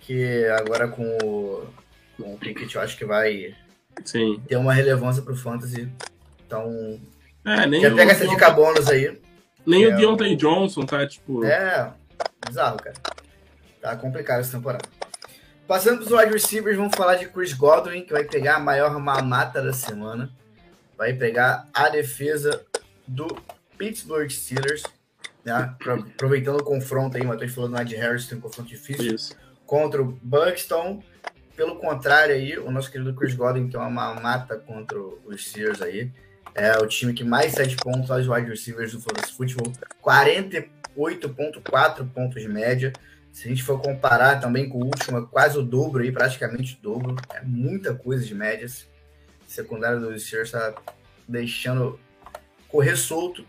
Que 0.00 0.44
agora 0.48 0.86
com 0.86 1.16
o, 1.24 1.66
com 2.18 2.34
o 2.34 2.38
Pickett 2.38 2.76
eu 2.76 2.82
acho 2.82 2.98
que 2.98 3.06
vai 3.06 3.54
Sim. 4.04 4.38
ter 4.46 4.56
uma 4.56 4.74
relevância 4.74 5.22
pro 5.22 5.34
Fantasy. 5.34 5.88
Então. 6.46 7.00
É, 7.42 7.66
nem 7.66 7.80
já 7.80 7.94
pega 7.94 8.12
essa 8.12 8.28
dica 8.28 8.50
bônus 8.50 8.86
aí. 8.86 9.18
Nem 9.64 9.84
É, 9.84 9.94
o 9.94 9.96
Deontay 9.96 10.36
Johnson 10.36 10.84
tá, 10.84 11.06
tipo. 11.06 11.42
É, 11.42 11.90
bizarro, 12.46 12.76
cara. 12.76 12.96
Tá 13.80 13.96
complicado 13.96 14.40
essa 14.40 14.58
temporada. 14.58 14.86
Passando 15.66 15.98
pros 16.04 16.12
wide 16.12 16.32
receivers, 16.32 16.76
vamos 16.76 16.94
falar 16.96 17.16
de 17.16 17.26
Chris 17.28 17.52
Godwin, 17.52 18.02
que 18.02 18.12
vai 18.12 18.22
pegar 18.24 18.54
a 18.56 18.60
maior 18.60 18.96
mamata 19.00 19.60
da 19.60 19.72
semana. 19.72 20.30
Vai 20.96 21.12
pegar 21.12 21.66
a 21.74 21.88
defesa 21.88 22.64
do 23.06 23.26
Pittsburgh 23.76 24.30
Steelers. 24.30 24.84
Né? 25.44 25.52
Apro- 25.52 26.06
Aproveitando 26.14 26.60
o 26.60 26.64
confronto 26.64 27.16
aí, 27.16 27.22
o 27.24 27.26
Matheus 27.26 27.52
falou 27.52 27.68
do 27.68 27.74
Najee 27.74 27.96
Harris, 27.96 28.26
tem 28.26 28.38
um 28.38 28.40
confronto 28.40 28.68
difícil 28.70 29.14
Isso. 29.14 29.34
contra 29.66 30.00
o 30.00 30.04
Buxton. 30.22 31.02
Pelo 31.56 31.76
contrário 31.76 32.34
aí, 32.34 32.56
o 32.58 32.70
nosso 32.70 32.90
querido 32.92 33.14
Chris 33.14 33.34
Godwin, 33.34 33.68
que 33.68 33.76
é 33.76 33.78
uma 33.78 33.90
mamata 33.90 34.56
contra 34.58 34.98
os 35.00 35.44
Steelers 35.48 35.80
aí, 35.82 36.12
é 36.54 36.78
o 36.78 36.86
time 36.86 37.12
que 37.12 37.24
mais 37.24 37.52
cede 37.52 37.74
pontos 37.76 38.10
aos 38.10 38.28
wide 38.28 38.48
receivers 38.48 38.92
do 38.92 39.00
Fantasy 39.00 39.32
Football. 39.32 39.72
48.4 40.02 42.08
pontos 42.12 42.40
de 42.42 42.48
média. 42.48 42.92
Se 43.36 43.46
a 43.46 43.50
gente 43.50 43.62
for 43.62 43.78
comparar 43.78 44.40
também 44.40 44.66
com 44.66 44.78
o 44.78 44.86
último, 44.86 45.18
é 45.18 45.26
quase 45.30 45.58
o 45.58 45.62
dobro 45.62 46.02
aí, 46.02 46.10
praticamente 46.10 46.74
o 46.76 46.82
dobro. 46.82 47.16
É 47.34 47.42
muita 47.42 47.94
coisa 47.94 48.24
de 48.24 48.34
médias. 48.34 48.86
Secundário 49.46 50.00
dos 50.00 50.24
Steelers 50.24 50.48
está 50.48 50.74
deixando 51.28 52.00
correr 52.66 52.96
solto 52.96 53.44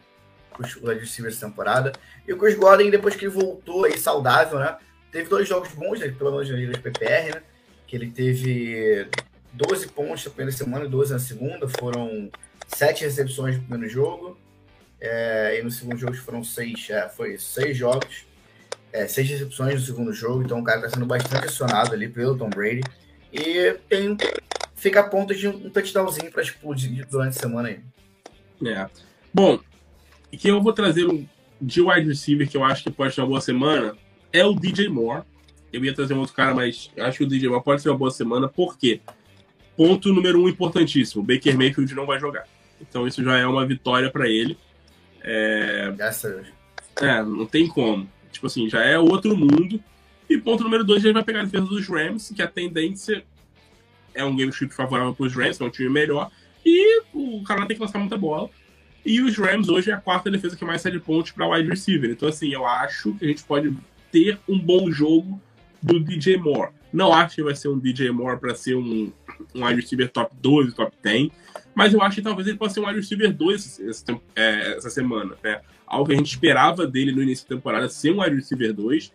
os 0.60 0.76
wide 0.76 1.00
receivers 1.00 1.40
da 1.40 1.48
temporada. 1.48 1.94
E 2.28 2.34
o 2.34 2.38
Chris 2.38 2.56
Godwin, 2.56 2.90
depois 2.90 3.16
que 3.16 3.24
ele 3.24 3.34
voltou 3.34 3.86
aí 3.86 3.98
saudável, 3.98 4.60
né? 4.60 4.78
Teve 5.10 5.30
dois 5.30 5.48
jogos 5.48 5.70
bons, 5.70 6.02
né, 6.02 6.10
pelo 6.10 6.32
menos 6.32 6.50
na 6.50 6.58
Liga 6.58 6.74
de 6.74 6.82
PPR, 6.82 7.36
né? 7.36 7.44
Que 7.88 7.96
ele 7.96 8.12
teve 8.12 9.08
12 9.54 9.88
pontos 9.88 10.26
na 10.26 10.32
primeira 10.32 10.52
semana 10.52 10.84
e 10.84 10.90
12 10.90 11.14
na 11.14 11.20
segunda. 11.20 11.66
Foram 11.66 12.30
sete 12.68 13.06
recepções 13.06 13.56
no 13.56 13.62
primeiro 13.64 13.88
jogo. 13.88 14.38
É, 15.00 15.58
e 15.58 15.64
no 15.64 15.72
segundo 15.72 15.98
jogo 15.98 16.14
foram 16.18 16.44
seis, 16.44 16.90
é, 16.90 17.08
foi 17.08 17.38
seis 17.38 17.78
jogos. 17.78 18.28
É, 18.92 19.08
seis 19.08 19.30
recepções 19.30 19.76
no 19.76 19.86
segundo 19.86 20.14
jogo. 20.14 20.44
Então 20.44 20.60
o 20.60 20.64
cara 20.64 20.82
tá 20.82 20.90
sendo 20.90 21.06
bastante 21.06 21.46
acionado 21.46 21.94
ali 21.94 22.08
pelo 22.08 22.38
Tom 22.38 22.50
Brady. 22.50 22.82
E 23.32 23.76
tem, 23.90 24.18
fica 24.76 25.02
a 25.02 25.04
ponto 25.04 25.36
de 25.36 25.48
um 25.48 25.70
touchdownzinho 25.70 26.32
para 26.32 26.42
explodir 26.42 27.06
durante 27.10 27.38
a 27.38 27.42
semana 27.42 27.70
aí. 27.70 27.80
É. 28.66 28.90
Bom, 29.34 29.60
e 30.32 30.38
que 30.38 30.48
eu 30.48 30.62
vou 30.62 30.74
trazer 30.74 31.06
um 31.06 31.28
de 31.60 31.82
wide 31.82 32.08
receiver 32.08 32.48
que 32.48 32.56
eu 32.56 32.64
acho 32.64 32.84
que 32.84 32.92
pode 32.92 33.16
ter 33.16 33.22
uma 33.22 33.28
boa 33.28 33.42
semana 33.42 33.96
é 34.32 34.46
o 34.46 34.54
DJ 34.54 34.90
Moore. 34.90 35.24
Eu 35.72 35.84
ia 35.84 35.94
trazer 35.94 36.14
um 36.14 36.20
outro 36.20 36.36
cara, 36.36 36.54
mas 36.54 36.92
acho 36.98 37.18
que 37.18 37.24
o 37.24 37.28
DJ 37.28 37.50
Moore 37.50 37.64
pode 37.64 37.82
ser 37.82 37.90
uma 37.90 37.98
boa 37.98 38.12
semana, 38.12 38.48
por 38.48 38.78
quê? 38.78 39.02
Ponto 39.76 40.14
número 40.14 40.42
um 40.42 40.48
importantíssimo: 40.48 41.22
o 41.22 41.26
Baker 41.26 41.58
Mayfield 41.58 41.94
não 41.94 42.06
vai 42.06 42.20
jogar. 42.20 42.46
Então 42.80 43.08
isso 43.08 43.24
já 43.24 43.38
é 43.38 43.46
uma 43.46 43.66
vitória 43.66 44.10
para 44.10 44.28
ele. 44.28 44.58
É, 45.22 45.92
Graças 45.96 46.32
a 46.32 46.36
Deus. 46.36 46.48
é, 47.02 47.24
não 47.24 47.46
tem 47.46 47.68
como. 47.68 48.10
Tipo 48.32 48.48
assim, 48.48 48.70
já 48.70 48.84
é 48.84 48.98
outro 48.98 49.36
mundo. 49.36 49.82
E 50.30 50.38
ponto 50.38 50.64
número 50.64 50.84
dois, 50.84 51.04
ele 51.04 51.14
vai 51.14 51.24
pegar 51.24 51.42
a 51.42 51.44
defesa 51.44 51.66
dos 51.66 51.88
Rams, 51.88 52.34
que 52.36 52.42
a 52.42 52.48
tendência 52.48 53.24
é 54.14 54.24
um 54.26 54.36
game 54.36 54.52
script 54.52 54.76
favorável 54.76 55.14
para 55.14 55.26
os 55.26 55.34
Rams, 55.34 55.58
que 55.58 55.64
é 55.64 55.66
um 55.66 55.70
time 55.70 55.90
melhor. 55.90 56.30
E 56.66 57.02
o 57.14 57.44
cara 57.44 57.66
tem 57.66 57.78
que 57.78 57.82
lançar 57.82 58.00
muita 58.00 58.18
bola. 58.18 58.50
E 59.06 59.22
os 59.22 59.38
Rams 59.38 59.70
hoje 59.70 59.90
é 59.90 59.94
a 59.94 60.02
quarta 60.02 60.30
defesa 60.30 60.58
que 60.58 60.66
mais 60.66 60.82
cede 60.82 61.00
pontos 61.00 61.32
para 61.32 61.48
wide 61.48 61.70
receiver. 61.70 62.10
Então, 62.10 62.28
assim, 62.28 62.50
eu 62.50 62.66
acho 62.66 63.14
que 63.14 63.24
a 63.24 63.28
gente 63.28 63.44
pode 63.44 63.74
ter 64.12 64.38
um 64.48 64.60
bom 64.60 64.92
jogo 64.92 65.42
do 65.82 66.00
DJ 66.00 66.38
Moore. 66.38 66.72
Não 66.92 67.14
acho 67.14 67.36
que 67.36 67.44
vai 67.44 67.56
ser 67.56 67.68
um 67.68 67.78
DJ 67.78 68.12
Moore 68.12 68.40
para 68.40 68.56
ser 68.56 68.76
um, 68.76 69.12
um 69.54 69.66
wide 69.66 69.82
receiver 69.82 70.10
top 70.10 70.34
12, 70.42 70.74
top 70.74 70.96
10. 71.04 71.30
Mas 71.76 71.94
eu 71.94 72.02
acho 72.02 72.16
que 72.16 72.22
talvez 72.22 72.48
ele 72.48 72.58
possa 72.58 72.76
ser 72.76 72.80
um 72.80 72.88
wide 72.88 73.00
receiver 73.00 73.34
2 73.34 73.80
essa, 73.82 74.20
é, 74.36 74.78
essa 74.78 74.90
semana. 74.90 75.36
Né? 75.44 75.62
Algo 75.86 76.08
que 76.08 76.14
a 76.14 76.18
gente 76.18 76.32
esperava 76.32 76.88
dele 76.88 77.12
no 77.12 77.22
início 77.22 77.48
da 77.48 77.56
temporada 77.56 77.90
ser 77.90 78.12
um 78.12 78.22
wide 78.22 78.36
receiver 78.36 78.74
2. 78.74 79.12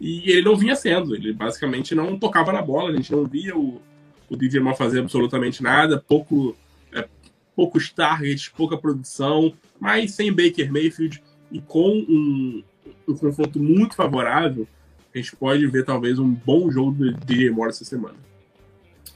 E 0.00 0.30
ele 0.30 0.42
não 0.42 0.56
vinha 0.56 0.74
sendo. 0.74 1.14
Ele 1.14 1.32
basicamente 1.32 1.94
não 1.94 2.18
tocava 2.18 2.52
na 2.52 2.60
bola. 2.60 2.90
A 2.90 2.96
gente 2.96 3.12
não 3.12 3.26
via 3.26 3.56
o, 3.56 3.80
o 4.28 4.36
DJ 4.36 4.60
Moore 4.60 4.76
fazer 4.76 5.00
absolutamente 5.00 5.62
nada. 5.62 6.04
Pouco, 6.06 6.56
é, 6.92 7.08
poucos 7.54 7.90
targets, 7.90 8.48
pouca 8.48 8.76
produção. 8.76 9.54
Mas 9.80 10.12
sem 10.12 10.32
Baker 10.32 10.72
Mayfield 10.72 11.22
e 11.50 11.60
com 11.60 11.90
um, 11.90 12.62
um 13.06 13.14
confronto 13.14 13.60
muito 13.60 13.94
favorável, 13.94 14.66
a 15.14 15.18
gente 15.18 15.36
pode 15.36 15.66
ver 15.66 15.84
talvez 15.84 16.18
um 16.18 16.30
bom 16.30 16.70
jogo 16.70 16.92
do 16.92 17.12
DJ 17.12 17.50
Moore 17.50 17.70
essa 17.70 17.84
semana. 17.84 18.16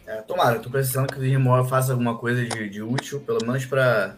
É, 0.06 0.16
tomara, 0.22 0.56
eu 0.56 0.62
tô 0.62 0.70
precisando 0.70 1.08
que 1.08 1.18
o 1.18 1.20
DJ 1.20 1.38
Moore 1.38 1.68
faça 1.68 1.92
alguma 1.92 2.16
coisa 2.16 2.44
de, 2.44 2.68
de 2.68 2.82
útil, 2.82 3.20
pelo 3.20 3.44
menos 3.44 3.64
para 3.64 4.16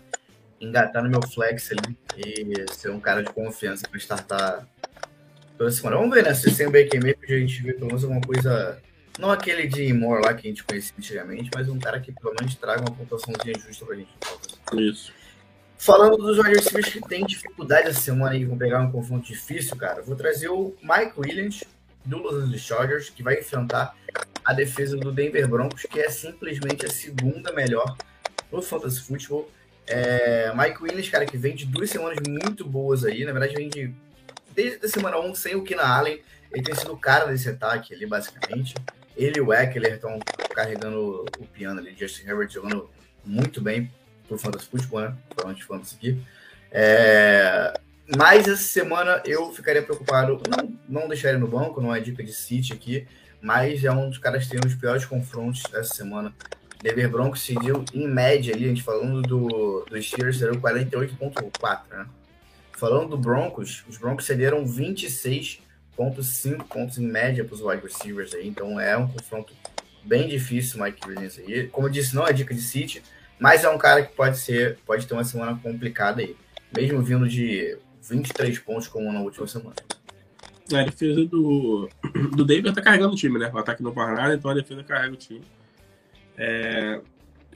engatar 0.60 1.02
no 1.02 1.08
meu 1.08 1.22
flex 1.22 1.70
ali 1.72 1.96
e 2.16 2.72
ser 2.72 2.90
um 2.90 3.00
cara 3.00 3.22
de 3.22 3.32
confiança 3.32 3.88
para 3.88 3.98
startar 3.98 4.68
toda 5.56 5.70
semana. 5.70 5.96
Vamos 5.96 6.14
ver, 6.14 6.24
né? 6.24 6.34
Se 6.34 6.50
sem 6.50 6.66
o 6.66 6.70
Baker 6.70 7.02
Mayfield 7.02 7.34
a 7.34 7.38
gente 7.38 7.62
vê 7.62 7.72
pelo 7.72 7.86
menos 7.86 8.02
alguma 8.02 8.20
coisa. 8.20 8.82
Não 9.18 9.30
aquele 9.30 9.66
de 9.66 9.92
Moore 9.92 10.24
lá 10.24 10.34
que 10.34 10.46
a 10.46 10.50
gente 10.50 10.62
conhecia 10.62 10.94
antigamente, 10.96 11.50
mas 11.54 11.68
um 11.68 11.78
cara 11.78 11.98
que 11.98 12.12
pelo 12.12 12.34
menos 12.38 12.54
traga 12.54 12.82
uma 12.82 12.90
pontuaçãozinha 12.90 13.58
justa 13.58 13.84
pra 13.84 13.96
gente. 13.96 14.10
Isso. 14.74 15.12
Falando 15.78 16.16
dos 16.16 16.38
wide 16.38 16.56
receivers 16.56 16.92
que 16.92 17.00
tem 17.00 17.24
dificuldade 17.24 17.88
essa 17.88 18.00
semana 18.00 18.34
e 18.36 18.44
vão 18.44 18.58
pegar 18.58 18.80
um 18.80 18.90
confronto 18.90 19.26
difícil, 19.26 19.76
cara, 19.76 20.02
vou 20.02 20.16
trazer 20.16 20.48
o 20.48 20.74
Mike 20.82 21.12
Williams 21.16 21.62
do 22.04 22.18
Los 22.18 22.34
Angeles 22.34 22.62
Chargers, 22.62 23.10
que 23.10 23.22
vai 23.22 23.38
enfrentar 23.38 23.96
a 24.44 24.52
defesa 24.52 24.96
do 24.96 25.12
Denver 25.12 25.46
Broncos, 25.46 25.82
que 25.82 26.00
é 26.00 26.10
simplesmente 26.10 26.84
a 26.84 26.90
segunda 26.90 27.52
melhor 27.52 27.96
no 28.50 28.60
Fantasy 28.60 29.00
Football. 29.02 29.48
É, 29.86 30.52
Mike 30.52 30.82
Williams, 30.82 31.08
cara, 31.08 31.24
que 31.24 31.36
vem 31.36 31.54
de 31.54 31.64
duas 31.64 31.88
semanas 31.90 32.18
muito 32.26 32.66
boas 32.66 33.04
aí, 33.04 33.24
na 33.24 33.32
verdade 33.32 33.54
vem 33.54 33.68
de 33.68 33.94
desde 34.52 34.84
a 34.84 34.88
semana 34.88 35.20
1 35.20 35.34
sem 35.36 35.54
o 35.54 35.62
Keenan 35.62 35.84
Allen, 35.84 36.20
ele 36.52 36.62
tem 36.64 36.74
sido 36.74 36.92
o 36.92 36.98
cara 36.98 37.26
desse 37.26 37.48
ataque 37.48 37.94
ali, 37.94 38.04
basicamente. 38.04 38.74
Ele 39.16 39.38
e 39.38 39.40
o 39.40 39.52
Eckler 39.52 39.94
estão 39.94 40.18
carregando 40.52 41.24
o 41.38 41.46
piano 41.46 41.78
ali, 41.78 41.94
Justin 41.96 42.26
Herbert 42.26 42.50
jogando 42.50 42.90
muito 43.24 43.60
bem 43.60 43.88
pro 44.28 44.38
Fantasy 44.38 44.66
Football, 44.66 45.00
né? 45.00 45.14
Falando 45.34 45.56
de 45.56 45.64
Fantasy 45.64 45.96
aqui. 45.96 46.22
É... 46.70 47.80
Mas 48.16 48.46
essa 48.46 48.62
semana 48.62 49.22
eu 49.26 49.52
ficaria 49.52 49.82
preocupado, 49.82 50.40
não, 50.48 50.78
não 50.88 51.08
deixar 51.08 51.30
ele 51.30 51.38
no 51.38 51.48
banco, 51.48 51.80
não 51.80 51.94
é 51.94 52.00
dica 52.00 52.22
de 52.22 52.32
City 52.32 52.72
aqui, 52.72 53.06
mas 53.40 53.84
é 53.84 53.90
um 53.90 54.08
dos 54.08 54.18
caras 54.18 54.44
que 54.44 54.50
tem 54.50 54.58
um 54.58 54.66
dos 54.66 54.74
piores 54.74 55.04
confrontos 55.04 55.62
essa 55.74 55.94
semana. 55.94 56.32
Denver 56.82 57.10
Broncos 57.10 57.42
seguiu 57.42 57.84
em 57.92 58.06
média 58.06 58.54
ali, 58.54 58.64
a 58.64 58.68
gente 58.68 58.82
falando 58.82 59.20
do, 59.20 59.84
do 59.90 60.02
Steelers, 60.02 60.38
cedeu 60.38 60.60
48.4, 60.60 61.80
né? 61.90 62.06
Falando 62.72 63.10
do 63.10 63.18
Broncos, 63.18 63.84
os 63.88 63.98
Broncos 63.98 64.24
cederam 64.24 64.64
26.5 64.64 66.64
pontos 66.68 66.98
em 66.98 67.06
média 67.06 67.44
para 67.44 67.54
os 67.54 67.60
wide 67.60 67.82
receivers 67.82 68.32
aí, 68.32 68.46
então 68.46 68.80
é 68.80 68.96
um 68.96 69.08
confronto 69.08 69.52
bem 70.04 70.28
difícil, 70.28 70.82
Mike 70.82 71.06
Williams 71.06 71.38
aí. 71.38 71.66
Como 71.68 71.88
eu 71.88 71.90
disse, 71.90 72.14
não 72.14 72.26
é 72.26 72.32
dica 72.32 72.54
de 72.54 72.62
City, 72.62 73.02
mas 73.38 73.64
é 73.64 73.68
um 73.68 73.78
cara 73.78 74.02
que 74.04 74.14
pode 74.14 74.38
ser, 74.38 74.78
pode 74.86 75.06
ter 75.06 75.14
uma 75.14 75.24
semana 75.24 75.58
complicada 75.62 76.20
aí, 76.20 76.36
mesmo 76.76 77.02
vindo 77.02 77.28
de 77.28 77.78
23 78.02 78.58
pontos 78.58 78.88
como 78.88 79.12
na 79.12 79.20
última 79.20 79.46
semana. 79.46 79.76
A 80.72 80.82
defesa 80.82 81.24
do, 81.24 81.88
do 82.36 82.44
Denver 82.44 82.72
tá 82.72 82.82
carregando 82.82 83.14
o 83.14 83.16
time, 83.16 83.38
né? 83.38 83.50
O 83.52 83.58
ataque 83.58 83.82
não 83.82 83.92
para 83.92 84.14
nada, 84.14 84.34
então 84.34 84.50
a 84.50 84.54
defesa 84.54 84.82
carrega 84.82 85.14
o 85.14 85.16
time. 85.16 85.42
É, 86.36 87.00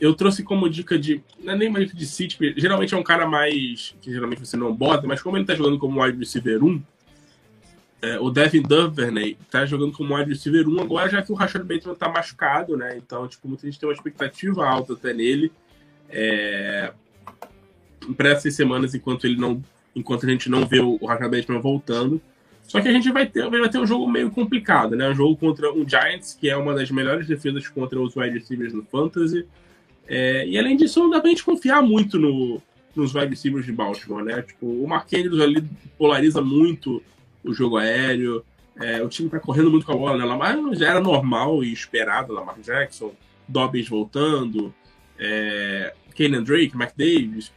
eu 0.01 0.15
trouxe 0.15 0.43
como 0.43 0.69
dica 0.69 0.99
de. 0.99 1.23
Não 1.39 1.53
é 1.53 1.57
nem 1.57 1.69
uma 1.69 1.81
dica 1.81 1.97
de 1.97 2.07
City, 2.07 2.37
porque 2.37 2.61
geralmente 2.61 2.95
é 2.95 2.97
um 2.97 3.03
cara 3.03 3.27
mais. 3.27 3.95
que 4.01 4.11
geralmente 4.11 4.45
você 4.45 4.57
não 4.57 4.75
bota, 4.75 5.07
mas 5.07 5.23
como 5.23 5.37
ele 5.37 5.45
tá 5.45 5.55
jogando 5.55 5.79
como 5.79 6.03
wide 6.03 6.19
receiver 6.19 6.65
1, 6.65 6.83
é, 8.03 8.19
o 8.19 8.31
Devin 8.31 8.63
Duvernay 8.63 9.37
tá 9.51 9.65
jogando 9.65 9.93
como 9.93 10.17
wide 10.17 10.31
receiver 10.31 10.67
1 10.67 10.81
agora, 10.81 11.09
já 11.09 11.23
que 11.23 11.31
o 11.31 11.35
Rashad 11.35 11.63
Bateman 11.63 11.95
tá 11.95 12.09
machucado, 12.09 12.77
né? 12.77 12.97
Então, 12.97 13.29
tipo, 13.29 13.47
muita 13.47 13.67
gente 13.67 13.79
tem 13.79 13.89
uma 13.89 13.95
expectativa 13.95 14.67
alta 14.67 14.95
até 14.95 15.13
nele. 15.13 15.53
É... 16.13 16.93
Para 18.17 18.31
essas 18.31 18.55
semanas, 18.55 18.95
enquanto 18.95 19.27
ele 19.27 19.37
não. 19.37 19.63
Enquanto 19.95 20.27
a 20.27 20.31
gente 20.31 20.49
não 20.49 20.67
vê 20.67 20.81
o 20.81 20.99
Bateman 20.99 21.61
voltando. 21.61 22.21
Só 22.63 22.81
que 22.81 22.89
a 22.89 22.93
gente 22.93 23.11
vai 23.11 23.27
ter, 23.27 23.49
vai 23.51 23.69
ter 23.69 23.79
um 23.79 23.87
jogo 23.87 24.09
meio 24.09 24.31
complicado, 24.31 24.97
né? 24.97 25.09
Um 25.09 25.15
jogo 25.15 25.37
contra 25.37 25.73
um 25.73 25.87
Giants, 25.87 26.37
que 26.39 26.49
é 26.49 26.57
uma 26.57 26.75
das 26.75 26.91
melhores 26.91 27.27
defesas 27.27 27.69
contra 27.69 28.01
os 28.01 28.17
wide 28.17 28.39
receivers 28.39 28.73
no 28.73 28.85
Fantasy. 28.85 29.47
É... 30.07 30.47
E 30.47 30.59
além 30.59 30.77
disso, 30.77 31.01
não 31.01 31.11
dá 31.11 31.21
pra 31.21 31.31
gente 31.31 31.45
confiar 31.45 31.83
muito 31.83 32.19
no, 32.19 32.63
nos 32.95 33.15
wide 33.15 33.29
receivers 33.29 33.67
de 33.67 33.73
Baltimore, 33.73 34.25
né? 34.25 34.43
Tipo, 34.43 34.67
o 34.67 34.89
Andrews 34.95 35.41
ali 35.41 35.65
polariza 35.99 36.41
muito 36.41 37.03
o 37.45 37.53
jogo 37.53 37.77
aéreo. 37.77 38.45
É, 38.81 39.03
o 39.03 39.09
time 39.09 39.29
tá 39.29 39.39
correndo 39.39 39.71
muito 39.71 39.85
com 39.85 39.93
a 39.93 39.97
bola, 39.97 40.17
né? 40.17 40.25
Lamar 40.25 40.57
já 40.75 40.89
era 40.89 41.01
normal 41.01 41.63
e 41.63 41.73
esperado, 41.73 42.33
Lamar 42.33 42.59
Jackson, 42.61 43.13
Dobbins 43.47 43.89
voltando, 43.89 44.75
é, 45.19 45.95
Kenan 46.13 46.43
Drake, 46.43 46.75
McDavis 46.75 47.53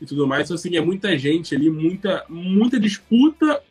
e 0.00 0.06
tudo 0.06 0.26
mais. 0.26 0.44
Então, 0.44 0.54
assim, 0.54 0.76
é 0.76 0.80
muita 0.80 1.16
gente 1.18 1.54
ali, 1.54 1.70
muita, 1.70 2.24
muita 2.28 2.78
disputa, 2.78 3.62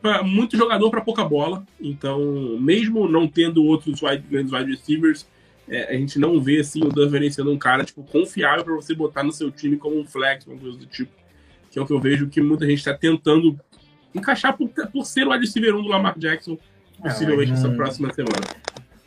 pra, 0.00 0.22
muito 0.22 0.56
jogador 0.56 0.90
para 0.90 1.00
pouca 1.00 1.24
bola. 1.24 1.66
Então, 1.80 2.58
mesmo 2.60 3.08
não 3.08 3.26
tendo 3.26 3.64
outros 3.64 4.02
wide, 4.02 4.24
grandes 4.28 4.52
wide 4.52 4.70
receivers, 4.70 5.26
é, 5.68 5.94
a 5.94 5.98
gente 5.98 6.18
não 6.18 6.40
vê 6.40 6.60
assim, 6.60 6.82
o 6.84 6.88
Duvernay 6.88 7.30
sendo 7.30 7.52
um 7.52 7.58
cara 7.58 7.84
tipo, 7.84 8.02
confiável 8.04 8.64
para 8.64 8.74
você 8.74 8.94
botar 8.94 9.22
no 9.22 9.32
seu 9.32 9.50
time 9.50 9.76
como 9.76 9.98
um 9.98 10.04
flex, 10.04 10.46
uma 10.46 10.56
coisa 10.56 10.78
do 10.78 10.86
tipo. 10.86 11.12
Que 11.70 11.78
é 11.78 11.82
o 11.82 11.86
que 11.86 11.92
eu 11.92 12.00
vejo 12.00 12.28
que 12.28 12.40
muita 12.40 12.64
gente 12.66 12.78
está 12.78 12.94
tentando 12.94 13.58
encaixar 14.14 14.56
por, 14.56 14.68
por 14.68 15.04
ser 15.04 15.26
o 15.26 15.30
wide 15.32 15.44
receiver 15.44 15.74
1 15.74 15.82
do 15.82 15.88
Lamar 15.88 16.18
Jackson, 16.18 16.56
possivelmente 17.00 17.50
nessa 17.50 17.68
próxima 17.70 18.12
semana. 18.12 18.40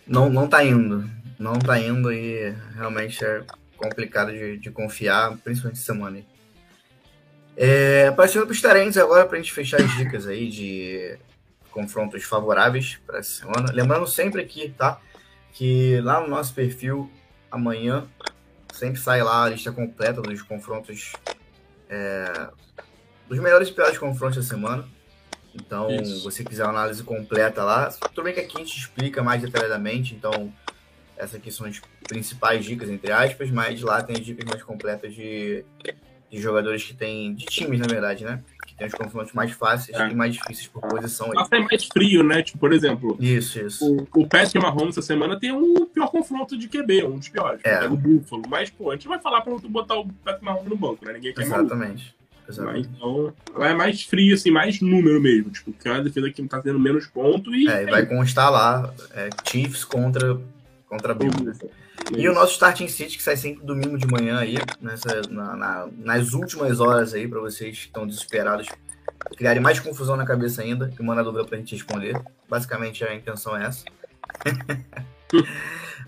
Não, 0.05 0.29
não 0.29 0.47
tá 0.47 0.63
indo. 0.63 1.09
Não 1.39 1.53
tá 1.57 1.79
indo 1.79 2.11
e 2.11 2.53
realmente 2.75 3.23
é 3.23 3.43
complicado 3.79 4.31
de, 4.31 4.57
de 4.57 4.69
confiar, 4.69 5.35
principalmente 5.37 5.79
semana. 5.79 6.21
É, 7.55 8.11
passando 8.11 8.45
para 8.45 8.53
os 8.53 8.61
tarentes 8.61 8.97
agora, 8.97 9.25
para 9.25 9.37
a 9.37 9.41
gente 9.41 9.51
fechar 9.51 9.81
as 9.81 9.97
dicas 9.97 10.27
aí 10.27 10.49
de 10.49 11.17
confrontos 11.71 12.23
favoráveis 12.23 12.99
para 13.05 13.19
essa 13.19 13.41
semana. 13.41 13.71
Lembrando 13.73 14.07
sempre 14.07 14.41
aqui, 14.41 14.73
tá? 14.77 14.99
Que 15.53 15.99
lá 16.01 16.21
no 16.21 16.27
nosso 16.27 16.53
perfil, 16.53 17.11
amanhã, 17.51 18.07
sempre 18.73 18.99
sai 18.99 19.21
lá 19.23 19.43
a 19.43 19.49
lista 19.49 19.71
completa 19.71 20.21
dos 20.21 20.41
confrontos, 20.41 21.13
é, 21.89 22.49
dos 23.27 23.39
melhores 23.39 23.69
e 23.69 23.73
piores 23.73 23.97
confrontos 23.97 24.37
da 24.37 24.43
semana. 24.43 24.87
Então, 25.53 25.89
você 26.23 26.43
quiser 26.43 26.63
uma 26.63 26.71
análise 26.71 27.03
completa 27.03 27.63
lá, 27.63 27.89
tudo 27.89 28.23
bem 28.23 28.33
que 28.33 28.39
aqui 28.39 28.55
a 28.55 28.59
gente 28.59 28.77
explica 28.77 29.23
mais 29.23 29.41
detalhadamente, 29.41 30.13
então 30.13 30.53
essas 31.19 31.35
aqui 31.35 31.51
são 31.51 31.67
as 31.67 31.81
principais 32.07 32.63
dicas, 32.65 32.89
entre 32.89 33.11
aspas, 33.11 33.51
mas 33.51 33.81
lá 33.81 34.01
tem 34.01 34.15
dicas 34.19 34.45
mais 34.45 34.63
completas 34.63 35.13
de, 35.13 35.65
de 36.31 36.41
jogadores 36.41 36.83
que 36.83 36.93
tem, 36.93 37.33
de 37.33 37.45
times, 37.45 37.79
na 37.79 37.87
verdade, 37.87 38.23
né? 38.23 38.41
Que 38.65 38.73
tem 38.73 38.87
os 38.87 38.93
confrontos 38.93 39.33
mais 39.33 39.51
fáceis 39.51 39.99
é. 39.99 40.09
e 40.09 40.15
mais 40.15 40.33
difíceis 40.33 40.67
por 40.67 40.81
posição. 40.81 41.27
Aí. 41.27 41.45
é 41.51 41.59
mais 41.59 41.83
frio, 41.85 42.23
né? 42.23 42.41
Tipo, 42.41 42.59
por 42.59 42.71
exemplo, 42.71 43.17
isso, 43.19 43.59
isso. 43.59 43.85
O, 43.85 44.21
o 44.21 44.27
Patrick 44.27 44.57
Mahomes 44.59 44.97
essa 44.97 45.05
semana 45.05 45.37
tem 45.37 45.51
um 45.51 45.85
pior 45.85 46.09
confronto 46.09 46.57
de 46.57 46.69
QB, 46.69 47.03
um 47.03 47.17
dos 47.17 47.27
piores. 47.27 47.59
É. 47.65 47.85
o 47.85 47.97
Buffalo. 47.97 48.43
Mas, 48.47 48.69
pô, 48.69 48.89
a 48.89 48.93
gente 48.95 49.07
vai 49.07 49.19
falar 49.19 49.41
pra 49.41 49.53
botar 49.67 49.95
o 49.95 50.07
Patrick 50.23 50.45
Mahomes 50.45 50.69
no 50.69 50.77
banco, 50.77 51.05
né? 51.05 51.13
Ninguém 51.13 51.33
quer 51.33 51.41
Exatamente. 51.41 52.15
Exatamente. 52.47 52.89
Então, 52.95 53.33
é 53.59 53.73
mais 53.73 54.03
frio, 54.03 54.33
assim, 54.33 54.49
mais 54.49 54.81
número 54.81 55.21
mesmo. 55.21 55.51
Tipo, 55.51 55.73
que 55.73 55.87
é 55.87 55.91
uma 55.91 56.01
defesa 56.01 56.31
que 56.31 56.41
tá 56.47 56.61
tendo 56.61 56.79
menos 56.79 57.05
ponto 57.05 57.53
e. 57.53 57.67
É, 57.67 57.83
e 57.83 57.85
vai 57.85 58.05
constar 58.05 58.51
lá 58.51 58.91
é, 59.13 59.29
Chiefs 59.45 59.83
contra, 59.83 60.39
contra 60.89 61.13
Bills. 61.13 61.69
E 62.17 62.27
o 62.27 62.33
nosso 62.33 62.53
Starting 62.53 62.87
City, 62.87 63.17
que 63.17 63.23
sai 63.23 63.37
sempre 63.37 63.63
domingo 63.63 63.97
de 63.97 64.07
manhã 64.07 64.39
aí, 64.39 64.57
nessa, 64.81 65.21
na, 65.29 65.55
na, 65.55 65.87
nas 65.97 66.33
últimas 66.33 66.79
horas 66.79 67.13
aí, 67.13 67.27
para 67.27 67.39
vocês 67.39 67.77
que 67.77 67.85
estão 67.85 68.07
desesperados, 68.07 68.67
criarem 69.37 69.61
mais 69.61 69.79
confusão 69.79 70.17
na 70.17 70.25
cabeça 70.25 70.63
ainda, 70.63 70.91
e 70.99 71.03
mandar 71.03 71.21
dúvida 71.21 71.45
pra 71.45 71.57
gente 71.57 71.75
responder. 71.75 72.19
Basicamente 72.49 73.03
a 73.05 73.13
intenção 73.13 73.55
é 73.55 73.65
essa. 73.67 73.85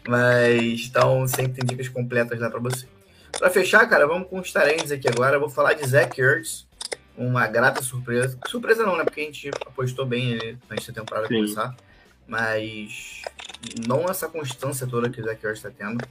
Mas 0.08 0.88
então 0.88 1.28
sempre 1.28 1.54
tem 1.54 1.66
dicas 1.66 1.88
completas 1.88 2.40
lá 2.40 2.50
para 2.50 2.60
você. 2.60 2.88
Para 3.38 3.52
fechar, 3.52 3.88
cara, 3.88 4.08
vamos 4.08 4.28
com 4.28 4.40
os 4.40 4.52
talentos 4.52 4.92
aqui 4.92 5.08
agora. 5.08 5.36
Eu 5.36 5.40
vou 5.40 5.50
falar 5.50 5.74
de 5.74 5.88
Zach 5.88 6.20
Ertz, 6.20 6.68
uma 7.16 7.48
grata 7.48 7.84
surpresa. 7.84 8.38
Surpresa 8.48 8.84
não, 8.84 8.98
né? 8.98 9.04
Porque 9.04 9.22
a 9.22 9.26
gente 9.26 9.50
apostou 9.68 10.06
bem 10.06 10.58
antes 10.70 10.88
da 10.88 10.94
temporada 10.94 11.28
Sim. 11.28 11.36
começar. 11.36 11.76
Mas 12.32 13.22
não 13.86 14.06
essa 14.06 14.30
constância 14.30 14.88
toda 14.88 15.10
que 15.10 15.20
o 15.20 15.26
Zach 15.26 15.46
Ertz 15.46 15.58
está 15.58 15.70
tendo. 15.70 16.02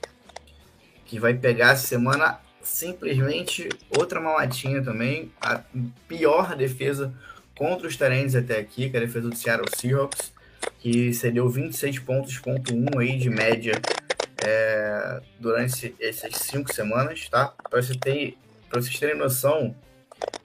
Que 1.06 1.18
vai 1.18 1.32
pegar 1.32 1.70
essa 1.70 1.86
semana 1.86 2.38
simplesmente 2.62 3.70
outra 3.96 4.20
mamatinha 4.20 4.84
também. 4.84 5.32
A 5.40 5.62
pior 6.06 6.54
defesa 6.54 7.10
contra 7.56 7.88
os 7.88 7.96
talentos 7.96 8.36
até 8.36 8.58
aqui, 8.58 8.90
que 8.90 8.96
é 8.98 9.00
a 9.00 9.02
defesa 9.02 9.30
do 9.30 9.34
Seattle 9.34 9.66
Seahawks, 9.74 10.30
que 10.78 11.10
cedeu 11.14 11.48
26 11.48 12.00
pontos, 12.00 12.38
ponto 12.38 12.74
1 12.74 12.98
aí 12.98 13.16
de 13.16 13.30
média 13.30 13.72
é, 14.44 15.22
durante 15.38 15.94
essas 15.98 16.34
cinco 16.34 16.70
semanas, 16.70 17.30
tá? 17.30 17.54
Para 17.70 17.82
você 17.82 17.94
ter, 17.94 18.36
vocês 18.70 18.98
terem 18.98 19.16
noção, 19.16 19.74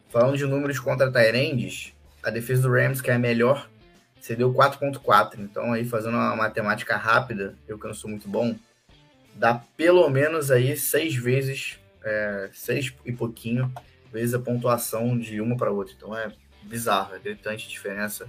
falando 0.09 0.38
de 0.38 0.45
números 0.45 0.80
contra 0.80 1.11
Tyrands, 1.11 1.91
a 2.23 2.30
defesa 2.30 2.61
do 2.61 2.73
Rams, 2.73 3.01
que 3.01 3.11
é 3.11 3.15
a 3.15 3.19
melhor, 3.19 3.69
cedeu 4.26 4.51
4.4. 4.51 5.36
Então, 5.38 5.71
aí 5.71 5.86
fazendo 5.86 6.15
uma 6.15 6.36
matemática 6.36 6.97
rápida, 6.97 7.53
eu 7.67 7.78
que 7.78 7.86
não 7.86 7.93
sou 7.93 8.09
muito 8.09 8.28
bom, 8.28 8.55
dá 9.36 9.61
pelo 9.78 10.09
menos 10.09 10.49
aí 10.49 10.76
seis 10.76 11.15
vezes, 11.15 11.78
é, 12.03 12.49
seis 12.51 12.91
e 13.05 13.11
pouquinho, 13.11 13.71
vezes 14.11 14.34
a 14.34 14.39
pontuação 14.39 15.15
de 15.15 15.39
uma 15.39 15.55
para 15.55 15.71
outra. 15.71 15.93
Então, 15.95 16.17
é 16.17 16.32
bizarro, 16.63 17.13
é 17.13 17.19
gritante 17.19 17.67
a 17.67 17.69
diferença 17.69 18.28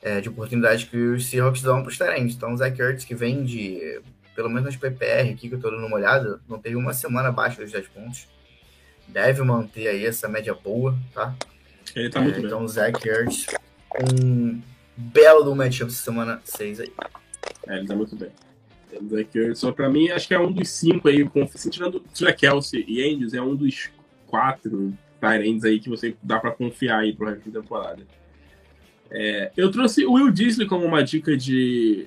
é, 0.00 0.20
de 0.20 0.28
oportunidade 0.28 0.86
que 0.86 0.96
os 0.96 1.26
Seahawks 1.26 1.60
dão 1.60 1.82
para 1.82 1.90
os 1.90 1.98
Tyrants. 1.98 2.36
Então, 2.36 2.52
o 2.52 2.56
Zach 2.56 2.80
Ertz, 2.80 3.04
que 3.04 3.14
vem 3.14 3.42
de 3.42 4.00
pelo 4.36 4.48
menos 4.48 4.64
nas 4.64 4.76
PPR 4.76 5.30
aqui 5.32 5.48
que 5.48 5.54
eu 5.54 5.60
tô 5.60 5.70
dando 5.70 5.86
uma 5.86 5.96
olhada, 5.96 6.38
não 6.46 6.60
teve 6.60 6.76
uma 6.76 6.92
semana 6.92 7.30
abaixo 7.30 7.60
dos 7.60 7.72
10 7.72 7.88
pontos. 7.88 8.28
Deve 9.08 9.42
manter 9.42 9.88
aí 9.88 10.04
essa 10.06 10.28
média 10.28 10.54
boa, 10.54 10.96
tá? 11.12 11.34
Ele 11.96 12.10
tá 12.10 12.20
é, 12.20 12.22
muito 12.22 12.40
então, 12.40 12.58
bem. 12.58 12.68
Zach 12.68 13.08
Ertz, 13.08 13.46
um 14.12 14.60
belo 14.96 15.42
do 15.42 15.54
matchup 15.54 15.92
semana 15.92 16.40
6 16.44 16.80
aí. 16.80 16.92
É, 17.66 17.78
ele 17.78 17.86
tá 17.86 17.94
muito 17.94 18.16
bem. 18.16 18.30
Só 19.54 19.72
pra 19.72 19.90
mim, 19.90 20.08
acho 20.08 20.26
que 20.26 20.34
é 20.34 20.40
um 20.40 20.50
dos 20.50 20.68
cinco 20.68 21.08
aí, 21.08 21.28
com, 21.28 21.42
assim, 21.42 21.68
tirando 21.68 22.02
tira 22.14 22.32
Kelsey 22.32 22.84
e 22.88 23.02
Andrews, 23.02 23.34
é 23.34 23.42
um 23.42 23.54
dos 23.54 23.90
quatro 24.26 24.96
Tyrants 25.20 25.64
aí 25.64 25.78
que 25.80 25.88
você 25.88 26.16
dá 26.22 26.38
pra 26.38 26.50
confiar 26.50 27.00
aí 27.00 27.12
pro 27.12 27.26
resto 27.26 27.50
da 27.50 27.60
temporada. 27.60 28.02
É, 29.10 29.52
eu 29.56 29.70
trouxe 29.70 30.04
o 30.04 30.14
Will 30.14 30.30
Disley 30.30 30.66
como 30.66 30.84
uma 30.84 31.02
dica 31.02 31.36
de 31.36 32.06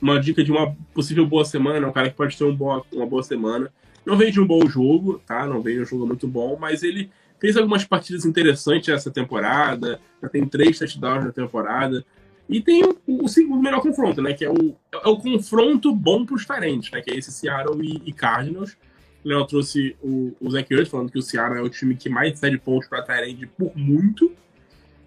uma 0.00 0.18
dica 0.18 0.42
de 0.42 0.50
uma 0.50 0.74
possível 0.94 1.26
boa 1.26 1.44
semana, 1.44 1.86
um 1.86 1.92
cara 1.92 2.08
que 2.08 2.16
pode 2.16 2.36
ter 2.36 2.44
um 2.44 2.54
boa, 2.54 2.84
uma 2.92 3.06
boa 3.06 3.22
semana. 3.22 3.70
Não 4.04 4.16
veio 4.16 4.32
de 4.32 4.40
um 4.40 4.46
bom 4.46 4.66
jogo, 4.66 5.20
tá? 5.26 5.46
Não 5.46 5.60
veio 5.60 5.78
de 5.78 5.82
um 5.82 5.86
jogo 5.86 6.06
muito 6.06 6.26
bom, 6.26 6.56
mas 6.58 6.82
ele 6.82 7.10
fez 7.40 7.56
algumas 7.56 7.84
partidas 7.84 8.24
interessantes 8.24 8.88
essa 8.88 9.10
temporada. 9.10 10.00
Já 10.22 10.28
tem 10.28 10.46
três 10.46 10.78
touchdowns 10.78 11.24
na 11.24 11.32
temporada. 11.32 12.04
E 12.48 12.60
tem 12.60 12.82
o, 12.84 12.98
o, 13.06 13.24
o 13.26 13.62
melhor 13.62 13.80
confronto, 13.80 14.20
né? 14.20 14.34
Que 14.34 14.44
é 14.44 14.50
o, 14.50 14.76
é 14.92 15.08
o 15.08 15.16
confronto 15.16 15.94
bom 15.94 16.26
para 16.26 16.34
os 16.34 16.44
parentes, 16.44 16.90
né? 16.90 17.00
Que 17.00 17.12
é 17.12 17.16
esse 17.16 17.30
Seattle 17.30 17.80
e, 17.80 18.02
e 18.04 18.12
Cardinals. 18.12 18.76
O 19.24 19.28
Léo 19.28 19.46
trouxe 19.46 19.96
o, 20.02 20.34
o 20.40 20.50
Zach 20.50 20.72
Ertz 20.72 20.90
falando 20.90 21.12
que 21.12 21.18
o 21.18 21.22
Seattle 21.22 21.58
é 21.58 21.62
o 21.62 21.68
time 21.68 21.94
que 21.94 22.08
mais 22.08 22.38
cede 22.38 22.58
pontos 22.58 22.88
para 22.88 23.02
Tyrande 23.02 23.46
por 23.46 23.76
muito. 23.76 24.32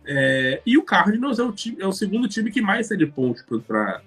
É, 0.06 0.62
e 0.66 0.78
o 0.78 0.84
Cardinals 0.84 1.40
é 1.40 1.44
o, 1.44 1.52
time, 1.52 1.78
é 1.80 1.88
o 1.88 1.92
segundo 1.92 2.28
time 2.28 2.52
que 2.52 2.62
mais 2.62 2.88
cede 2.88 3.06
pontos 3.06 3.44
para 3.44 4.02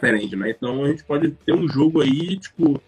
Tyrande, 0.00 0.34
né? 0.34 0.50
Então 0.50 0.84
a 0.84 0.88
gente 0.88 1.04
pode 1.04 1.30
ter 1.30 1.52
um 1.52 1.68
jogo 1.68 2.00
aí, 2.00 2.36
tipo, 2.38 2.82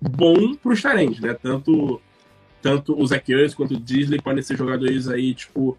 bom 0.00 0.54
para 0.54 0.72
os 0.72 0.82
Tyrande, 0.82 1.22
né? 1.22 1.34
Tanto, 1.34 2.00
tanto 2.62 2.98
o 2.98 3.06
Zach 3.06 3.30
Ertz 3.32 3.54
quanto 3.54 3.74
o 3.74 3.80
Disney 3.80 4.20
podem 4.20 4.42
ser 4.42 4.56
jogadores 4.56 5.08
aí, 5.08 5.34
tipo. 5.34 5.76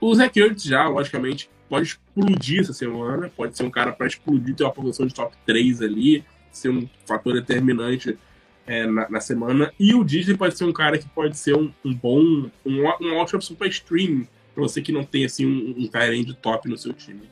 O 0.00 0.14
Zach 0.14 0.38
Ertz 0.38 0.62
já, 0.62 0.88
logicamente, 0.88 1.50
pode 1.68 1.86
explodir 1.86 2.60
essa 2.60 2.72
semana, 2.72 3.30
pode 3.36 3.56
ser 3.56 3.62
um 3.64 3.70
cara 3.70 3.92
para 3.92 4.06
explodir, 4.06 4.54
ter 4.54 4.64
uma 4.64 4.72
posição 4.72 5.06
de 5.06 5.14
top 5.14 5.36
3 5.46 5.82
ali, 5.82 6.24
ser 6.50 6.70
um 6.70 6.88
fator 7.06 7.34
determinante 7.34 8.18
é, 8.66 8.86
na, 8.86 9.08
na, 9.08 9.20
semana. 9.20 9.72
E 9.78 9.94
o 9.94 10.02
Disney 10.02 10.36
pode 10.36 10.56
ser 10.56 10.64
um 10.64 10.72
cara 10.72 10.98
que 10.98 11.08
pode 11.08 11.36
ser 11.36 11.54
um, 11.56 11.72
um 11.84 11.94
bom, 11.94 12.50
um, 12.64 12.82
um 13.00 13.18
option 13.18 13.40
super 13.40 13.68
stream, 13.68 14.26
para 14.54 14.62
você 14.62 14.82
que 14.82 14.90
não 14.90 15.04
tem 15.04 15.24
assim 15.24 15.46
um, 15.46 15.84
um 15.84 15.86
Tyrande 15.86 16.34
top 16.34 16.68
no 16.68 16.76
seu 16.76 16.92
time. 16.92 17.28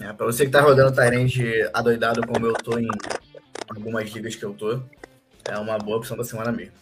É, 0.00 0.12
para 0.12 0.26
você 0.26 0.44
que 0.44 0.50
tá 0.50 0.60
rodando 0.60 0.94
Tyrande 0.94 1.68
adoidado 1.72 2.26
como 2.26 2.46
eu 2.46 2.54
tô 2.54 2.78
em 2.78 2.88
algumas 3.68 4.10
ligas 4.10 4.34
que 4.34 4.44
eu 4.44 4.52
tô, 4.52 4.80
é 5.44 5.58
uma 5.58 5.78
boa 5.78 5.98
opção 5.98 6.16
da 6.16 6.24
semana 6.24 6.52
mesmo. 6.52 6.72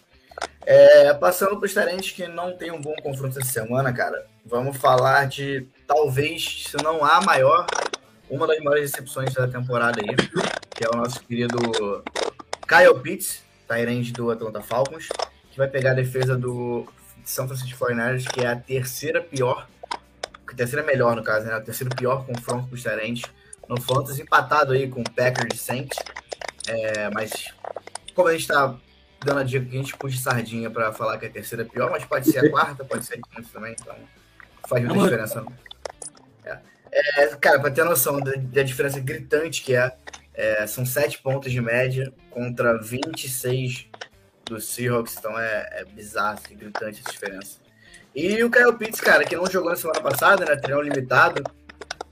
É, 0.71 1.15
passando 1.15 1.57
para 1.57 1.65
os 1.65 1.73
talentos 1.73 2.11
que 2.11 2.29
não 2.29 2.55
tem 2.55 2.71
um 2.71 2.79
bom 2.79 2.95
confronto 3.03 3.39
essa 3.39 3.51
semana, 3.51 3.91
cara, 3.91 4.27
vamos 4.45 4.77
falar 4.77 5.27
de 5.27 5.67
talvez, 5.87 6.67
se 6.69 6.77
não 6.83 7.03
a 7.03 7.23
maior, 7.23 7.67
uma 8.29 8.47
das 8.47 8.59
maiores 8.59 8.91
recepções 8.91 9.33
da 9.33 9.49
temporada 9.49 9.99
aí, 9.99 10.15
que 10.77 10.85
é 10.85 10.89
o 10.93 10.95
nosso 10.95 11.25
querido 11.25 11.57
Kyle 12.69 13.01
Pitts, 13.03 13.43
Tyrande 13.67 14.13
do 14.13 14.31
Atlanta 14.31 14.61
Falcons, 14.61 15.09
que 15.51 15.57
vai 15.57 15.69
pegar 15.69 15.93
a 15.93 15.95
defesa 15.95 16.37
do 16.37 16.87
São 17.25 17.49
Francisco 17.49 17.87
49ers, 17.87 18.31
que 18.31 18.43
é 18.43 18.49
a 18.49 18.57
terceira 18.57 19.23
pior, 19.23 19.67
a 20.47 20.55
terceira 20.55 20.85
melhor 20.85 21.17
no 21.17 21.23
caso, 21.23 21.47
né? 21.47 21.55
A 21.55 21.63
terceira 21.63 21.97
pior 21.97 22.27
confronto 22.27 22.67
para 22.67 22.75
os 22.75 22.83
Tyrants 22.83 23.23
no 23.67 23.81
Fantasy, 23.81 24.21
empatado 24.21 24.75
aí 24.75 24.87
com 24.87 25.03
Packers 25.03 25.55
e 25.55 25.57
Saints. 25.57 25.99
É, 26.67 27.09
mas 27.09 27.55
como 28.15 28.29
a 28.29 28.33
gente 28.33 28.43
está 28.43 28.77
dando 29.25 29.41
a 29.41 29.45
dica 29.45 29.65
que 29.67 29.77
a 29.77 29.81
gente 29.81 29.97
puxa 29.97 30.19
sardinha 30.19 30.71
para 30.71 30.93
falar 30.93 31.19
que 31.19 31.27
é 31.27 31.29
a 31.29 31.33
terceira 31.33 31.65
pior, 31.65 31.91
mas 31.91 32.05
pode 32.05 32.31
ser 32.31 32.47
a 32.47 32.51
quarta, 32.51 32.85
pode 32.85 33.05
ser 33.05 33.15
a 33.15 33.17
quinta 33.17 33.49
também, 33.53 33.75
então 33.79 33.97
faz 34.69 34.85
muita 34.85 35.05
diferença. 35.05 35.45
É. 36.45 36.59
É, 36.91 37.27
cara, 37.37 37.61
para 37.61 37.71
ter 37.71 37.85
noção 37.85 38.21
da, 38.21 38.33
da, 38.37 38.63
diferença 38.63 39.01
gritante 39.01 39.63
que 39.63 39.75
é, 39.75 39.95
é, 40.35 40.67
são 40.67 40.87
sete 40.87 41.21
pontos 41.21 41.51
de 41.51 41.61
média 41.61 42.13
contra 42.31 42.79
26 42.79 43.89
do 44.45 44.61
Seahawks, 44.61 45.17
então 45.19 45.39
é, 45.39 45.69
é 45.73 45.85
bizarro, 45.85 46.39
assim, 46.43 46.57
gritante 46.57 47.01
essa 47.01 47.13
diferença. 47.13 47.59
E 48.15 48.43
o 48.43 48.51
Kyle 48.51 48.73
Pitts, 48.77 49.01
cara, 49.01 49.25
que 49.25 49.37
não 49.37 49.47
jogou 49.47 49.71
na 49.71 49.77
semana 49.77 50.01
passada, 50.01 50.45
né, 50.45 50.57
treinou 50.57 50.83
limitado 50.83 51.43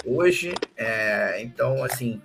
hoje, 0.05 0.55
é, 0.77 1.41
então, 1.41 1.83
assim, 1.83 2.21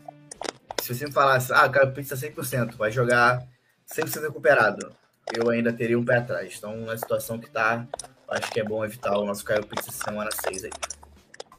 se 0.81 0.93
você 0.93 1.05
me 1.05 1.11
falasse, 1.11 1.53
ah, 1.53 1.65
o 1.65 1.71
Kyle 1.71 1.91
Pitts 1.91 2.09
tá 2.09 2.15
100%, 2.15 2.75
vai 2.75 2.91
jogar 2.91 3.47
100% 3.95 4.21
recuperado, 4.21 4.91
eu 5.33 5.49
ainda 5.49 5.71
teria 5.71 5.97
um 5.97 6.05
pé 6.05 6.17
atrás. 6.17 6.55
Então, 6.57 6.77
na 6.81 6.97
situação 6.97 7.39
que 7.39 7.49
tá, 7.49 7.87
acho 8.27 8.51
que 8.51 8.59
é 8.59 8.63
bom 8.63 8.83
evitar 8.83 9.17
o 9.17 9.25
nosso 9.25 9.45
Kyle 9.45 9.65
Pitts 9.65 9.95
semana 9.95 10.29
6 10.31 10.65
aí. 10.65 10.71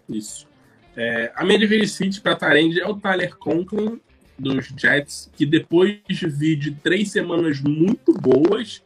Isso. 0.08 0.46
É, 0.96 1.32
a 1.34 1.44
minha 1.44 1.86
City 1.86 2.20
para 2.20 2.36
Tarend 2.36 2.78
é 2.78 2.86
o 2.86 2.94
Tyler 2.94 3.36
Conklin 3.36 4.00
dos 4.38 4.66
Jets, 4.76 5.30
que 5.34 5.46
depois 5.46 5.98
de, 6.08 6.56
de 6.56 6.70
três 6.72 7.10
semanas 7.10 7.60
muito 7.60 8.12
boas 8.12 8.82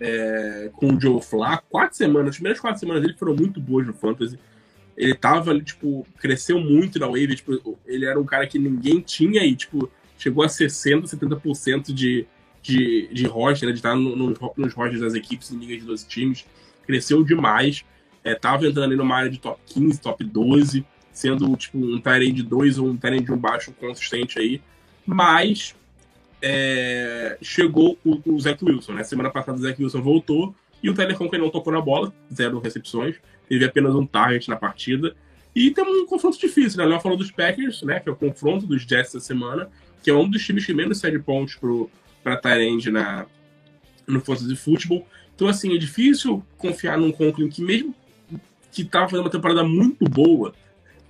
é, 0.00 0.70
com 0.74 0.94
o 0.94 1.00
Joe 1.00 1.20
Flá, 1.22 1.62
quatro 1.68 1.96
semanas, 1.96 2.30
as 2.30 2.36
primeiras 2.36 2.60
quatro 2.60 2.80
semanas 2.80 3.02
dele 3.02 3.14
foram 3.16 3.34
muito 3.34 3.60
boas 3.60 3.86
no 3.86 3.92
Fantasy. 3.92 4.38
Ele 4.96 5.14
tava, 5.14 5.58
tipo, 5.60 6.06
cresceu 6.18 6.58
muito 6.58 6.98
na 6.98 7.06
wave, 7.06 7.36
tipo, 7.36 7.78
ele 7.86 8.04
era 8.04 8.18
um 8.18 8.24
cara 8.24 8.46
que 8.46 8.58
ninguém 8.58 9.00
tinha 9.00 9.44
e, 9.44 9.54
tipo, 9.54 9.90
chegou 10.18 10.42
a 10.42 10.48
60%, 10.48 11.04
70% 11.04 11.92
de, 11.92 12.26
de, 12.62 13.08
de 13.12 13.26
roster, 13.26 13.68
né, 13.68 13.72
de 13.72 13.78
estar 13.78 13.94
no, 13.94 14.16
no, 14.16 14.34
nos 14.56 14.74
rosters 14.74 15.00
das 15.00 15.14
equipes 15.14 15.50
em 15.50 15.58
liga 15.58 15.76
de 15.76 15.84
12 15.84 16.06
times. 16.06 16.44
Cresceu 16.86 17.22
demais. 17.22 17.84
É, 18.24 18.34
tava 18.34 18.66
entrando 18.66 18.84
ali 18.84 18.96
numa 18.96 19.16
área 19.16 19.30
de 19.30 19.38
top 19.38 19.60
15, 19.66 20.00
top 20.00 20.24
12, 20.24 20.84
sendo 21.12 21.56
tipo 21.56 21.78
um 21.78 22.00
Tyrant 22.00 22.34
de 22.34 22.42
2 22.42 22.78
ou 22.78 22.88
um 22.88 22.96
Tyrant 22.96 23.24
de 23.24 23.32
um 23.32 23.38
baixo 23.38 23.72
consistente 23.72 24.38
aí. 24.38 24.60
Mas 25.06 25.74
é, 26.42 27.38
chegou 27.40 27.98
o, 28.04 28.20
o 28.24 28.40
Zach 28.40 28.62
Wilson, 28.64 28.92
né? 28.92 29.04
Semana 29.04 29.30
passada 29.30 29.58
o 29.58 29.62
Zach 29.62 29.82
Wilson 29.82 30.02
voltou 30.02 30.54
e 30.82 30.88
o 30.88 30.94
Tyler 30.94 31.16
Conklin 31.16 31.40
não 31.40 31.50
tocou 31.50 31.72
na 31.72 31.80
bola, 31.80 32.12
zero 32.32 32.58
recepções, 32.60 33.16
teve 33.48 33.64
apenas 33.64 33.94
um 33.94 34.06
target 34.06 34.48
na 34.48 34.56
partida. 34.56 35.16
E 35.54 35.70
tem 35.70 35.84
um 35.84 36.06
confronto 36.06 36.38
difícil, 36.38 36.78
né? 36.78 36.84
Ela 36.84 37.00
falou 37.00 37.18
dos 37.18 37.30
Packers, 37.30 37.82
né? 37.82 37.98
Que 37.98 38.08
é 38.08 38.12
o 38.12 38.16
confronto 38.16 38.66
dos 38.66 38.82
Jets 38.82 39.12
da 39.12 39.20
semana, 39.20 39.68
que 40.02 40.10
é 40.10 40.14
um 40.14 40.28
dos 40.28 40.44
times 40.44 40.64
que 40.64 40.72
menos 40.72 41.00
cede 41.00 41.18
pontos 41.18 41.56
pro, 41.56 41.90
para 42.22 42.36
Tyrande 42.36 42.90
na 42.90 43.26
no 44.06 44.20
Fantasy 44.20 44.56
Football. 44.56 45.06
Então, 45.34 45.46
assim, 45.46 45.74
é 45.74 45.78
difícil 45.78 46.42
confiar 46.56 46.98
num 46.98 47.12
Conklin 47.12 47.48
que, 47.48 47.62
mesmo 47.62 47.94
que 48.72 48.82
estava 48.82 49.08
fazendo 49.08 49.26
uma 49.26 49.30
temporada 49.30 49.62
muito 49.62 50.04
boa, 50.06 50.54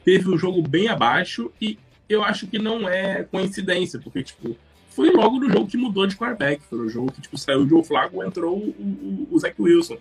teve 0.04 0.28
um 0.28 0.36
jogo 0.36 0.60
bem 0.60 0.88
abaixo 0.88 1.50
e 1.60 1.78
eu 2.08 2.24
acho 2.24 2.46
que 2.46 2.58
não 2.58 2.88
é 2.88 3.22
coincidência, 3.24 3.98
porque, 3.98 4.22
tipo, 4.22 4.56
foi 4.90 5.10
logo 5.10 5.38
no 5.38 5.48
jogo 5.50 5.66
que 5.68 5.76
mudou 5.76 6.06
de 6.06 6.16
quarterback. 6.16 6.62
Foi 6.68 6.78
no 6.78 6.88
jogo 6.88 7.12
que, 7.12 7.20
tipo, 7.20 7.38
saiu 7.38 7.60
o 7.60 7.68
Joe 7.68 7.84
Flacco 7.84 8.22
entrou 8.22 8.56
o, 8.56 8.68
o, 8.68 9.28
o 9.30 9.38
Zach 9.38 9.54
Wilson. 9.60 9.96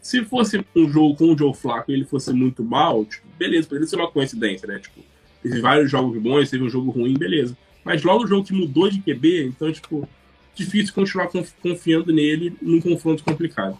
Se 0.00 0.24
fosse 0.24 0.64
um 0.76 0.88
jogo 0.90 1.16
com 1.16 1.32
o 1.32 1.38
Joe 1.38 1.54
Flacco 1.54 1.90
e 1.90 1.94
ele 1.94 2.04
fosse 2.04 2.32
muito 2.32 2.62
mal, 2.62 3.04
tipo, 3.04 3.26
beleza, 3.38 3.68
poderia 3.68 3.86
ser 3.86 3.96
uma 3.96 4.10
coincidência, 4.10 4.66
né? 4.68 4.78
Tipo, 4.78 5.00
teve 5.42 5.60
vários 5.60 5.90
jogos 5.90 6.20
bons, 6.20 6.50
teve 6.50 6.64
um 6.64 6.68
jogo 6.68 6.90
ruim, 6.90 7.14
beleza. 7.14 7.56
Mas 7.84 8.02
logo 8.02 8.24
o 8.24 8.26
jogo 8.26 8.44
que 8.44 8.52
mudou 8.52 8.90
de 8.90 9.00
QB, 9.00 9.46
então, 9.46 9.72
tipo, 9.72 10.08
difícil 10.54 10.94
continuar 10.94 11.30
confiando 11.60 12.12
nele 12.12 12.56
num 12.60 12.80
confronto 12.80 13.24
complicado. 13.24 13.78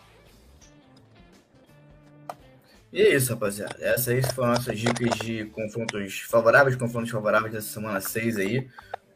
E 2.92 3.00
é 3.00 3.14
isso, 3.14 3.32
rapaziada. 3.32 3.74
Essas 3.80 4.08
aí 4.08 4.22
foram 4.22 4.50
nossas 4.50 4.78
dicas 4.78 5.18
de 5.18 5.46
confrontos 5.46 6.20
favoráveis, 6.20 6.76
confrontos 6.76 7.10
favoráveis 7.10 7.54
dessa 7.54 7.68
semana 7.68 8.00
6 8.00 8.36
aí. 8.36 8.68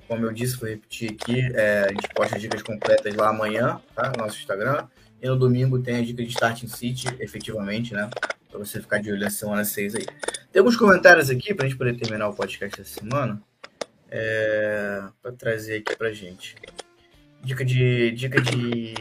Como 0.09 0.25
eu 0.25 0.33
disse, 0.33 0.57
vou 0.57 0.69
repetir 0.69 1.13
aqui, 1.13 1.41
é, 1.55 1.85
a 1.85 1.89
gente 1.89 2.09
posta 2.15 2.39
dicas 2.39 2.63
completas 2.63 3.15
lá 3.15 3.29
amanhã, 3.29 3.81
tá? 3.95 4.11
No 4.11 4.25
nosso 4.25 4.39
Instagram. 4.39 4.87
E 5.21 5.27
no 5.27 5.37
domingo 5.37 5.79
tem 5.79 5.97
a 5.97 6.03
dica 6.03 6.23
de 6.23 6.31
Starting 6.31 6.69
City, 6.69 7.07
efetivamente, 7.21 7.93
né? 7.93 8.09
Pra 8.49 8.59
você 8.59 8.81
ficar 8.81 8.99
de 8.99 9.11
olho 9.11 9.21
na 9.21 9.31
semana 9.31 9.65
6 9.65 9.97
aí. 9.97 10.07
Tem 10.51 10.61
alguns 10.61 10.77
comentários 10.77 11.29
aqui 11.29 11.53
pra 11.53 11.67
gente 11.67 11.77
poder 11.77 11.99
terminar 11.99 12.29
o 12.29 12.35
podcast 12.35 12.81
essa 12.81 13.01
semana. 13.01 13.43
É, 14.11 15.03
pra 15.21 15.33
trazer 15.33 15.79
aqui 15.79 15.95
pra 15.97 16.13
gente. 16.13 16.55
Dica 17.47 17.65
de, 17.65 18.11
dica 18.11 18.41
de, 18.41 18.93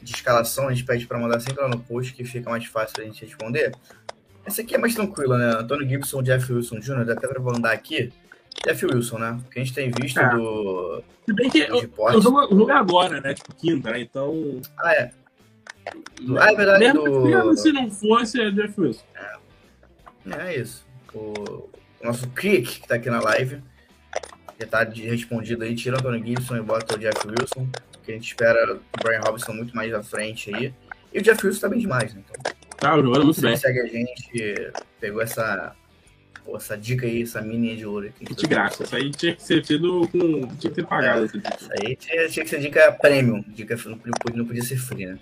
de 0.00 0.14
escalação, 0.14 0.66
a 0.66 0.72
gente 0.72 0.84
pede 0.84 1.06
para 1.06 1.18
mandar 1.18 1.40
sempre 1.40 1.60
lá 1.60 1.68
no 1.68 1.78
post, 1.78 2.14
que 2.14 2.24
fica 2.24 2.48
mais 2.48 2.64
fácil 2.64 3.02
a 3.02 3.04
gente 3.04 3.22
responder. 3.22 3.70
Essa 4.46 4.62
aqui 4.62 4.74
é 4.74 4.78
mais 4.78 4.94
tranquila, 4.94 5.36
né? 5.36 5.60
Antônio 5.60 5.86
Gibson, 5.86 6.22
Jeff 6.22 6.50
Wilson 6.50 6.78
Jr., 6.80 7.04
dá 7.04 7.12
até 7.12 7.28
pra 7.28 7.38
mandar 7.40 7.72
aqui. 7.72 8.10
Jeff 8.66 8.86
Wilson, 8.86 9.18
né? 9.18 9.38
Que 9.50 9.60
a 9.60 9.62
gente 9.62 9.74
tem 9.74 9.90
visto 9.90 10.18
é. 10.18 10.30
do. 10.30 11.02
Se 11.26 11.34
bem 11.34 11.50
que 11.50 11.68
o 11.70 12.20
jogo 12.22 12.70
é 12.70 12.74
agora, 12.74 13.20
né? 13.20 13.34
Tipo, 13.34 13.54
quinta, 13.54 13.90
né? 13.90 14.00
Então. 14.00 14.62
Ah, 14.78 14.92
é. 14.94 15.10
Do... 16.22 16.40
Ah, 16.40 16.50
é 16.50 16.56
verdade. 16.56 16.78
Mesmo 16.80 17.04
do... 17.04 17.56
se 17.58 17.72
não 17.72 17.90
fosse, 17.90 18.40
é 18.40 18.50
Jeff 18.50 18.80
Wilson. 18.80 19.04
É, 19.14 20.48
é 20.48 20.58
isso. 20.58 20.82
O 21.12 21.68
nosso 22.02 22.26
Crick, 22.30 22.80
que 22.80 22.88
tá 22.88 22.94
aqui 22.94 23.10
na 23.10 23.20
live, 23.20 23.62
já 24.58 24.66
tá 24.66 24.84
respondido 24.84 25.64
aí, 25.64 25.74
tira 25.74 25.96
o 25.96 25.98
Antônio 25.98 26.24
Gibson 26.24 26.56
e 26.56 26.62
bota 26.62 26.94
o 26.94 26.98
Jeff 26.98 27.18
Wilson, 27.26 27.68
que 28.04 28.12
a 28.12 28.14
gente 28.14 28.26
espera 28.26 28.74
o 28.74 28.80
Brian 29.02 29.20
Robinson 29.20 29.52
muito 29.52 29.74
mais 29.74 29.92
à 29.92 30.02
frente 30.02 30.54
aí. 30.54 30.72
E 31.12 31.18
o 31.18 31.22
Jeff 31.22 31.46
Wilson 31.46 31.60
tá 31.60 31.68
bem 31.68 31.78
demais, 31.78 32.14
né? 32.14 32.22
Então, 32.28 32.52
tá 32.76 32.96
jogando 32.96 33.24
muito 33.24 33.40
bem. 33.40 33.56
segue 33.56 33.80
a 33.80 33.86
gente, 33.86 34.72
pegou 35.00 35.22
essa, 35.22 35.74
essa 36.54 36.76
dica 36.76 37.06
aí, 37.06 37.22
essa 37.22 37.40
mini 37.40 37.76
de 37.76 37.86
ouro 37.86 38.08
aqui. 38.08 38.34
De 38.34 38.46
graça, 38.46 38.82
isso 38.82 38.96
aí 38.96 39.10
tinha 39.10 39.34
que 39.34 39.42
ser 39.42 39.62
tido 39.62 40.08
com. 40.08 40.46
tinha 40.56 40.72
que 40.72 40.74
ser 40.74 40.86
pagado. 40.86 41.24
É, 41.24 41.26
isso 41.26 41.70
aí 41.72 41.96
tinha, 41.96 42.28
tinha, 42.28 42.44
que 42.44 42.50
ser 42.50 42.60
dica 42.60 42.92
premium, 42.92 43.44
dica 43.48 43.76
não, 43.86 43.98
não 44.34 44.44
podia 44.44 44.62
ser 44.62 44.76
free, 44.76 45.06
né? 45.06 45.18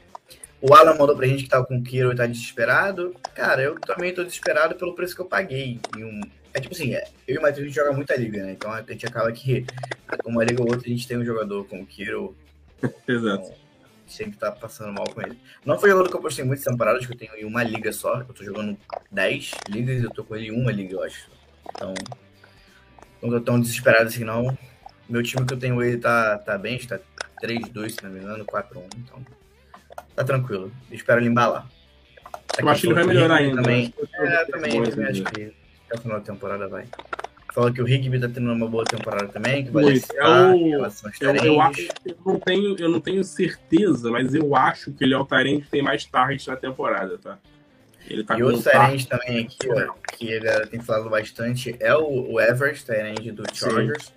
O 0.61 0.75
Alan 0.75 0.95
mandou 0.95 1.17
pra 1.17 1.27
gente 1.27 1.43
que 1.43 1.51
tá 1.51 1.63
com 1.65 1.77
o 1.77 1.83
Kiro 1.83 2.13
e 2.13 2.17
tá 2.17 2.25
desesperado. 2.25 3.17
Cara, 3.35 3.61
eu 3.61 3.75
também 3.81 4.15
tô 4.15 4.23
desesperado 4.23 4.77
pelo 4.77 4.95
preço 4.95 5.15
que 5.15 5.21
eu 5.21 5.27
paguei 5.27 5.81
em 5.97 6.05
um 6.05 6.21
é 6.55 6.61
tipo 6.61 6.75
assim, 6.75 6.95
é, 6.95 7.05
eu 7.27 7.37
e 7.37 7.39
o 7.39 7.43
Matheus 7.43 7.61
a 7.61 7.67
gente 7.67 7.75
joga 7.75 7.93
muita 7.93 8.17
liga, 8.17 8.43
né? 8.43 8.53
Então 8.53 8.71
a 8.71 8.83
gente 8.83 9.07
acaba 9.07 9.33
que, 9.33 9.65
uma 10.25 10.45
liga 10.45 10.63
ou 10.63 10.69
outra, 10.69 10.87
a 10.87 10.91
gente 10.91 11.09
tem 11.09 11.17
um 11.17 11.25
jogador 11.25 11.65
como 11.67 11.83
o 11.83 11.87
Kiro. 11.87 12.37
Exato. 13.09 13.45
Então, 13.45 13.55
sempre 14.07 14.39
tá 14.39 14.53
passando 14.53 14.93
mal 14.93 15.09
com 15.09 15.23
ele. 15.23 15.39
Não 15.65 15.79
foi 15.79 15.89
jogador 15.89 16.11
que 16.11 16.17
eu 16.17 16.21
postei 16.21 16.45
muitas 16.45 16.65
temporadas, 16.65 17.07
que 17.07 17.13
eu 17.13 17.17
tenho 17.17 17.35
em 17.37 17.45
uma 17.45 17.63
liga 17.63 17.93
só. 17.93 18.19
Eu 18.21 18.35
tô 18.35 18.45
jogando 18.45 18.77
10 19.11 19.53
ligas 19.71 20.03
e 20.03 20.05
eu 20.05 20.11
tô 20.11 20.23
com 20.25 20.37
ele 20.37 20.49
em 20.49 20.51
uma 20.51 20.71
liga, 20.71 20.95
eu 20.95 21.03
acho. 21.03 21.31
Então, 21.71 21.95
não 23.23 23.31
tô 23.31 23.41
tão 23.41 23.61
desesperado 23.61 24.09
assim, 24.09 24.25
não. 24.25 24.57
Meu 25.09 25.23
time 25.23 25.47
que 25.47 25.55
eu 25.55 25.59
tenho 25.59 25.83
ele 25.83 25.97
tá, 25.97 26.37
tá 26.39 26.59
bem, 26.59 26.77
está 26.77 27.01
3-2, 27.43 27.91
se 27.91 28.05
não 28.05 28.11
me 28.11 28.21
engano, 28.21 28.45
4-1. 28.45 28.85
Então, 28.99 29.25
tá 30.15 30.23
tranquilo. 30.23 30.71
Eu 30.91 30.97
espero 30.97 31.21
ele 31.21 31.29
embalar. 31.29 31.67
Eu 32.59 32.69
acho 32.69 32.83
que 32.83 32.87
ele 32.89 32.95
vai 32.95 33.05
melhorar 33.05 33.37
ainda. 33.37 33.63
Também, 33.63 33.95
é, 34.15 34.45
também, 34.45 34.83
também 34.83 35.07
acho 35.07 35.25
que 35.25 35.62
até 35.93 35.99
o 35.99 36.03
final 36.03 36.19
da 36.19 36.25
temporada 36.25 36.69
vai. 36.69 36.87
Fala 37.53 37.71
que 37.71 37.83
o 37.83 37.85
Rigby 37.85 38.19
tá 38.19 38.29
tendo 38.29 38.51
uma 38.51 38.67
boa 38.67 38.85
temporada 38.85 39.29
também, 39.29 39.65
que 39.65 39.71
vai 39.71 39.85
Muito. 39.85 40.13
É 40.13 40.21
eu, 40.21 40.25
eu, 40.25 41.45
eu, 41.45 41.61
acho, 41.61 41.89
eu, 42.07 42.17
não 42.25 42.41
tenho, 42.41 42.77
eu 42.79 42.89
não 42.89 43.01
tenho 43.01 43.23
certeza, 43.23 44.11
mas 44.11 44.35
eu 44.35 44.57
acho 44.57 44.91
que 44.93 45.05
ele 45.05 45.13
é 45.13 45.19
o 45.19 45.25
Tyrant 45.27 45.61
que 45.61 45.69
tem 45.69 45.83
mais 45.83 46.05
targets 46.07 46.47
na 46.47 46.57
temporada, 46.57 47.19
tá? 47.19 47.39
Ele 48.09 48.25
tá 48.25 48.39
e 48.39 48.43
outro 48.43 48.63
Tyrant 48.63 49.05
também 49.05 49.45
aqui, 49.45 49.69
ó, 49.69 49.93
que 50.17 50.35
a 50.35 50.41
galera 50.41 50.67
tem 50.67 50.81
falado 50.81 51.11
bastante, 51.11 51.77
é 51.79 51.95
o, 51.95 52.33
o 52.33 52.41
Everett, 52.41 52.85
Tyrant 52.87 53.21
do 53.35 53.45
Chargers. 53.53 54.13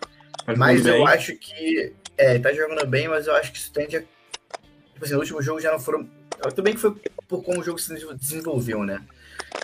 Tá 0.46 0.56
mas 0.56 0.86
eu 0.86 0.94
bem. 0.94 1.08
acho 1.08 1.36
que. 1.36 1.94
É, 2.18 2.40
tá 2.40 2.54
jogando 2.54 2.88
bem, 2.88 3.10
mas 3.10 3.28
eu 3.28 3.36
acho 3.36 3.52
que 3.52 3.58
isso 3.58 3.74
tende 3.74 3.98
a. 3.98 4.00
Tipo 4.00 5.04
assim, 5.04 5.14
no 5.14 5.20
último 5.20 5.42
jogo 5.42 5.60
já 5.60 5.72
não 5.72 5.80
foram. 5.80 6.10
Tudo 6.42 6.64
bem 6.64 6.74
que 6.74 6.80
foi 6.80 6.96
por 7.28 7.44
como 7.44 7.60
o 7.60 7.64
jogo 7.64 7.80
se 7.80 7.94
desenvolveu, 8.16 8.84
né? 8.84 9.02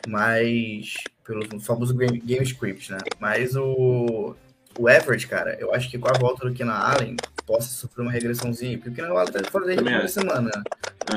Mas 0.08 0.96
pelo 1.32 1.60
famoso 1.62 1.96
game, 1.96 2.20
game 2.20 2.44
script, 2.44 2.92
né? 2.92 2.98
Mas 3.20 3.56
o, 3.56 4.36
o 4.78 4.90
Everett, 4.90 5.28
cara, 5.28 5.56
eu 5.60 5.74
acho 5.74 5.90
que 5.90 5.98
com 5.98 6.10
a 6.10 6.18
volta 6.18 6.48
do 6.48 6.54
Keenan 6.54 6.74
Allen 6.74 7.16
possa 7.46 7.70
sofrer 7.70 8.04
uma 8.04 8.12
regressãozinha, 8.12 8.78
porque 8.78 8.90
o 8.90 8.94
Keenan 8.94 9.12
Allen 9.12 9.32
tá 9.32 9.50
fora 9.50 9.66
da 9.66 9.74
equipe 9.74 10.08
semana, 10.10 10.52
né? 10.54 10.64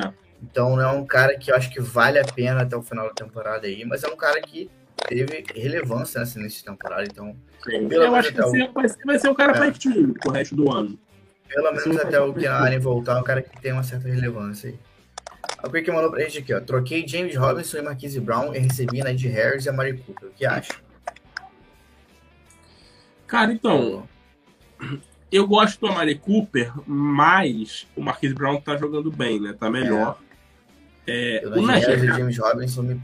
É. 0.04 0.12
Então 0.42 0.76
não 0.76 0.82
é 0.82 0.92
um 0.92 1.04
cara 1.04 1.36
que 1.36 1.50
eu 1.50 1.56
acho 1.56 1.70
que 1.70 1.80
vale 1.80 2.18
a 2.18 2.24
pena 2.24 2.62
até 2.62 2.76
o 2.76 2.82
final 2.82 3.08
da 3.08 3.14
temporada 3.14 3.66
aí, 3.66 3.84
mas 3.84 4.04
é 4.04 4.08
um 4.08 4.16
cara 4.16 4.40
que 4.40 4.70
teve 5.08 5.44
relevância 5.54 6.20
nessa, 6.20 6.38
nessa 6.38 6.64
temporada. 6.64 7.04
Então, 7.04 7.34
Sim. 7.64 7.88
eu 7.90 8.14
acho 8.14 8.32
que 8.32 8.40
o... 8.40 8.72
vai, 8.72 8.88
ser, 8.88 9.04
vai 9.04 9.18
ser 9.18 9.28
um 9.28 9.34
cara 9.34 9.66
é. 9.66 9.70
time 9.72 10.14
pro 10.14 10.30
resto 10.30 10.54
do 10.54 10.70
ano. 10.70 10.98
Pelo 11.48 11.72
menos 11.72 11.96
até 11.98 12.20
o 12.20 12.32
Keenan 12.32 12.78
voltar, 12.78 13.16
é 13.16 13.20
um 13.20 13.24
cara 13.24 13.42
que 13.42 13.60
tem 13.60 13.72
uma 13.72 13.82
certa 13.82 14.08
relevância 14.08 14.70
aí. 14.70 14.78
A 15.64 15.70
Quick 15.70 15.90
mandou 15.90 16.10
pra 16.10 16.20
gente 16.20 16.38
aqui, 16.38 16.52
ó. 16.52 16.60
Troquei 16.60 17.08
James 17.08 17.34
Robinson 17.34 17.78
e 17.78 17.82
Marquise 17.82 18.20
Brown 18.20 18.54
e 18.54 18.58
recebi 18.58 19.02
Ned 19.02 19.26
Harris 19.28 19.64
e 19.64 19.70
a 19.70 19.72
Mari 19.72 19.96
Cooper. 19.96 20.28
O 20.28 20.32
que 20.32 20.44
acha? 20.44 20.74
Cara, 23.26 23.50
então. 23.50 24.06
Eu 25.32 25.46
gosto 25.48 25.80
do 25.80 25.86
Amari 25.86 26.16
Cooper, 26.16 26.70
mas 26.86 27.86
o 27.96 28.02
Marquise 28.02 28.34
Brown 28.34 28.60
tá 28.60 28.76
jogando 28.76 29.10
bem, 29.10 29.40
né? 29.40 29.54
Tá 29.58 29.70
melhor. 29.70 30.20
É. 31.06 31.42
É, 31.42 31.48
o 31.48 31.66
Ned 31.66 31.86
Harris 31.86 32.02
e 32.02 32.06
James 32.06 32.38
Robinson 32.38 32.82
me. 32.82 33.00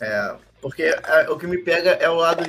É, 0.00 0.34
porque 0.60 0.82
é, 0.82 1.30
o 1.30 1.38
que 1.38 1.46
me 1.46 1.56
pega 1.58 1.92
é 1.92 2.08
o 2.10 2.16
lado. 2.16 2.44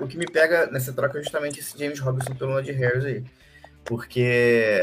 O 0.00 0.06
que 0.06 0.18
me 0.18 0.26
pega 0.26 0.66
nessa 0.66 0.92
troca 0.92 1.18
é 1.18 1.22
justamente 1.22 1.58
esse 1.58 1.78
James 1.78 1.98
Robinson 2.00 2.34
pelo 2.34 2.54
Ned 2.54 2.70
Harris 2.70 3.04
aí. 3.06 3.24
Porque 3.82 4.82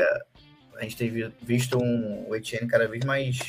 a 0.82 0.84
gente 0.84 0.98
tem 0.98 1.32
visto 1.44 1.78
um, 1.78 2.26
o 2.28 2.36
Etienne 2.36 2.68
cada 2.68 2.88
vez 2.88 3.06
mais 3.06 3.40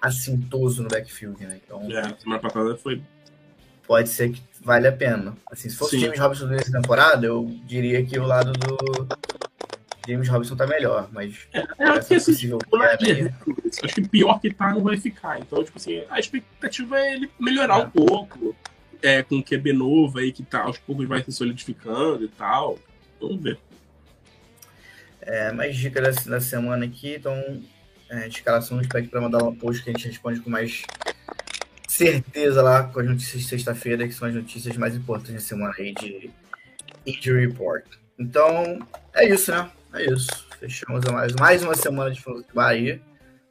assintoso 0.00 0.82
no 0.82 0.88
backfield, 0.88 1.44
né? 1.44 1.60
Então, 1.62 1.82
é, 1.92 2.16
semana 2.18 2.40
passada 2.40 2.74
foi. 2.76 3.02
Pode 3.86 4.08
ser 4.08 4.32
que 4.32 4.42
vale 4.62 4.88
a 4.88 4.92
pena. 4.92 5.34
Assim, 5.50 5.68
se 5.68 5.76
fosse 5.76 5.96
o 5.96 6.00
James 6.00 6.18
Robinson 6.18 6.46
nessa 6.46 6.72
temporada, 6.72 7.26
eu 7.26 7.54
diria 7.66 8.02
que 8.04 8.18
o 8.18 8.24
lado 8.24 8.52
do 8.52 8.78
James 10.08 10.26
Robinson 10.26 10.56
tá 10.56 10.66
melhor, 10.66 11.10
mas. 11.12 11.46
É, 11.52 11.58
é 11.58 12.00
que 12.00 12.14
assim, 12.14 12.32
possível, 12.32 12.58
é, 12.82 13.84
acho 13.84 13.94
que 13.94 14.08
pior 14.08 14.40
que 14.40 14.50
tá 14.54 14.72
não 14.72 14.82
vai 14.82 14.96
ficar. 14.96 15.38
Então, 15.40 15.62
tipo 15.62 15.76
assim, 15.76 16.02
a 16.08 16.18
expectativa 16.18 16.98
é 16.98 17.14
ele 17.14 17.30
melhorar 17.38 17.80
é. 17.80 17.84
um 17.84 17.90
pouco. 17.90 18.56
É, 19.02 19.22
com 19.22 19.36
o 19.36 19.44
QB 19.44 19.74
novo 19.74 20.18
aí 20.18 20.32
que 20.32 20.42
tá, 20.42 20.62
aos 20.62 20.78
poucos 20.78 21.06
vai 21.06 21.22
se 21.22 21.30
solidificando 21.30 22.24
e 22.24 22.28
tal. 22.28 22.78
Vamos 23.20 23.42
ver. 23.42 23.58
É, 25.26 25.52
mais 25.52 25.76
dicas 25.76 26.24
da, 26.24 26.40
semana 26.40 26.84
aqui, 26.84 27.14
então, 27.14 27.62
é, 28.10 28.28
escalação 28.28 28.78
do 28.78 28.86
para 28.86 29.20
mandar 29.20 29.42
um 29.42 29.54
post 29.54 29.82
que 29.82 29.88
a 29.88 29.92
gente 29.92 30.06
responde 30.06 30.40
com 30.40 30.50
mais 30.50 30.82
certeza 31.88 32.60
lá 32.60 32.84
com 32.84 33.00
as 33.00 33.06
notícias 33.06 33.42
de 33.42 33.48
sexta-feira, 33.48 34.06
que 34.06 34.12
são 34.12 34.28
as 34.28 34.34
notícias 34.34 34.76
mais 34.76 34.94
importantes 34.94 35.34
da 35.34 35.40
semana 35.40 35.72
aí 35.78 35.94
de 35.94 36.30
Injury 37.06 37.46
Report. 37.46 37.84
Então, 38.18 38.78
é 39.14 39.26
isso, 39.28 39.50
né? 39.50 39.70
É 39.94 40.04
isso. 40.12 40.28
Fechamos 40.60 41.04
mais, 41.06 41.32
mais 41.34 41.62
uma 41.62 41.74
semana 41.74 42.10
de 42.10 42.20
Fantasy 42.20 42.48
Bar 42.52 42.68
aí. 42.68 43.00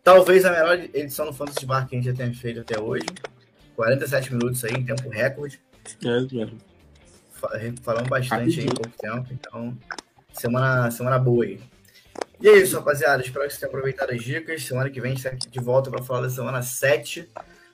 Talvez 0.03 0.45
a 0.45 0.51
melhor 0.51 0.77
edição 0.93 1.25
do 1.25 1.33
Fantasy 1.33 1.65
Bar 1.65 1.87
que 1.87 1.95
a 1.95 1.97
gente 1.97 2.11
já 2.11 2.13
tenha 2.13 2.33
feito 2.35 2.59
até 2.59 2.79
hoje. 2.79 3.05
47 3.75 4.33
minutos 4.33 4.63
aí, 4.63 4.73
em 4.73 4.85
tempo 4.85 5.09
recorde. 5.09 5.59
É, 6.05 6.35
mesmo. 6.35 6.57
Falamos 7.81 8.09
bastante 8.09 8.59
aí 8.59 8.65
em 8.67 8.69
pouco 8.69 8.91
tempo, 8.97 9.27
então 9.31 9.77
Semana, 10.33 10.89
semana 10.91 11.19
boa 11.19 11.45
aí. 11.45 11.59
E 12.41 12.49
é 12.49 12.57
isso, 12.57 12.75
rapaziada. 12.75 13.21
Espero 13.21 13.45
que 13.45 13.51
vocês 13.51 13.59
tenham 13.59 13.69
aproveitado 13.69 14.11
as 14.11 14.21
dicas. 14.21 14.65
Semana 14.65 14.89
que 14.89 14.99
vem 14.99 15.11
a 15.11 15.15
gente 15.15 15.25
está 15.25 15.49
de 15.49 15.59
volta 15.59 15.89
para 15.89 16.03
falar 16.03 16.21
da 16.21 16.29
semana 16.29 16.61
7. 16.61 17.29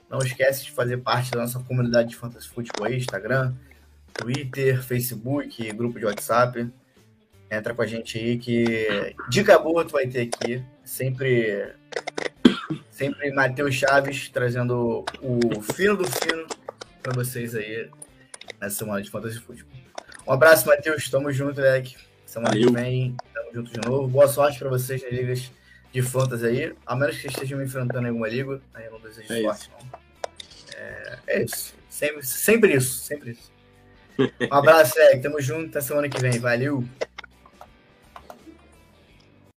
Não 0.10 0.20
esquece 0.20 0.66
de 0.66 0.72
fazer 0.72 0.98
parte 0.98 1.32
da 1.32 1.40
nossa 1.40 1.60
comunidade 1.60 2.10
de 2.10 2.16
Fantasy 2.16 2.50
Futebol 2.50 2.86
aí, 2.86 2.98
Instagram, 2.98 3.56
Twitter, 4.14 4.84
Facebook, 4.84 5.72
grupo 5.74 5.98
de 5.98 6.06
WhatsApp. 6.06 6.70
Entra 7.50 7.74
com 7.74 7.82
a 7.82 7.88
gente 7.88 8.18
aí 8.18 8.38
que 8.38 9.16
dica 9.30 9.58
boa 9.58 9.86
tu 9.86 9.94
vai 9.94 10.06
ter 10.06 10.22
aqui. 10.22 10.64
Sempre 10.84 11.74
sempre 12.92 13.32
Matheus 13.32 13.76
Chaves 13.76 14.30
trazendo 14.30 15.06
o 15.22 15.62
fino 15.62 15.96
do 15.96 16.06
fino 16.06 16.46
para 17.02 17.14
vocês 17.14 17.56
aí 17.56 17.90
nessa 18.60 18.76
semana 18.76 19.02
de 19.02 19.10
Fantasy 19.10 19.40
Futebol. 19.40 19.80
Um 20.28 20.34
abraço, 20.34 20.68
Matheus. 20.68 21.10
Tamo 21.10 21.32
junto, 21.32 21.62
Leque. 21.62 22.09
Semana 22.30 22.52
Valeu. 22.52 22.68
que 22.68 22.74
vem, 22.76 23.16
tamo 23.34 23.52
junto 23.52 23.72
de 23.72 23.90
novo. 23.90 24.08
Boa 24.08 24.28
sorte 24.28 24.60
para 24.60 24.70
vocês 24.70 25.02
nas 25.02 25.12
ligas 25.12 25.52
de 25.92 26.02
fantasy 26.04 26.46
aí. 26.46 26.76
A 26.86 26.96
menos 26.96 27.18
que 27.18 27.26
estejam 27.26 27.58
me 27.58 27.66
enfrentando 27.66 28.06
em 28.06 28.10
alguma 28.10 28.28
liga, 28.28 28.62
aí 28.72 28.86
eu 28.86 28.92
não 28.92 29.00
desejo 29.00 29.34
é 29.34 29.42
sorte, 29.42 29.72
não. 29.72 30.00
É, 30.78 31.20
é, 31.26 31.44
isso. 31.44 31.74
Sempre, 31.90 32.24
sempre 32.24 32.76
isso, 32.76 33.00
sempre 33.00 33.32
isso. 33.32 33.52
Um 34.20 34.54
abraço, 34.54 35.00
Eg. 35.00 35.24
Tamo 35.24 35.42
junto. 35.42 35.70
Até 35.70 35.82
semana 35.82 36.08
que 36.08 36.22
vem. 36.22 36.38
Valeu. 36.38 36.84